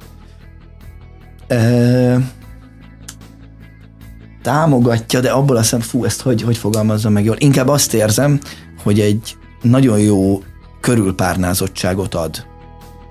E, 1.46 2.32
támogatja, 4.42 5.20
de 5.20 5.30
abból 5.30 5.56
a 5.56 5.62
szem, 5.62 5.80
fú, 5.80 6.04
ezt 6.04 6.20
hogy, 6.20 6.42
hogy 6.42 6.56
fogalmazzam 6.56 7.12
meg 7.12 7.24
jól. 7.24 7.36
Inkább 7.38 7.68
azt 7.68 7.94
érzem, 7.94 8.40
hogy 8.82 9.00
egy 9.00 9.36
nagyon 9.62 9.98
jó 9.98 10.42
körülpárnázottságot 10.80 12.14
ad. 12.14 12.46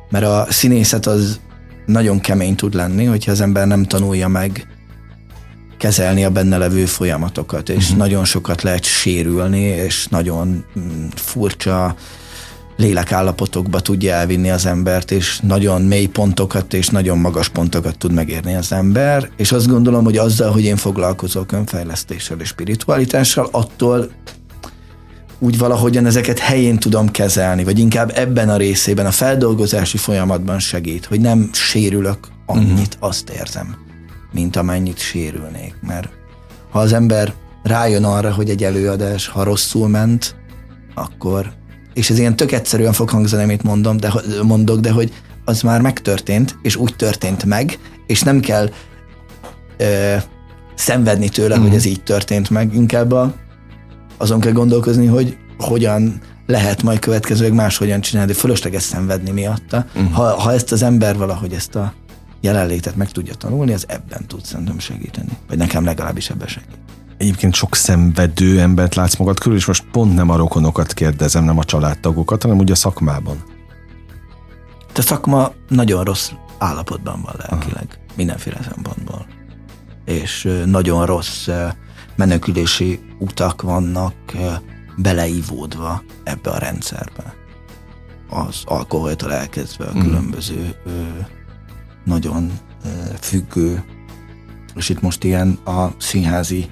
Mert 0.10 0.26
a 0.26 0.46
színészet 0.50 1.06
az 1.06 1.39
nagyon 1.86 2.20
kemény 2.20 2.56
tud 2.56 2.74
lenni, 2.74 3.06
hogyha 3.06 3.32
az 3.32 3.41
ember 3.41 3.68
nem 3.68 3.86
tanulja 3.86 4.28
meg 4.28 4.68
kezelni 5.80 6.26
a 6.26 6.30
benne 6.30 6.58
levő 6.58 6.86
folyamatokat, 6.86 7.70
és 7.70 7.84
uh-huh. 7.84 7.98
nagyon 7.98 8.26
sokat 8.26 8.62
lehet 8.62 8.84
sérülni, 8.84 9.62
és 9.62 10.08
nagyon 10.08 10.66
mm, 10.80 11.08
furcsa 11.16 11.96
lélekállapotokba 12.78 13.80
tudja 13.80 14.14
elvinni 14.14 14.50
az 14.50 14.66
embert, 14.66 15.12
és 15.12 15.40
nagyon 15.40 15.82
mély 15.82 16.06
pontokat 16.06 16.74
és 16.74 16.88
nagyon 16.88 17.18
magas 17.18 17.50
pontokat 17.50 17.98
tud 17.98 18.14
megérni 18.14 18.56
az 18.56 18.72
ember, 18.72 19.30
és 19.38 19.52
azt 19.52 19.68
gondolom, 19.68 20.04
hogy 20.04 20.18
azzal, 20.18 20.52
hogy 20.52 20.64
én 20.64 20.78
foglalkozok 20.78 21.52
önfejlesztéssel 21.52 22.40
és 22.40 22.48
spiritualitással, 22.48 23.48
attól 23.52 24.10
úgy 25.40 25.58
valahogyan 25.58 26.06
ezeket 26.06 26.40
helyén 26.40 26.78
tudom 26.78 27.10
kezelni, 27.12 27.64
vagy 27.64 27.80
inkább 27.80 28.12
ebben 28.16 28.50
a 28.50 28.58
részében, 28.58 29.06
a 29.06 29.12
feldolgozási 29.12 29.98
folyamatban 29.98 30.60
segít, 30.60 31.06
hogy 31.06 31.22
nem 31.22 31.50
sérülök 31.54 32.18
annyit, 32.46 32.94
uh-huh. 32.96 33.10
azt 33.10 33.30
érzem, 33.30 33.89
mint 34.32 34.56
amennyit 34.56 34.98
sérülnék. 34.98 35.76
Mert 35.82 36.10
ha 36.70 36.80
az 36.80 36.94
ember 36.94 37.34
rájön 37.64 38.04
arra, 38.04 38.34
hogy 38.34 38.50
egy 38.50 38.64
előadás, 38.64 39.28
ha 39.28 39.44
rosszul 39.44 39.88
ment, 39.88 40.36
akkor, 40.94 41.52
és 41.94 42.10
ez 42.10 42.20
ilyen 42.20 42.36
tök 42.36 42.52
egyszerűen 42.52 42.94
fog 42.94 43.10
hangzani, 43.10 43.44
amit 43.44 43.64
mondom, 43.64 43.98
de, 43.98 44.14
mondok, 44.44 44.80
de 44.80 44.92
hogy 44.92 45.14
az 45.46 45.62
már 45.62 45.82
megtörtént, 45.82 46.58
és 46.62 46.76
úgy 46.76 46.96
történt 46.96 47.46
meg, 47.46 47.80
és 48.08 48.22
nem 48.22 48.40
kell 48.40 48.70
ö, 49.78 50.16
szenvedni 50.76 51.30
tőle, 51.30 51.54
uh-huh. 51.54 51.68
hogy 51.68 51.76
ez 51.76 51.86
így 51.86 52.04
történt 52.04 52.50
meg, 52.50 52.74
inkább 52.74 53.12
a 53.12 53.34
azon 54.18 54.40
kell 54.40 54.52
gondolkozni, 54.52 55.06
hogy 55.06 55.38
hogyan 55.58 56.22
lehet 56.46 56.84
majd 56.84 57.00
következőleg 57.00 57.54
máshogyan 57.54 58.02
csinálni, 58.02 58.34
fölösleges 58.34 58.84
szenvedni 58.84 59.32
miatta. 59.32 59.86
Uh-huh. 59.96 60.12
Ha, 60.12 60.24
ha 60.24 60.54
ezt 60.54 60.72
az 60.72 60.84
ember 60.84 61.18
valahogy 61.18 61.54
ezt 61.54 61.76
a 61.76 61.94
jelenlétet 62.42 62.96
meg 62.96 63.12
tudja 63.12 63.34
tanulni, 63.34 63.74
az 63.74 63.86
ebben 63.88 64.26
tud 64.28 64.46
szerintem 64.46 64.80
segíteni. 64.80 65.38
Vagy 65.48 65.58
nekem 65.58 65.84
legalábbis 65.84 66.30
ebben 66.30 66.48
segít. 66.48 66.78
Egyébként 67.18 67.54
sok 67.54 67.76
szenvedő 67.76 68.60
embert 68.60 68.96
látsz 68.96 69.16
magad 69.16 69.40
körül, 69.40 69.58
és 69.58 69.66
most 69.66 69.86
pont 69.92 70.16
nem 70.16 70.30
a 70.30 70.36
rokonokat 70.36 70.94
kérdezem, 70.94 71.44
nem 71.44 71.58
a 71.58 71.64
családtagokat, 71.64 72.42
hanem 72.42 72.58
úgy 72.58 72.72
a 72.72 72.76
szakmában. 72.76 73.44
A 74.96 75.02
szakma 75.02 75.52
nagyon 75.68 76.04
rossz 76.04 76.32
állapotban 76.58 77.22
van 77.22 77.36
lelkileg, 77.38 77.88
Aha. 77.90 78.14
mindenféle 78.16 78.60
szempontból. 78.64 79.26
És 80.06 80.50
nagyon 80.66 81.06
rossz 81.06 81.48
menekülési 82.16 83.00
utak 83.20 83.62
vannak 83.62 84.14
beleívódva 84.98 86.04
ebbe 86.24 86.50
a 86.50 86.58
rendszerbe. 86.58 87.34
Az 88.30 88.62
alkoholtól 88.66 89.34
elkezdve 89.34 89.86
a 89.86 89.92
mhm. 89.92 90.02
különböző 90.02 90.76
ö, 90.86 90.92
nagyon 92.10 92.51
függő, 93.20 93.84
és 94.76 94.89
itt 94.89 95.01
most 95.01 95.24
ilyen 95.24 95.60
a 95.66 95.88
színházi 95.97 96.70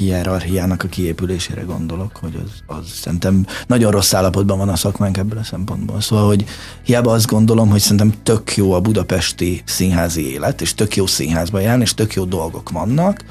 hierarchiának 0.00 0.82
a 0.82 0.88
kiépülésére 0.88 1.62
gondolok, 1.62 2.16
hogy 2.16 2.40
az, 2.44 2.76
az 2.76 2.88
szerintem 2.88 3.46
nagyon 3.66 3.90
rossz 3.90 4.14
állapotban 4.14 4.58
van 4.58 4.68
a 4.68 4.76
szakmánk 4.76 5.16
ebből 5.16 5.38
a 5.38 5.44
szempontból. 5.44 6.00
Szóval, 6.00 6.26
hogy 6.26 6.44
hiába 6.84 7.12
azt 7.12 7.26
gondolom, 7.26 7.68
hogy 7.68 7.80
szerintem 7.80 8.14
tök 8.22 8.56
jó 8.56 8.72
a 8.72 8.80
budapesti 8.80 9.62
színházi 9.64 10.32
élet, 10.32 10.60
és 10.60 10.74
tök 10.74 10.96
jó 10.96 11.06
színházba 11.06 11.58
járni, 11.58 11.82
és 11.82 11.94
tök 11.94 12.14
jó 12.14 12.24
dolgok 12.24 12.70
vannak, 12.70 13.24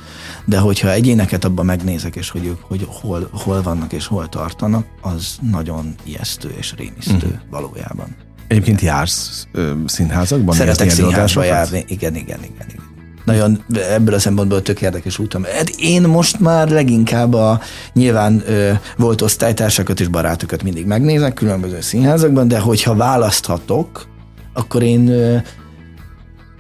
de 0.46 0.58
hogyha 0.60 0.92
egyéneket 0.92 1.44
abban 1.44 1.66
megnézek, 1.66 2.16
és 2.16 2.30
hogy 2.30 2.46
ők 2.46 2.62
hogy 2.62 2.88
hol, 2.90 3.30
hol 3.32 3.62
vannak 3.62 3.94
és 3.94 4.08
hol 4.08 4.30
tartanak, 4.30 4.86
az 5.02 5.38
nagyon 5.52 5.96
ijesztő 6.04 6.54
és 6.58 6.74
rémisztő 6.78 7.14
uh-huh. 7.14 7.40
valójában. 7.50 8.29
Egyébként 8.50 8.82
jársz 8.82 9.48
ö, 9.52 9.72
színházakban? 9.86 10.56
Szeretek 10.56 10.90
színházba 10.90 11.44
járni, 11.44 11.84
igen, 11.88 12.16
igen, 12.16 12.40
igen, 12.44 12.68
igen 12.70 12.90
nagyon 13.30 13.64
ebből 13.94 14.14
a 14.14 14.20
szempontból 14.20 14.62
tök 14.62 14.82
érdekes 14.82 15.20
úton. 15.20 15.46
Hát 15.58 15.70
én 15.70 16.02
most 16.02 16.40
már 16.40 16.70
leginkább 16.70 17.34
a 17.34 17.60
nyilván 17.94 18.44
ö, 18.46 18.72
volt 18.98 19.22
osztálytársakat 19.22 20.00
és 20.00 20.08
barátokat 20.08 20.64
mindig 20.64 20.86
megnézek 20.86 21.34
különböző 21.34 21.82
színházakban, 21.82 22.48
de 22.48 22.60
hogyha 22.60 22.96
választhatok, 22.96 24.08
akkor 24.54 24.84
én 24.84 25.08
ö, 25.08 25.38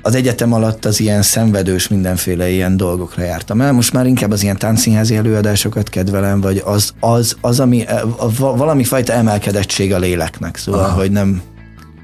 az 0.01 0.15
egyetem 0.15 0.53
alatt 0.53 0.85
az 0.85 0.99
ilyen 0.99 1.21
szenvedős 1.21 1.87
mindenféle 1.87 2.49
ilyen 2.49 2.77
dolgokra 2.77 3.23
jártam 3.23 3.61
el. 3.61 3.71
Most 3.71 3.93
már 3.93 4.05
inkább 4.05 4.31
az 4.31 4.43
ilyen 4.43 4.57
táncszínházi 4.57 5.15
előadásokat 5.15 5.89
kedvelem, 5.89 6.41
vagy 6.41 6.61
az, 6.65 6.93
az, 6.99 7.37
az 7.41 7.59
ami 7.59 7.83
a, 7.83 8.15
a, 8.17 8.55
valami 8.55 8.83
fajta 8.83 9.13
emelkedettség 9.13 9.93
a 9.93 9.99
léleknek. 9.99 10.57
Szóval, 10.57 10.83
Aha. 10.83 10.99
hogy 10.99 11.11
nem 11.11 11.41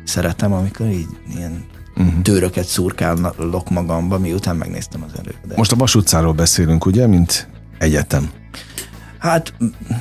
szeretem, 0.05 0.53
amikor 0.53 0.87
így 0.87 1.07
ilyen 1.35 1.65
uh-huh. 1.97 2.21
tőröket 2.21 2.65
szurkálok 2.65 3.69
magamba, 3.69 4.19
miután 4.19 4.55
megnéztem 4.55 5.03
az 5.03 5.19
előadást. 5.19 5.57
Most 5.57 5.71
a 5.71 5.75
Vas 5.75 5.95
utcáról 5.95 6.33
beszélünk, 6.33 6.85
ugye, 6.85 7.07
mint 7.07 7.47
egyetem? 7.77 8.29
Hát 9.19 9.53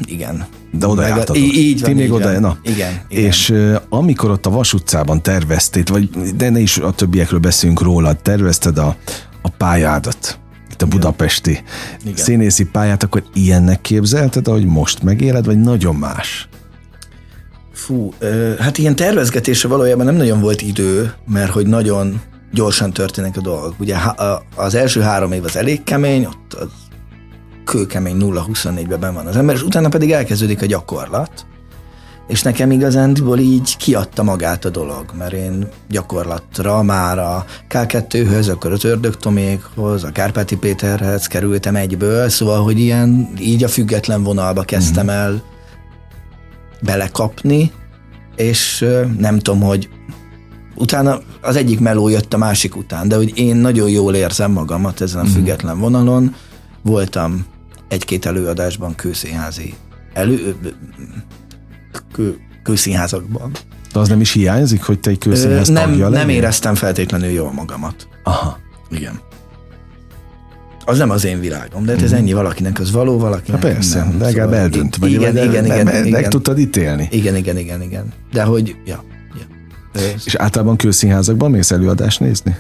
igen. 0.05 0.47
De 0.71 0.87
oda 0.87 1.07
jártatok. 1.07 1.37
Így, 1.37 1.55
így 1.55 1.81
van, 1.81 1.91
Ti 1.91 1.97
még 1.97 2.13
oda, 2.13 2.41
na. 2.41 2.59
Igen, 2.63 3.01
igen. 3.09 3.25
És 3.25 3.51
uh, 3.51 3.77
amikor 3.89 4.31
ott 4.31 4.47
a 4.47 4.51
Vas 4.51 4.73
utcában 4.73 5.23
tervezték, 5.23 5.89
vagy 5.89 6.09
de 6.37 6.51
ne 6.51 6.59
is 6.59 6.79
a 6.79 6.91
többiekről 6.91 7.41
beszélünk 7.41 7.81
róla, 7.81 8.13
tervezted 8.13 8.79
a, 8.79 8.97
a 9.43 9.49
pályádat, 9.49 10.39
itt 10.71 10.83
a 10.83 10.87
budapesti 10.87 11.63
igen. 12.03 12.17
színészi 12.17 12.65
pályát, 12.65 13.03
akkor 13.03 13.23
ilyennek 13.35 13.81
képzelted, 13.81 14.49
ahogy 14.49 14.65
most 14.65 15.03
megéled, 15.03 15.45
vagy 15.45 15.61
nagyon 15.61 15.95
más? 15.95 16.49
Fú, 17.85 18.13
hát 18.59 18.79
ilyen 18.79 18.97
tervezgetése 18.97 19.69
valójában 19.69 20.07
nem 20.07 20.15
nagyon 20.15 20.41
volt 20.41 20.63
idő, 20.63 21.15
mert 21.27 21.51
hogy 21.51 21.67
nagyon 21.67 22.21
gyorsan 22.53 22.93
történnek 22.93 23.37
a 23.37 23.41
dolgok. 23.41 23.75
Ugye 23.79 23.97
az 24.57 24.75
első 24.75 25.01
három 25.01 25.33
év 25.33 25.45
az 25.45 25.57
elég 25.57 25.83
kemény, 25.83 26.25
ott 26.25 26.53
az 26.53 26.69
kőkemény 27.65 28.17
0-24-ben 28.21 29.01
ben 29.01 29.15
van 29.15 29.27
az 29.27 29.37
ember, 29.37 29.55
és 29.55 29.63
utána 29.63 29.89
pedig 29.89 30.13
elkezdődik 30.13 30.63
a 30.63 30.67
gyakorlat, 30.67 31.47
és 32.29 32.43
nekem 32.43 32.71
igazándiból 32.71 33.39
így 33.39 33.77
kiadta 33.77 34.23
magát 34.23 34.65
a 34.65 34.71
dolog, 34.71 35.05
mert 35.19 35.33
én 35.33 35.69
gyakorlatra 35.89 36.83
már 36.83 37.19
a 37.19 37.45
K2-höz, 37.71 38.51
akkor 38.51 38.73
az 38.73 38.85
Ördög 38.85 39.17
Tomékhoz, 39.17 40.05
a 40.05 40.13
Kárpáti 40.13 40.57
Péterhez 40.57 41.27
kerültem 41.27 41.77
egyből, 41.77 42.29
szóval, 42.29 42.63
hogy 42.63 42.79
ilyen 42.79 43.29
így 43.41 43.65
a 43.65 43.69
független 43.69 44.23
vonalba 44.23 44.63
kezdtem 44.63 45.07
mm-hmm. 45.07 45.17
el 45.17 45.43
belekapni, 46.81 47.73
és 48.37 48.87
nem 49.19 49.39
tudom, 49.39 49.61
hogy 49.61 49.89
utána 50.75 51.21
az 51.41 51.57
egyik 51.57 51.81
meló 51.81 52.09
jött 52.09 52.35
a 52.35 52.37
másik 52.37 52.77
után, 52.77 53.09
de 53.09 53.17
hogy 53.17 53.39
én 53.39 53.57
nagyon 53.57 53.89
jól 53.89 54.15
érzem 54.15 54.53
magamat 54.53 55.01
ezen 55.01 55.21
a 55.21 55.25
mhm. 55.25 55.33
független 55.33 55.79
vonalon. 55.79 56.35
Voltam 56.83 57.47
egy-két 57.89 58.27
előadásban 58.27 58.95
kőszínházi 58.95 59.75
elő, 60.13 60.55
kő, 62.13 62.37
kőszínházakban. 62.63 63.51
De 63.93 63.99
az 63.99 64.09
nem 64.09 64.21
is 64.21 64.33
hiányzik, 64.33 64.83
hogy 64.83 65.01
te 65.01 65.11
egy 65.11 65.19
kőszínház 65.19 65.69
nem, 65.69 65.89
tagja 65.89 66.09
Nem 66.09 66.29
éreztem 66.29 66.75
feltétlenül 66.75 67.29
jól 67.29 67.53
magamat. 67.53 68.09
Aha. 68.25 68.59
Igen 68.91 69.21
az 70.85 70.99
nem 70.99 71.11
az 71.11 71.25
én 71.25 71.41
világom, 71.41 71.85
de 71.85 71.93
hát 71.93 72.03
ez 72.03 72.11
mhm. 72.11 72.19
ennyi 72.19 72.33
valakinek, 72.33 72.81
az 72.81 72.93
való, 72.93 73.19
valakinek 73.19 73.63
Na 73.63 73.69
persze, 73.69 73.99
nem. 73.99 74.19
de 74.19 74.25
legalább 74.25 74.49
szóval 74.49 74.63
eldönt. 74.63 74.97
Vagy 74.97 75.11
igen, 75.11 75.33
vagy 75.33 75.45
igen, 75.45 75.65
igen, 75.65 75.85
meg, 75.85 76.07
igen. 76.07 76.21
Meg 76.21 76.29
tudtad 76.29 76.59
ítélni. 76.59 77.09
Igen, 77.11 77.37
igen, 77.37 77.59
igen, 77.59 77.83
igen. 77.83 78.13
De 78.33 78.43
hogy, 78.43 78.77
ja. 78.85 79.05
ja. 79.35 80.01
És 80.27 80.35
általában 80.35 80.77
kőszínházakban 80.77 81.51
mész 81.51 81.71
előadást 81.71 82.21
nézni? 82.21 82.57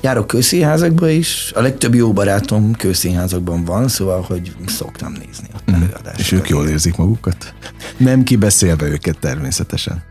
Járok 0.00 0.26
kőszínházakba 0.26 1.08
is, 1.08 1.52
a 1.54 1.60
legtöbb 1.60 1.94
jó 1.94 2.12
barátom 2.12 2.72
kőszínházakban 2.72 3.64
van, 3.64 3.88
szóval, 3.88 4.20
hogy 4.20 4.52
szoktam 4.66 5.12
nézni 5.12 5.48
ott 5.54 5.70
mm. 5.70 5.74
előadásokat. 5.74 6.18
És 6.18 6.32
ők 6.32 6.48
jól 6.48 6.68
érzik 6.68 6.96
magukat? 6.96 7.54
Nem 7.96 8.22
kibeszélve 8.22 8.86
őket 8.86 9.18
természetesen. 9.18 10.02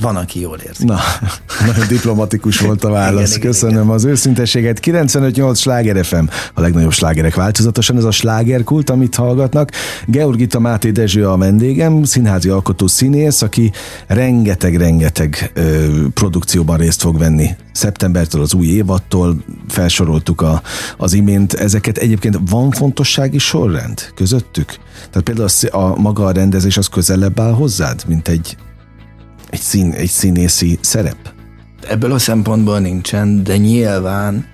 Van, 0.00 0.16
aki 0.16 0.40
jól 0.40 0.58
érzi. 0.66 0.84
Na, 0.84 0.98
nagyon 1.66 1.86
diplomatikus 1.88 2.58
volt 2.58 2.84
a 2.84 2.90
válasz. 2.90 3.36
igen, 3.36 3.50
Köszönöm 3.50 3.82
igen, 3.82 3.94
az 3.94 4.04
őszintességet. 4.04 4.80
95-8 4.82 5.56
Sláger 5.56 6.04
FM, 6.04 6.24
a 6.54 6.60
legnagyobb 6.60 6.92
slágerek 6.92 7.34
változatosan. 7.34 7.96
Ez 7.96 8.04
a 8.04 8.10
slágerkult, 8.10 8.90
amit 8.90 9.14
hallgatnak. 9.14 9.70
Georgita 10.06 10.60
Máté 10.60 10.90
Dezső 10.90 11.28
a 11.28 11.36
vendégem, 11.36 12.04
színházi 12.04 12.48
alkotó 12.48 12.86
színész, 12.86 13.42
aki 13.42 13.72
rengeteg-rengeteg 14.06 15.52
produkcióban 16.14 16.76
részt 16.76 17.00
fog 17.00 17.18
venni. 17.18 17.50
Szeptembertől 17.72 18.42
az 18.42 18.54
új 18.54 18.66
évattól 18.66 19.36
felsoroltuk 19.68 20.40
a, 20.40 20.62
az 20.96 21.12
imént 21.12 21.52
ezeket. 21.52 21.98
Egyébként 21.98 22.38
van 22.50 22.70
fontossági 22.70 23.38
sorrend 23.38 24.12
közöttük? 24.14 24.74
Tehát 25.10 25.22
például 25.22 25.48
a, 25.70 25.76
a 25.76 25.96
maga 25.96 26.24
a 26.24 26.32
rendezés 26.32 26.76
az 26.76 26.86
közelebb 26.86 27.40
áll 27.40 27.52
hozzád, 27.52 28.02
mint 28.06 28.28
egy 28.28 28.56
egy, 29.52 29.60
szín, 29.60 29.92
egy 29.92 30.08
színészi 30.08 30.78
szerep? 30.80 31.32
Ebből 31.88 32.12
a 32.12 32.18
szempontból 32.18 32.78
nincsen, 32.78 33.44
de 33.44 33.56
nyilván 33.56 34.46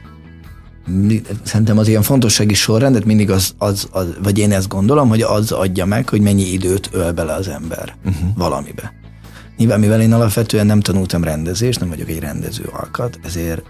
szerintem 1.42 1.78
az 1.78 1.88
ilyen 1.88 2.02
fontossági 2.02 2.54
sorrendet 2.54 3.04
mindig 3.04 3.30
az, 3.30 3.54
az, 3.58 3.88
az, 3.90 4.06
vagy 4.22 4.38
én 4.38 4.52
ezt 4.52 4.68
gondolom, 4.68 5.08
hogy 5.08 5.22
az 5.22 5.52
adja 5.52 5.84
meg, 5.84 6.08
hogy 6.08 6.20
mennyi 6.20 6.52
időt 6.52 6.88
öl 6.92 7.12
bele 7.12 7.32
az 7.32 7.48
ember 7.48 7.94
uh-huh. 8.04 8.28
valamibe. 8.36 8.92
Nyilván, 9.56 9.80
mivel 9.80 10.00
én 10.00 10.12
alapvetően 10.12 10.66
nem 10.66 10.80
tanultam 10.80 11.24
rendezést, 11.24 11.80
nem 11.80 11.88
vagyok 11.88 12.08
egy 12.08 12.18
rendező 12.18 12.70
alkat, 12.72 13.18
ezért 13.24 13.62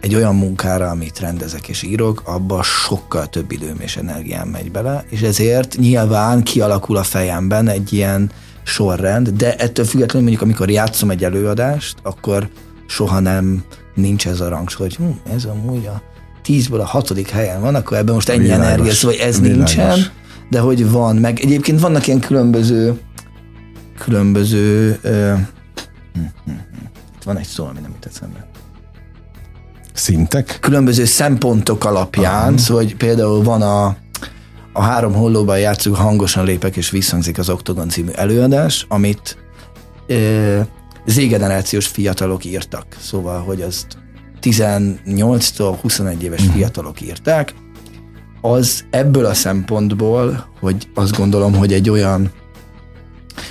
egy 0.00 0.14
olyan 0.14 0.36
munkára, 0.36 0.88
amit 0.88 1.18
rendezek 1.18 1.68
és 1.68 1.82
írok, 1.82 2.22
abba 2.24 2.62
sokkal 2.62 3.26
több 3.26 3.50
időm 3.50 3.76
és 3.80 3.96
energiám 3.96 4.48
megy 4.48 4.70
bele, 4.70 5.04
és 5.08 5.20
ezért 5.20 5.76
nyilván 5.76 6.42
kialakul 6.42 6.96
a 6.96 7.02
fejemben 7.02 7.68
egy 7.68 7.92
ilyen 7.92 8.30
sorrend, 8.62 9.28
de 9.28 9.56
ettől 9.56 9.84
függetlenül 9.84 10.28
mondjuk, 10.28 10.42
amikor 10.42 10.70
játszom 10.70 11.10
egy 11.10 11.24
előadást, 11.24 11.96
akkor 12.02 12.48
soha 12.86 13.20
nem 13.20 13.64
nincs 13.94 14.26
ez 14.26 14.40
a 14.40 14.48
rang, 14.48 14.72
hogy 14.72 14.94
hm, 14.96 15.32
ez 15.34 15.44
amúgy 15.44 15.86
a 15.86 16.02
tízből 16.42 16.80
a 16.80 16.84
hatodik 16.84 17.28
helyen 17.28 17.60
van, 17.60 17.74
akkor 17.74 17.96
ebben 17.96 18.14
most 18.14 18.28
ennyi 18.28 18.42
Világos. 18.42 18.66
energia, 18.66 18.92
vagy 19.02 19.16
ez 19.16 19.40
Világos. 19.40 19.74
nincsen, 19.74 19.98
de 20.50 20.60
hogy 20.60 20.90
van, 20.90 21.16
meg 21.16 21.40
egyébként 21.40 21.80
vannak 21.80 22.06
ilyen 22.06 22.20
különböző 22.20 23.00
különböző 23.98 24.98
ö, 25.02 25.32
hm, 26.12 26.20
hm, 26.44 26.50
hm. 26.50 26.84
van 27.24 27.36
egy 27.38 27.46
szó, 27.46 27.64
ami 27.64 27.80
nem 27.80 27.90
jut 27.90 28.06
eszembe. 28.06 28.46
Szintek? 29.92 30.58
Különböző 30.60 31.04
szempontok 31.04 31.84
alapján, 31.84 32.48
Aha. 32.48 32.58
szóval 32.58 32.82
hogy 32.82 32.96
például 32.96 33.42
van 33.42 33.62
a 33.62 33.96
a 34.80 34.82
három 34.82 35.12
hollóban 35.12 35.58
játszunk 35.58 35.96
hangosan 35.96 36.44
lépek 36.44 36.76
és 36.76 36.90
visszhangzik 36.90 37.38
az 37.38 37.48
Oktogon 37.48 37.88
című 37.88 38.10
előadás, 38.10 38.86
amit 38.88 39.36
ö, 40.06 40.60
z-generációs 41.06 41.86
fiatalok 41.86 42.44
írtak. 42.44 42.86
Szóval, 43.00 43.42
hogy 43.42 43.62
azt 43.62 43.86
18-tól 44.42 45.76
21 45.80 46.22
éves 46.22 46.40
uh-huh. 46.40 46.54
fiatalok 46.54 47.00
írták. 47.00 47.54
Az 48.40 48.84
ebből 48.90 49.24
a 49.24 49.34
szempontból, 49.34 50.48
hogy 50.60 50.88
azt 50.94 51.16
gondolom, 51.16 51.54
hogy 51.54 51.72
egy 51.72 51.90
olyan 51.90 52.32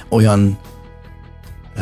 olyan 0.10 0.60
ö, 1.76 1.82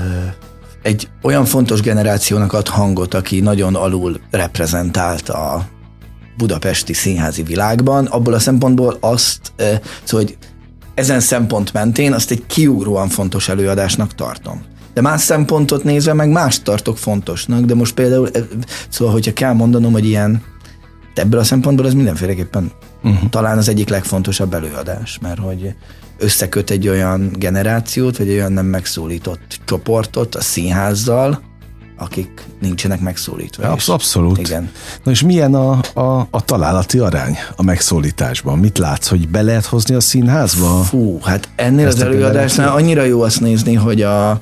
egy 0.81 1.09
olyan 1.21 1.45
fontos 1.45 1.81
generációnak 1.81 2.53
ad 2.53 2.67
hangot, 2.67 3.13
aki 3.13 3.39
nagyon 3.39 3.75
alul 3.75 4.19
reprezentált 4.31 5.29
a 5.29 5.67
budapesti 6.37 6.93
színházi 6.93 7.43
világban, 7.43 8.05
abból 8.05 8.33
a 8.33 8.39
szempontból 8.39 8.97
azt, 8.99 9.51
szóval, 10.03 10.25
hogy 10.25 10.37
ezen 10.93 11.19
szempont 11.19 11.73
mentén 11.73 12.13
azt 12.13 12.31
egy 12.31 12.45
kiugróan 12.47 13.09
fontos 13.09 13.49
előadásnak 13.49 14.15
tartom. 14.15 14.61
De 14.93 15.01
más 15.01 15.21
szempontot 15.21 15.83
nézve 15.83 16.13
meg 16.13 16.29
más 16.29 16.61
tartok 16.61 16.97
fontosnak, 16.97 17.65
de 17.65 17.75
most 17.75 17.93
például, 17.93 18.29
szóval, 18.89 19.13
hogyha 19.13 19.33
kell 19.33 19.53
mondanom, 19.53 19.91
hogy 19.91 20.05
ilyen, 20.05 20.43
ebből 21.15 21.39
a 21.39 21.43
szempontból 21.43 21.85
ez 21.85 21.93
mindenféleképpen 21.93 22.71
uh-huh. 23.03 23.29
talán 23.29 23.57
az 23.57 23.69
egyik 23.69 23.89
legfontosabb 23.89 24.53
előadás, 24.53 25.17
mert 25.21 25.39
hogy 25.39 25.75
összeköt 26.17 26.69
egy 26.69 26.87
olyan 26.87 27.31
generációt, 27.39 28.17
vagy 28.17 28.29
olyan 28.29 28.51
nem 28.51 28.65
megszólított 28.65 29.59
csoportot 29.65 30.35
a 30.35 30.41
színházzal, 30.41 31.41
akik 31.97 32.45
nincsenek 32.59 32.99
megszólítva. 32.99 33.69
Absz- 33.69 33.89
abszolút. 33.89 34.37
Igen. 34.37 34.71
Na 35.03 35.11
és 35.11 35.21
milyen 35.21 35.53
a, 35.53 35.79
a, 35.93 36.27
a 36.31 36.43
találati 36.45 36.99
arány 36.99 37.37
a 37.55 37.63
megszólításban? 37.63 38.59
Mit 38.59 38.77
látsz, 38.77 39.07
hogy 39.07 39.29
be 39.29 39.41
lehet 39.41 39.65
hozni 39.65 39.95
a 39.95 39.99
színházba? 39.99 40.81
Fú, 40.83 41.19
hát 41.21 41.49
ennél 41.55 41.87
Ezt 41.87 41.97
az 41.97 42.03
előadásnál 42.03 42.69
annyira 42.69 43.03
jó 43.03 43.21
azt 43.21 43.41
nézni, 43.41 43.73
hogy 43.73 44.01
a 44.01 44.29
e, 44.29 44.39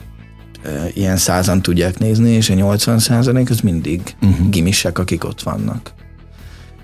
ilyen 0.93 1.17
százan 1.17 1.61
tudják 1.61 1.99
nézni, 1.99 2.29
és 2.29 2.49
a 2.49 2.53
80 2.53 2.99
százalék 2.99 3.49
az 3.49 3.59
mindig 3.59 4.15
uh-huh. 4.21 4.49
gimisek, 4.49 4.99
akik 4.99 5.23
ott 5.23 5.41
vannak. 5.41 5.93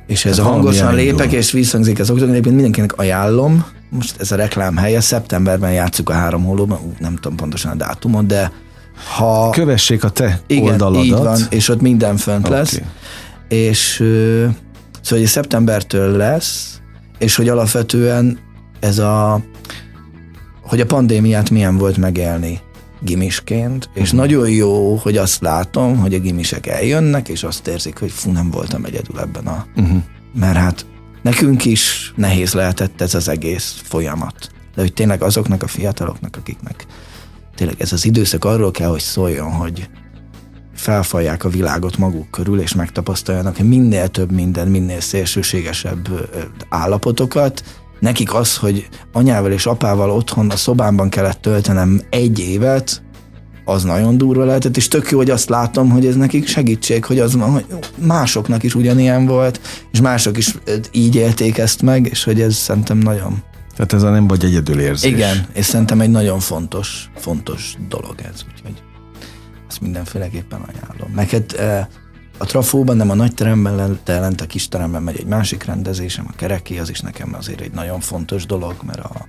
És 0.08 0.26
ez 0.26 0.38
hát 0.38 0.46
a 0.46 0.50
hangosan 0.50 0.94
lépek, 0.94 1.32
és 1.32 1.52
visszhangzik 1.52 2.00
az 2.00 2.10
oktató, 2.10 2.30
egyébként 2.30 2.56
mindenkinek 2.56 2.98
ajánlom, 2.98 3.66
most 3.90 4.20
ez 4.20 4.32
a 4.32 4.36
reklám 4.36 4.78
helye, 4.78 5.02
szeptemberben 5.02 5.72
játszuk 5.72 6.10
a 6.10 6.14
három 6.14 6.44
holóban, 6.44 6.80
nem 7.00 7.16
tudom 7.16 7.38
pontosan 7.38 7.72
a 7.72 7.76
dátumot, 7.76 8.26
de 8.26 8.52
ha... 9.06 9.50
Kövessék 9.50 10.04
a 10.04 10.10
te 10.10 10.42
igen, 10.48 10.72
oldaladat. 10.72 11.06
így 11.06 11.12
van, 11.12 11.40
és 11.50 11.70
ott 11.70 11.82
minden 11.82 12.18
fönt 12.18 12.46
okay. 12.46 12.58
lesz. 12.58 12.82
És 13.48 13.96
szóval 15.02 15.20
hogy 15.20 15.26
szeptembertől 15.26 16.18
lesz, 16.18 16.80
és 17.18 17.36
hogy 17.36 17.50
alapvetően 17.50 18.40
ez 18.80 19.00
a 19.00 19.42
hogy 20.62 20.82
a 20.82 20.86
pandémiát 20.86 21.50
milyen 21.50 21.78
volt 21.78 21.98
megélni 21.98 22.60
gimisként, 23.02 23.90
és 23.94 24.02
uh-huh. 24.02 24.20
nagyon 24.20 24.50
jó, 24.50 24.96
hogy 24.96 25.18
azt 25.18 25.42
látom, 25.42 25.98
hogy 25.98 26.14
a 26.14 26.20
gimisek 26.20 26.68
eljönnek, 26.68 27.28
és 27.28 27.44
azt 27.44 27.68
érzik, 27.68 28.00
hogy 28.00 28.12
fú, 28.12 28.32
nem 28.32 28.52
voltam 28.52 28.86
egyedül 28.86 29.20
ebben 29.20 29.48
a... 29.48 29.66
Uh-huh. 29.76 30.02
Mert 30.34 30.58
hát 30.58 30.86
nekünk 31.22 31.66
is 31.66 32.14
nehéz 32.16 32.54
lehetett 32.54 33.02
ez 33.02 33.14
az 33.14 33.28
egész 33.28 33.82
folyamat. 33.84 34.52
De 34.76 34.82
hogy 34.82 34.94
tényleg 34.94 35.22
azoknak 35.22 35.64
a 35.64 35.68
fiataloknak, 35.68 36.36
akiknek 36.36 36.86
tényleg 37.62 37.82
ez 37.82 37.94
az 37.94 38.06
időszak 38.06 38.46
arról 38.46 38.72
kell, 38.72 38.90
hogy 38.90 39.00
szóljon, 39.00 39.52
hogy 39.52 39.90
felfalják 40.76 41.44
a 41.44 41.50
világot 41.50 41.98
maguk 41.98 42.32
körül, 42.32 42.60
és 42.60 42.76
megtapasztaljanak 42.76 43.58
minél 43.58 44.08
több 44.08 44.32
minden, 44.32 44.68
minél 44.68 45.00
szélsőségesebb 45.00 46.30
állapotokat. 46.70 47.64
Nekik 48.00 48.34
az, 48.34 48.58
hogy 48.58 48.88
anyával 49.12 49.52
és 49.52 49.66
apával 49.66 50.12
otthon 50.12 50.50
a 50.50 50.56
szobámban 50.56 51.10
kellett 51.10 51.42
töltenem 51.42 52.02
egy 52.10 52.40
évet, 52.40 53.02
az 53.66 53.84
nagyon 53.84 54.18
durva 54.18 54.44
lehetett, 54.44 54.78
és 54.78 54.88
tök 54.88 55.12
jó, 55.12 55.18
hogy 55.18 55.30
azt 55.30 55.50
látom, 55.50 55.90
hogy 55.90 56.06
ez 56.06 56.16
nekik 56.16 56.48
segítség, 56.48 57.06
hogy 57.06 57.20
az 57.20 57.34
hogy 57.34 57.66
másoknak 57.96 58.64
is 58.64 58.76
ugyanilyen 58.76 59.26
volt, 59.26 59.60
és 59.92 60.02
mások 60.02 60.38
is 60.38 60.56
így 60.92 61.16
élték 61.16 61.58
ezt 61.58 61.82
meg, 61.82 62.08
és 62.08 62.24
hogy 62.24 62.42
ez 62.42 62.56
szerintem 62.56 62.98
nagyon 62.98 63.44
tehát 63.76 63.94
ez 63.94 64.04
a 64.04 64.10
nem 64.10 64.28
vagy 64.28 64.46
egyedül 64.46 64.80
érzés. 64.80 65.12
Igen, 65.12 65.46
és 65.54 65.66
szerintem 65.66 66.02
egy 66.02 66.10
nagyon 66.10 66.40
fontos, 66.40 67.10
fontos 67.16 67.76
dolog 67.90 68.16
ez, 68.32 68.44
úgyhogy 68.52 68.84
ezt 69.68 69.82
mindenféleképpen 69.82 70.62
ajánlom. 70.62 71.12
Meg 71.16 71.30
hát 71.30 71.54
e, 71.54 71.90
a 72.38 72.46
trafóban, 72.46 72.98
nem 72.98 73.10
a 73.10 73.14
nagy 73.14 73.34
teremben, 73.34 74.00
de 74.04 74.20
lent 74.20 74.42
a 74.42 74.46
kis 74.46 74.68
teremben 74.68 75.04
megy 75.04 75.20
egy 75.20 75.26
másik 75.26 75.64
rendezésem, 75.64 76.26
a 76.28 76.36
kereki, 76.36 76.80
az 76.80 76.90
is 76.90 77.00
nekem 77.00 77.34
azért 77.38 77.62
egy 77.62 77.72
nagyon 77.72 78.00
fontos 78.00 78.46
dolog, 78.46 78.76
mert 78.86 79.00
a... 79.00 79.28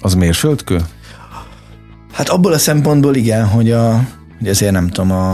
Az 0.00 0.14
mérföldkő? 0.14 0.84
Hát 2.12 2.28
abból 2.28 2.52
a 2.52 2.58
szempontból 2.58 3.14
igen, 3.14 3.46
hogy, 3.46 3.70
a, 3.70 4.06
hogy 4.38 4.48
azért 4.48 4.72
nem 4.72 4.88
tudom, 4.88 5.10
a, 5.10 5.30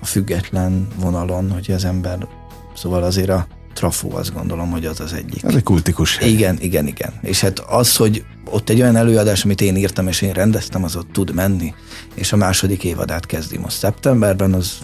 a 0.00 0.04
független 0.04 0.88
vonalon, 0.96 1.50
hogy 1.50 1.70
az 1.70 1.84
ember, 1.84 2.26
szóval 2.74 3.02
azért 3.02 3.28
a 3.28 3.46
trafó, 3.78 4.16
azt 4.16 4.34
gondolom, 4.34 4.70
hogy 4.70 4.86
az 4.86 5.00
az 5.00 5.12
egyik. 5.12 5.44
Ez 5.44 5.54
egy 5.54 5.62
kultikus 5.62 6.16
hely. 6.16 6.30
Igen, 6.30 6.58
igen, 6.60 6.86
igen. 6.86 7.12
És 7.22 7.40
hát 7.40 7.58
az, 7.58 7.96
hogy 7.96 8.24
ott 8.50 8.68
egy 8.68 8.80
olyan 8.80 8.96
előadás, 8.96 9.44
amit 9.44 9.60
én 9.60 9.76
írtam 9.76 10.08
és 10.08 10.22
én 10.22 10.32
rendeztem, 10.32 10.84
az 10.84 10.96
ott 10.96 11.12
tud 11.12 11.34
menni, 11.34 11.74
és 12.14 12.32
a 12.32 12.36
második 12.36 12.84
évadát 12.84 13.26
kezdi 13.26 13.58
most 13.58 13.76
szeptemberben, 13.76 14.52
az, 14.52 14.78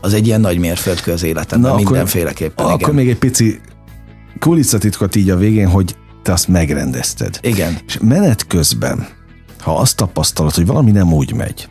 az 0.00 0.14
egy 0.14 0.26
ilyen 0.26 0.40
nagy 0.40 0.58
mérföldkő 0.58 1.12
az 1.12 1.22
életemben, 1.22 1.70
Na, 1.70 1.76
mindenféleképpen. 1.76 2.66
Akkor, 2.66 2.80
igen. 2.80 2.94
még 2.94 3.08
egy 3.08 3.18
pici 3.18 3.60
kulisszatitkot 4.38 5.16
így 5.16 5.30
a 5.30 5.36
végén, 5.36 5.68
hogy 5.68 5.96
te 6.22 6.32
azt 6.32 6.48
megrendezted. 6.48 7.38
Igen. 7.42 7.78
És 7.86 7.98
menet 8.00 8.46
közben, 8.46 9.06
ha 9.60 9.76
azt 9.78 9.96
tapasztalod, 9.96 10.54
hogy 10.54 10.66
valami 10.66 10.90
nem 10.90 11.12
úgy 11.12 11.34
megy, 11.34 11.68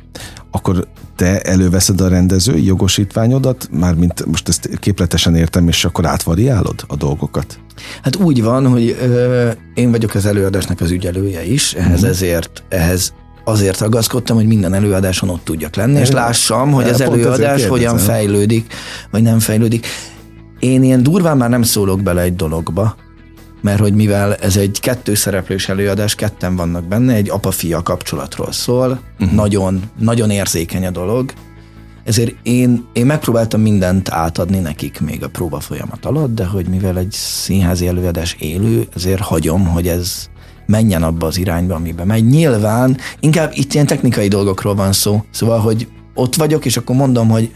akkor 0.55 0.87
te 1.15 1.41
előveszed 1.41 2.01
a 2.01 2.07
rendezői 2.07 2.65
jogosítványodat, 2.65 3.67
mármint 3.71 4.25
most 4.25 4.47
ezt 4.47 4.69
képletesen 4.79 5.35
értem, 5.35 5.67
és 5.67 5.85
akkor 5.85 6.05
átvariálod 6.05 6.83
a 6.87 6.95
dolgokat? 6.95 7.59
Hát 8.01 8.15
úgy 8.15 8.43
van, 8.43 8.67
hogy 8.67 8.97
ö, 9.01 9.49
én 9.73 9.91
vagyok 9.91 10.13
az 10.13 10.25
előadásnak 10.25 10.81
az 10.81 10.91
ügyelője 10.91 11.45
is, 11.45 11.73
ehhez 11.73 12.03
mm. 12.03 12.07
ezért, 12.07 12.63
ehhez 12.69 13.13
azért 13.43 13.79
ragaszkodtam, 13.79 14.35
hogy 14.35 14.47
minden 14.47 14.73
előadáson 14.73 15.29
ott 15.29 15.43
tudjak 15.43 15.75
lenni, 15.75 15.99
és 15.99 16.11
lássam, 16.11 16.71
hogy 16.71 16.89
az 16.89 17.01
előadás 17.01 17.65
hogyan 17.65 17.97
fejlődik, 17.97 18.73
vagy 19.11 19.21
nem 19.21 19.39
fejlődik. 19.39 19.87
Én 20.59 20.83
ilyen 20.83 21.03
durván 21.03 21.37
már 21.37 21.49
nem 21.49 21.61
szólok 21.61 22.03
bele 22.03 22.21
egy 22.21 22.35
dologba, 22.35 22.95
mert 23.65 23.79
hogy 23.79 23.93
mivel 23.93 24.35
ez 24.35 24.57
egy 24.57 24.79
kettőszereplős 24.79 25.69
előadás, 25.69 26.15
ketten 26.15 26.55
vannak 26.55 26.83
benne, 26.83 27.13
egy 27.13 27.29
apa-fia 27.29 27.83
kapcsolatról 27.83 28.51
szól, 28.51 28.99
uh-huh. 29.19 29.35
nagyon, 29.35 29.81
nagyon 29.99 30.29
érzékeny 30.29 30.85
a 30.85 30.89
dolog, 30.89 31.33
ezért 32.03 32.35
én, 32.43 32.85
én 32.93 33.05
megpróbáltam 33.05 33.61
mindent 33.61 34.09
átadni 34.09 34.59
nekik 34.59 34.99
még 34.99 35.23
a 35.23 35.29
próba 35.29 35.59
folyamat 35.59 36.05
alatt, 36.05 36.35
de 36.35 36.45
hogy 36.45 36.67
mivel 36.67 36.97
egy 36.97 37.11
színházi 37.11 37.87
előadás 37.87 38.35
élő, 38.39 38.87
ezért 38.95 39.21
hagyom, 39.21 39.67
hogy 39.67 39.87
ez 39.87 40.29
menjen 40.65 41.03
abba 41.03 41.27
az 41.27 41.37
irányba, 41.37 41.75
amibe 41.75 42.03
megy. 42.03 42.25
Nyilván 42.25 42.97
inkább 43.19 43.51
itt 43.53 43.73
ilyen 43.73 43.85
technikai 43.85 44.27
dolgokról 44.27 44.75
van 44.75 44.93
szó, 44.93 45.23
szóval, 45.31 45.59
hogy 45.59 45.87
ott 46.13 46.35
vagyok, 46.35 46.65
és 46.65 46.77
akkor 46.77 46.95
mondom, 46.95 47.29
hogy 47.29 47.51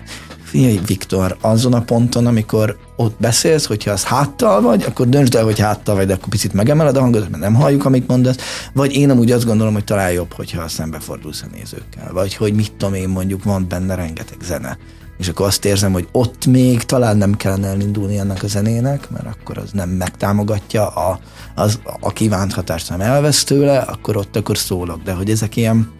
figyelj 0.49 0.79
Viktor, 0.85 1.37
azon 1.41 1.73
a 1.73 1.81
ponton, 1.81 2.27
amikor 2.27 2.77
ott 2.95 3.15
beszélsz, 3.19 3.65
hogyha 3.65 3.91
az 3.91 4.03
háttal 4.03 4.61
vagy, 4.61 4.83
akkor 4.83 5.09
döntsd 5.09 5.35
el, 5.35 5.43
hogy 5.43 5.59
háttal 5.59 5.95
vagy, 5.95 6.07
de 6.07 6.13
akkor 6.13 6.29
picit 6.29 6.53
megemeled 6.53 6.97
a 6.97 6.99
hangot, 6.99 7.29
mert 7.29 7.43
nem 7.43 7.55
halljuk, 7.55 7.85
amit 7.85 8.07
mondasz, 8.07 8.37
vagy 8.73 8.95
én 8.95 9.09
amúgy 9.09 9.31
azt 9.31 9.45
gondolom, 9.45 9.73
hogy 9.73 9.83
talán 9.83 10.11
jobb, 10.11 10.33
hogyha 10.33 10.67
szembefordulsz 10.67 11.41
a 11.41 11.55
nézőkkel, 11.55 12.13
vagy 12.13 12.35
hogy 12.35 12.53
mit 12.53 12.71
tudom 12.71 12.93
én 12.93 13.09
mondjuk, 13.09 13.43
van 13.43 13.67
benne 13.67 13.95
rengeteg 13.95 14.37
zene, 14.43 14.77
és 15.17 15.27
akkor 15.27 15.45
azt 15.45 15.65
érzem, 15.65 15.91
hogy 15.91 16.07
ott 16.11 16.45
még 16.45 16.83
talán 16.83 17.17
nem 17.17 17.35
kellene 17.35 17.67
elindulni 17.67 18.17
ennek 18.17 18.43
a 18.43 18.47
zenének, 18.47 19.09
mert 19.09 19.25
akkor 19.25 19.57
az 19.57 19.71
nem 19.71 19.89
megtámogatja 19.89 20.87
a, 20.87 21.19
az, 21.55 21.79
a 21.99 22.13
kívánt 22.13 22.53
hatást, 22.53 22.89
hanem 22.89 23.11
elvesz 23.11 23.43
tőle, 23.43 23.77
akkor 23.77 24.17
ott 24.17 24.35
akkor 24.35 24.57
szólok, 24.57 25.03
de 25.03 25.11
hogy 25.13 25.29
ezek 25.29 25.55
ilyen 25.55 25.98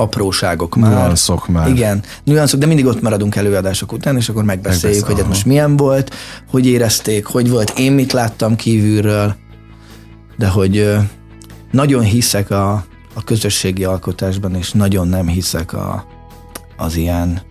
apróságok 0.00 0.76
már. 0.76 0.90
Nüanszok 0.90 1.48
már. 1.48 1.68
Igen, 1.68 2.02
nüanszok, 2.24 2.60
de 2.60 2.66
mindig 2.66 2.86
ott 2.86 3.02
maradunk 3.02 3.36
előadások 3.36 3.92
után, 3.92 4.16
és 4.16 4.28
akkor 4.28 4.44
megbeszéljük, 4.44 5.06
hogy 5.06 5.18
ez 5.18 5.26
most 5.26 5.44
milyen 5.44 5.76
volt, 5.76 6.14
hogy 6.50 6.66
érezték, 6.66 7.26
hogy 7.26 7.50
volt, 7.50 7.78
én 7.78 7.92
mit 7.92 8.12
láttam 8.12 8.56
kívülről, 8.56 9.34
de 10.36 10.48
hogy 10.48 10.96
nagyon 11.70 12.02
hiszek 12.02 12.50
a, 12.50 12.72
a 13.14 13.24
közösségi 13.24 13.84
alkotásban, 13.84 14.54
és 14.54 14.72
nagyon 14.72 15.08
nem 15.08 15.26
hiszek 15.26 15.72
a, 15.72 16.04
az 16.76 16.96
ilyen 16.96 17.42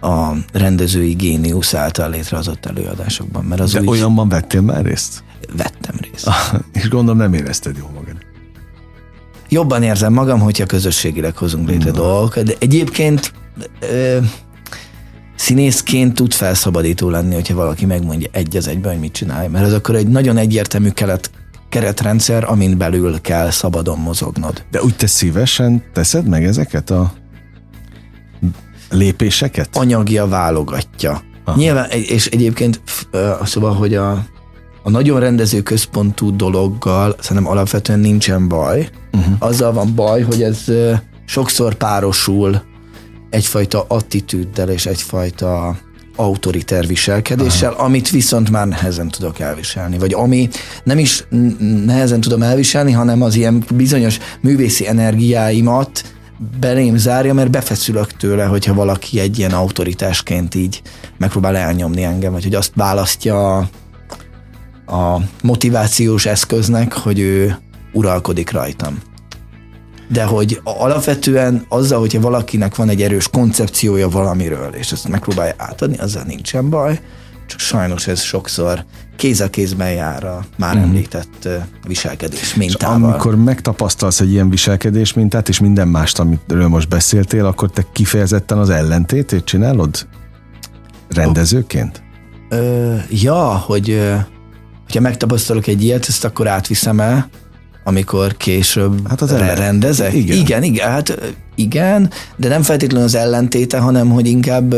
a 0.00 0.32
rendezői 0.52 1.12
géniusz 1.12 1.74
által 1.74 2.10
létrehozott 2.10 2.66
előadásokban. 2.66 3.44
Mert 3.44 3.60
az 3.60 3.72
De 3.72 3.80
úgy 3.80 3.88
olyanban 3.88 4.28
vettél 4.28 4.60
már 4.60 4.84
részt? 4.84 5.24
vettem 5.56 5.94
részt. 6.00 6.30
És 6.82 6.88
gondolom 6.88 7.18
nem 7.18 7.32
érezted 7.32 7.76
jól 7.76 7.90
magad. 7.94 8.16
Jobban 9.54 9.82
érzem 9.82 10.12
magam, 10.12 10.40
hogyha 10.40 10.66
közösségileg 10.66 11.36
hozunk 11.36 11.68
létre 11.68 11.90
Na. 11.90 11.96
dolgokat, 11.96 12.44
de 12.44 12.54
egyébként 12.58 13.32
ö, 13.80 14.18
színészként 15.36 16.14
tud 16.14 16.32
felszabadító 16.32 17.10
lenni, 17.10 17.34
hogyha 17.34 17.54
valaki 17.54 17.86
megmondja 17.86 18.28
egy 18.32 18.56
az 18.56 18.68
egyben, 18.68 18.92
hogy 18.92 19.00
mit 19.00 19.12
csinálj, 19.12 19.48
mert 19.48 19.66
az 19.66 19.72
akkor 19.72 19.94
egy 19.94 20.08
nagyon 20.08 20.36
egyértelmű 20.36 20.90
kelet, 20.90 21.30
keretrendszer, 21.68 22.44
amin 22.44 22.78
belül 22.78 23.20
kell 23.20 23.50
szabadon 23.50 23.98
mozognod. 23.98 24.64
De 24.70 24.82
úgy 24.82 24.96
te 24.96 25.06
szívesen 25.06 25.82
teszed 25.92 26.28
meg 26.28 26.44
ezeket 26.44 26.90
a 26.90 27.12
lépéseket? 28.90 29.76
anyagja 29.76 30.26
válogatja. 30.26 31.22
Aha. 31.44 31.58
Nyilván, 31.58 31.90
és 31.90 32.26
egyébként 32.26 32.82
szóval, 33.42 33.74
hogy 33.74 33.94
a, 33.94 34.26
a 34.86 34.90
nagyon 34.90 35.20
rendező 35.20 35.62
központú 35.62 36.36
dologgal 36.36 37.16
szerintem 37.20 37.52
alapvetően 37.52 37.98
nincsen 37.98 38.48
baj. 38.48 38.88
Uh-huh. 39.12 39.34
Azzal 39.38 39.72
van 39.72 39.94
baj, 39.94 40.22
hogy 40.22 40.42
ez 40.42 40.64
sokszor 41.24 41.74
párosul 41.74 42.62
egyfajta 43.30 43.84
attitűddel 43.88 44.68
és 44.68 44.86
egyfajta 44.86 45.76
autoriter 46.16 46.86
viselkedéssel, 46.86 47.72
Aha. 47.72 47.82
amit 47.82 48.10
viszont 48.10 48.50
már 48.50 48.66
nehezen 48.66 49.08
tudok 49.08 49.40
elviselni. 49.40 49.98
Vagy 49.98 50.12
ami 50.12 50.48
nem 50.84 50.98
is 50.98 51.24
nehezen 51.84 52.20
tudom 52.20 52.42
elviselni, 52.42 52.92
hanem 52.92 53.22
az 53.22 53.34
ilyen 53.34 53.64
bizonyos 53.74 54.18
művészi 54.40 54.88
energiáimat 54.88 56.04
belém 56.60 56.96
zárja, 56.96 57.34
mert 57.34 57.50
befeszülök 57.50 58.12
tőle, 58.12 58.44
hogyha 58.44 58.74
valaki 58.74 59.20
egy 59.20 59.38
ilyen 59.38 59.52
autoritásként 59.52 60.54
így 60.54 60.82
megpróbál 61.18 61.56
elnyomni 61.56 62.02
engem, 62.02 62.32
vagy 62.32 62.42
hogy 62.42 62.54
azt 62.54 62.72
választja 62.74 63.68
a, 64.86 65.16
motivációs 65.42 66.26
eszköznek, 66.26 66.92
hogy 66.92 67.18
ő 67.18 67.56
uralkodik 67.92 68.50
rajtam. 68.50 68.98
De 70.08 70.24
hogy 70.24 70.60
alapvetően 70.64 71.64
azzal, 71.68 71.98
hogyha 71.98 72.20
valakinek 72.20 72.76
van 72.76 72.88
egy 72.88 73.02
erős 73.02 73.28
koncepciója 73.28 74.08
valamiről, 74.08 74.74
és 74.74 74.92
ezt 74.92 75.08
megpróbálja 75.08 75.54
átadni, 75.56 75.98
azzal 75.98 76.22
nincsen 76.22 76.70
baj, 76.70 77.00
csak 77.46 77.58
sajnos 77.58 78.06
ez 78.06 78.20
sokszor 78.20 78.84
kéz 79.16 79.40
a 79.40 79.50
kézben 79.50 79.92
jár 79.92 80.24
a 80.24 80.44
már 80.58 80.76
említett 80.76 81.44
ö, 81.44 81.56
viselkedés 81.86 82.40
És 82.40 82.54
mintával. 82.54 83.10
amikor 83.10 83.36
megtapasztalsz 83.36 84.20
egy 84.20 84.30
ilyen 84.30 84.50
viselkedés 84.50 85.12
mintát, 85.12 85.48
és 85.48 85.60
minden 85.60 85.88
mást, 85.88 86.18
amiről 86.18 86.68
most 86.68 86.88
beszéltél, 86.88 87.46
akkor 87.46 87.70
te 87.70 87.86
kifejezetten 87.92 88.58
az 88.58 88.70
ellentétét 88.70 89.44
csinálod? 89.44 90.06
Rendezőként? 91.08 92.02
Ö, 92.48 92.94
ja, 93.10 93.56
hogy 93.56 94.00
hogyha 94.84 95.00
megtapasztalok 95.00 95.66
egy 95.66 95.82
ilyet, 95.84 96.06
ezt 96.08 96.24
akkor 96.24 96.48
átviszem 96.48 97.00
el, 97.00 97.28
amikor 97.84 98.36
később 98.36 99.08
Hát 99.08 99.20
az 99.20 99.32
ellen- 99.32 99.58
rendezek? 99.58 100.14
igen. 100.14 100.36
igen, 100.36 100.62
igen, 100.62 100.90
hát 100.90 101.34
igen, 101.54 102.10
de 102.36 102.48
nem 102.48 102.62
feltétlenül 102.62 103.06
az 103.06 103.14
ellentéte, 103.14 103.78
hanem 103.78 104.10
hogy 104.10 104.26
inkább 104.26 104.74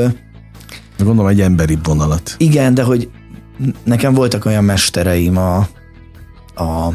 Gondolom 0.98 1.26
egy 1.26 1.40
emberi 1.40 1.78
vonalat. 1.82 2.34
igen, 2.38 2.74
de 2.74 2.82
hogy 2.82 3.09
nekem 3.84 4.14
voltak 4.14 4.44
olyan 4.44 4.64
mestereim 4.64 5.36
a, 5.36 5.57
a 6.62 6.92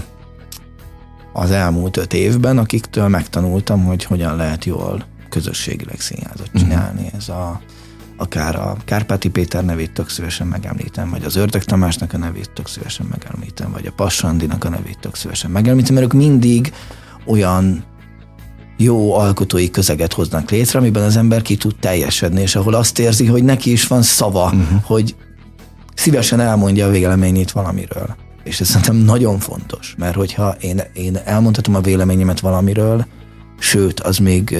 az 1.33 1.51
elmúlt 1.51 1.97
öt 1.97 2.13
évben, 2.13 2.57
akiktől 2.57 3.07
megtanultam, 3.07 3.83
hogy 3.85 4.03
hogyan 4.03 4.35
lehet 4.35 4.65
jól 4.65 5.05
közösségileg 5.29 5.99
színházat 5.99 6.49
csinálni. 6.55 7.09
Ez 7.17 7.29
a, 7.29 7.61
akár 8.21 8.55
a 8.55 8.77
Kárpáti 8.85 9.29
Péter 9.29 9.65
nevét 9.65 9.93
tök 9.93 10.09
szívesen 10.09 10.47
megemlítem, 10.47 11.09
vagy 11.09 11.23
az 11.23 11.35
Ördög 11.35 11.63
Tamásnak 11.63 12.13
a 12.13 12.17
nevét 12.17 12.51
tök 12.53 12.67
szívesen 12.67 13.05
megemlítem, 13.09 13.71
vagy 13.71 13.85
a 13.85 13.91
Passandinak 13.95 14.63
a 14.63 14.69
nevét 14.69 14.99
tök 14.99 15.15
szívesen 15.15 15.51
megemlítem, 15.51 15.93
mert 15.93 16.05
ők 16.05 16.13
mindig 16.13 16.73
olyan 17.25 17.83
jó 18.77 19.13
alkotói 19.13 19.69
közeget 19.69 20.13
hoznak 20.13 20.49
létre, 20.49 20.79
amiben 20.79 21.03
az 21.03 21.17
ember 21.17 21.41
ki 21.41 21.55
tud 21.55 21.75
teljesedni, 21.79 22.41
és 22.41 22.55
ahol 22.55 22.73
azt 22.73 22.99
érzi, 22.99 23.25
hogy 23.25 23.43
neki 23.43 23.71
is 23.71 23.87
van 23.87 24.01
szava, 24.01 24.45
uh-huh. 24.45 24.83
hogy 24.83 25.15
szívesen 25.95 26.39
elmondja 26.39 26.87
a 26.87 26.91
véleményét 26.91 27.51
valamiről. 27.51 28.15
És 28.43 28.59
ez 28.59 28.67
szerintem 28.67 28.95
nagyon 28.95 29.39
fontos, 29.39 29.95
mert 29.97 30.15
hogyha 30.15 30.55
én, 30.59 30.81
én 30.93 31.17
elmondhatom 31.25 31.75
a 31.75 31.81
véleményemet 31.81 32.39
valamiről, 32.39 33.05
sőt, 33.61 33.99
az 33.99 34.17
még 34.17 34.57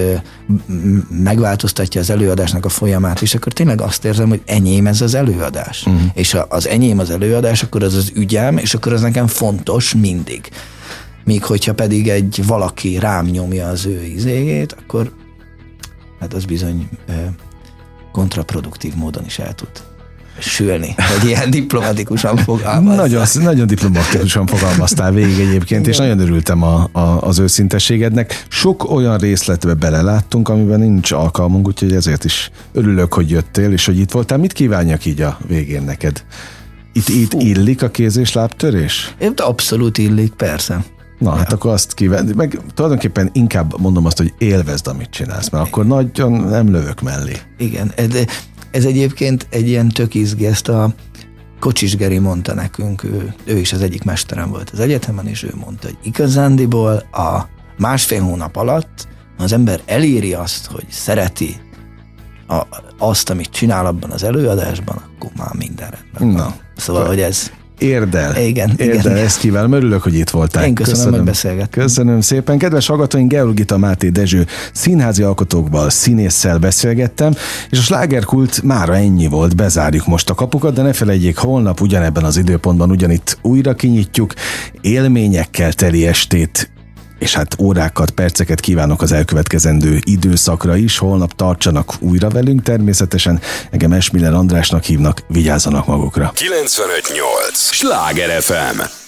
megváltoztatja 1.09 2.01
az 2.01 2.09
előadásnak 2.09 2.65
a 2.65 2.69
folyamát, 2.69 3.21
és 3.21 3.35
akkor 3.35 3.53
tényleg 3.53 3.81
azt 3.81 4.05
érzem, 4.05 4.29
hogy 4.29 4.41
enyém 4.45 4.87
ez 4.87 5.01
az 5.01 5.13
előadás. 5.13 5.85
Uh-huh. 5.85 6.01
És 6.13 6.31
ha 6.31 6.39
az 6.49 6.67
enyém 6.67 6.99
az 6.99 7.09
előadás, 7.09 7.63
akkor 7.63 7.83
az 7.83 7.95
az 7.95 8.11
ügyem, 8.15 8.57
és 8.57 8.73
akkor 8.73 8.93
az 8.93 9.01
nekem 9.01 9.27
fontos 9.27 9.93
mindig. 9.93 10.49
Míg 11.23 11.43
hogyha 11.43 11.73
pedig 11.73 12.09
egy 12.09 12.43
valaki 12.45 12.99
rám 12.99 13.25
nyomja 13.25 13.67
az 13.67 13.85
ő 13.85 14.03
izégét, 14.03 14.73
akkor 14.73 15.11
hát 16.19 16.33
az 16.33 16.45
bizony 16.45 16.89
kontraproduktív 18.11 18.95
módon 18.95 19.25
is 19.25 19.39
el 19.39 19.53
tud 19.53 19.90
sülni, 20.41 20.95
hogy 20.97 21.29
ilyen 21.29 21.49
diplomatikusan 21.59 22.37
fogalmaz. 22.37 22.95
Nagyon, 22.95 23.25
nagyon 23.33 23.67
diplomatikusan 23.67 24.45
fogalmaztál 24.45 25.11
végig 25.11 25.39
egyébként, 25.39 25.87
és 25.87 25.97
nagyon 25.97 26.19
örültem 26.19 26.63
a, 26.63 26.89
a, 26.91 26.99
az 26.99 27.39
őszintességednek. 27.39 28.45
Sok 28.49 28.91
olyan 28.91 29.17
részletbe 29.17 29.73
beleláttunk, 29.73 30.49
amiben 30.49 30.79
nincs 30.79 31.11
alkalmunk, 31.11 31.67
úgyhogy 31.67 31.93
ezért 31.93 32.23
is 32.23 32.51
örülök, 32.71 33.13
hogy 33.13 33.29
jöttél, 33.29 33.71
és 33.71 33.85
hogy 33.85 33.99
itt 33.99 34.11
voltál. 34.11 34.37
Mit 34.37 34.53
kívánjak 34.53 35.05
így 35.05 35.21
a 35.21 35.37
végén 35.47 35.81
neked? 35.81 36.23
Itt, 36.93 37.09
itt 37.09 37.33
illik 37.33 37.83
a 37.83 37.89
kéz 37.89 38.17
és 38.17 38.33
lábtörés? 38.33 39.15
Én 39.19 39.33
Abszolút 39.35 39.97
illik, 39.97 40.31
persze. 40.31 40.83
Na, 41.21 41.35
hát 41.35 41.53
akkor 41.53 41.71
azt 41.71 41.93
kíván, 41.93 42.31
meg 42.35 42.59
tulajdonképpen 42.73 43.29
inkább 43.33 43.79
mondom 43.79 44.05
azt, 44.05 44.17
hogy 44.17 44.33
élvezd, 44.37 44.87
amit 44.87 45.09
csinálsz, 45.09 45.49
mert 45.49 45.67
akkor 45.67 45.85
nagyon 45.85 46.31
nem 46.31 46.71
lövök 46.71 47.01
mellé. 47.01 47.37
Igen, 47.57 47.91
ez, 47.95 48.07
ez 48.71 48.85
egyébként 48.85 49.47
egy 49.49 49.67
ilyen 49.67 49.89
tök 49.89 50.13
izgi, 50.13 50.45
ezt 50.45 50.67
a 50.67 50.93
Kocsis 51.59 51.95
Geri 51.95 52.17
mondta 52.17 52.53
nekünk, 52.53 53.03
ő, 53.03 53.33
ő 53.45 53.57
is 53.57 53.73
az 53.73 53.81
egyik 53.81 54.03
mesterem 54.03 54.49
volt 54.49 54.69
az 54.69 54.79
egyetemen, 54.79 55.27
és 55.27 55.43
ő 55.43 55.53
mondta, 55.55 55.87
hogy 55.87 55.97
igazándiból 56.03 56.93
a 57.11 57.47
másfél 57.77 58.21
hónap 58.21 58.55
alatt 58.55 59.07
az 59.37 59.51
ember 59.51 59.81
eléri 59.85 60.33
azt, 60.33 60.65
hogy 60.65 60.85
szereti 60.89 61.61
a, 62.47 62.61
azt, 62.97 63.29
amit 63.29 63.49
csinál 63.49 63.85
abban 63.85 64.11
az 64.11 64.23
előadásban, 64.23 64.95
akkor 65.15 65.31
már 65.37 65.53
minden 65.57 65.89
rendben. 65.89 66.45
Na. 66.45 66.55
Szóval, 66.75 67.05
hogy 67.07 67.19
ez 67.19 67.51
Érdel. 67.81 68.37
Igen, 68.37 68.71
Érdel, 68.77 68.95
igen. 68.95 69.15
ezt 69.15 69.39
kívánom. 69.39 69.71
Örülök, 69.71 70.01
hogy 70.01 70.15
itt 70.15 70.29
voltál. 70.29 70.65
Én 70.65 70.73
köszönöm, 70.73 71.13
hogy 71.13 71.23
beszélgettünk. 71.23 71.85
Köszönöm 71.85 72.21
szépen. 72.21 72.57
Kedves 72.57 72.87
hallgatóink, 72.87 73.31
Georgita 73.31 73.77
Máté 73.77 74.09
Dezső 74.09 74.45
színházi 74.73 75.23
alkotókból 75.23 75.89
színésszel 75.89 76.57
beszélgettem, 76.57 77.33
és 77.69 77.77
a 77.77 77.81
slágerkult 77.81 78.61
mára 78.63 78.95
ennyi 78.95 79.27
volt, 79.27 79.55
bezárjuk 79.55 80.07
most 80.07 80.29
a 80.29 80.33
kapukat, 80.33 80.73
de 80.73 80.81
ne 80.81 80.93
felejtjék, 80.93 81.37
holnap 81.37 81.81
ugyanebben 81.81 82.23
az 82.23 82.37
időpontban 82.37 82.89
ugyanitt 82.89 83.37
újra 83.41 83.73
kinyitjuk, 83.73 84.33
élményekkel 84.81 85.73
teli 85.73 86.07
estét 86.07 86.71
és 87.21 87.33
hát 87.33 87.55
órákat, 87.59 88.11
perceket 88.11 88.59
kívánok 88.59 89.01
az 89.01 89.11
elkövetkezendő 89.11 89.99
időszakra 90.03 90.75
is. 90.75 90.97
Holnap 90.97 91.33
tartsanak 91.33 91.93
újra 91.99 92.29
velünk 92.29 92.63
természetesen. 92.63 93.39
Engem 93.71 93.91
Esmiller 93.91 94.33
Andrásnak 94.33 94.83
hívnak, 94.83 95.23
vigyázzanak 95.27 95.85
magukra. 95.85 96.31
958! 96.35 97.57
Sláger 97.57 98.41
FM! 98.41 99.00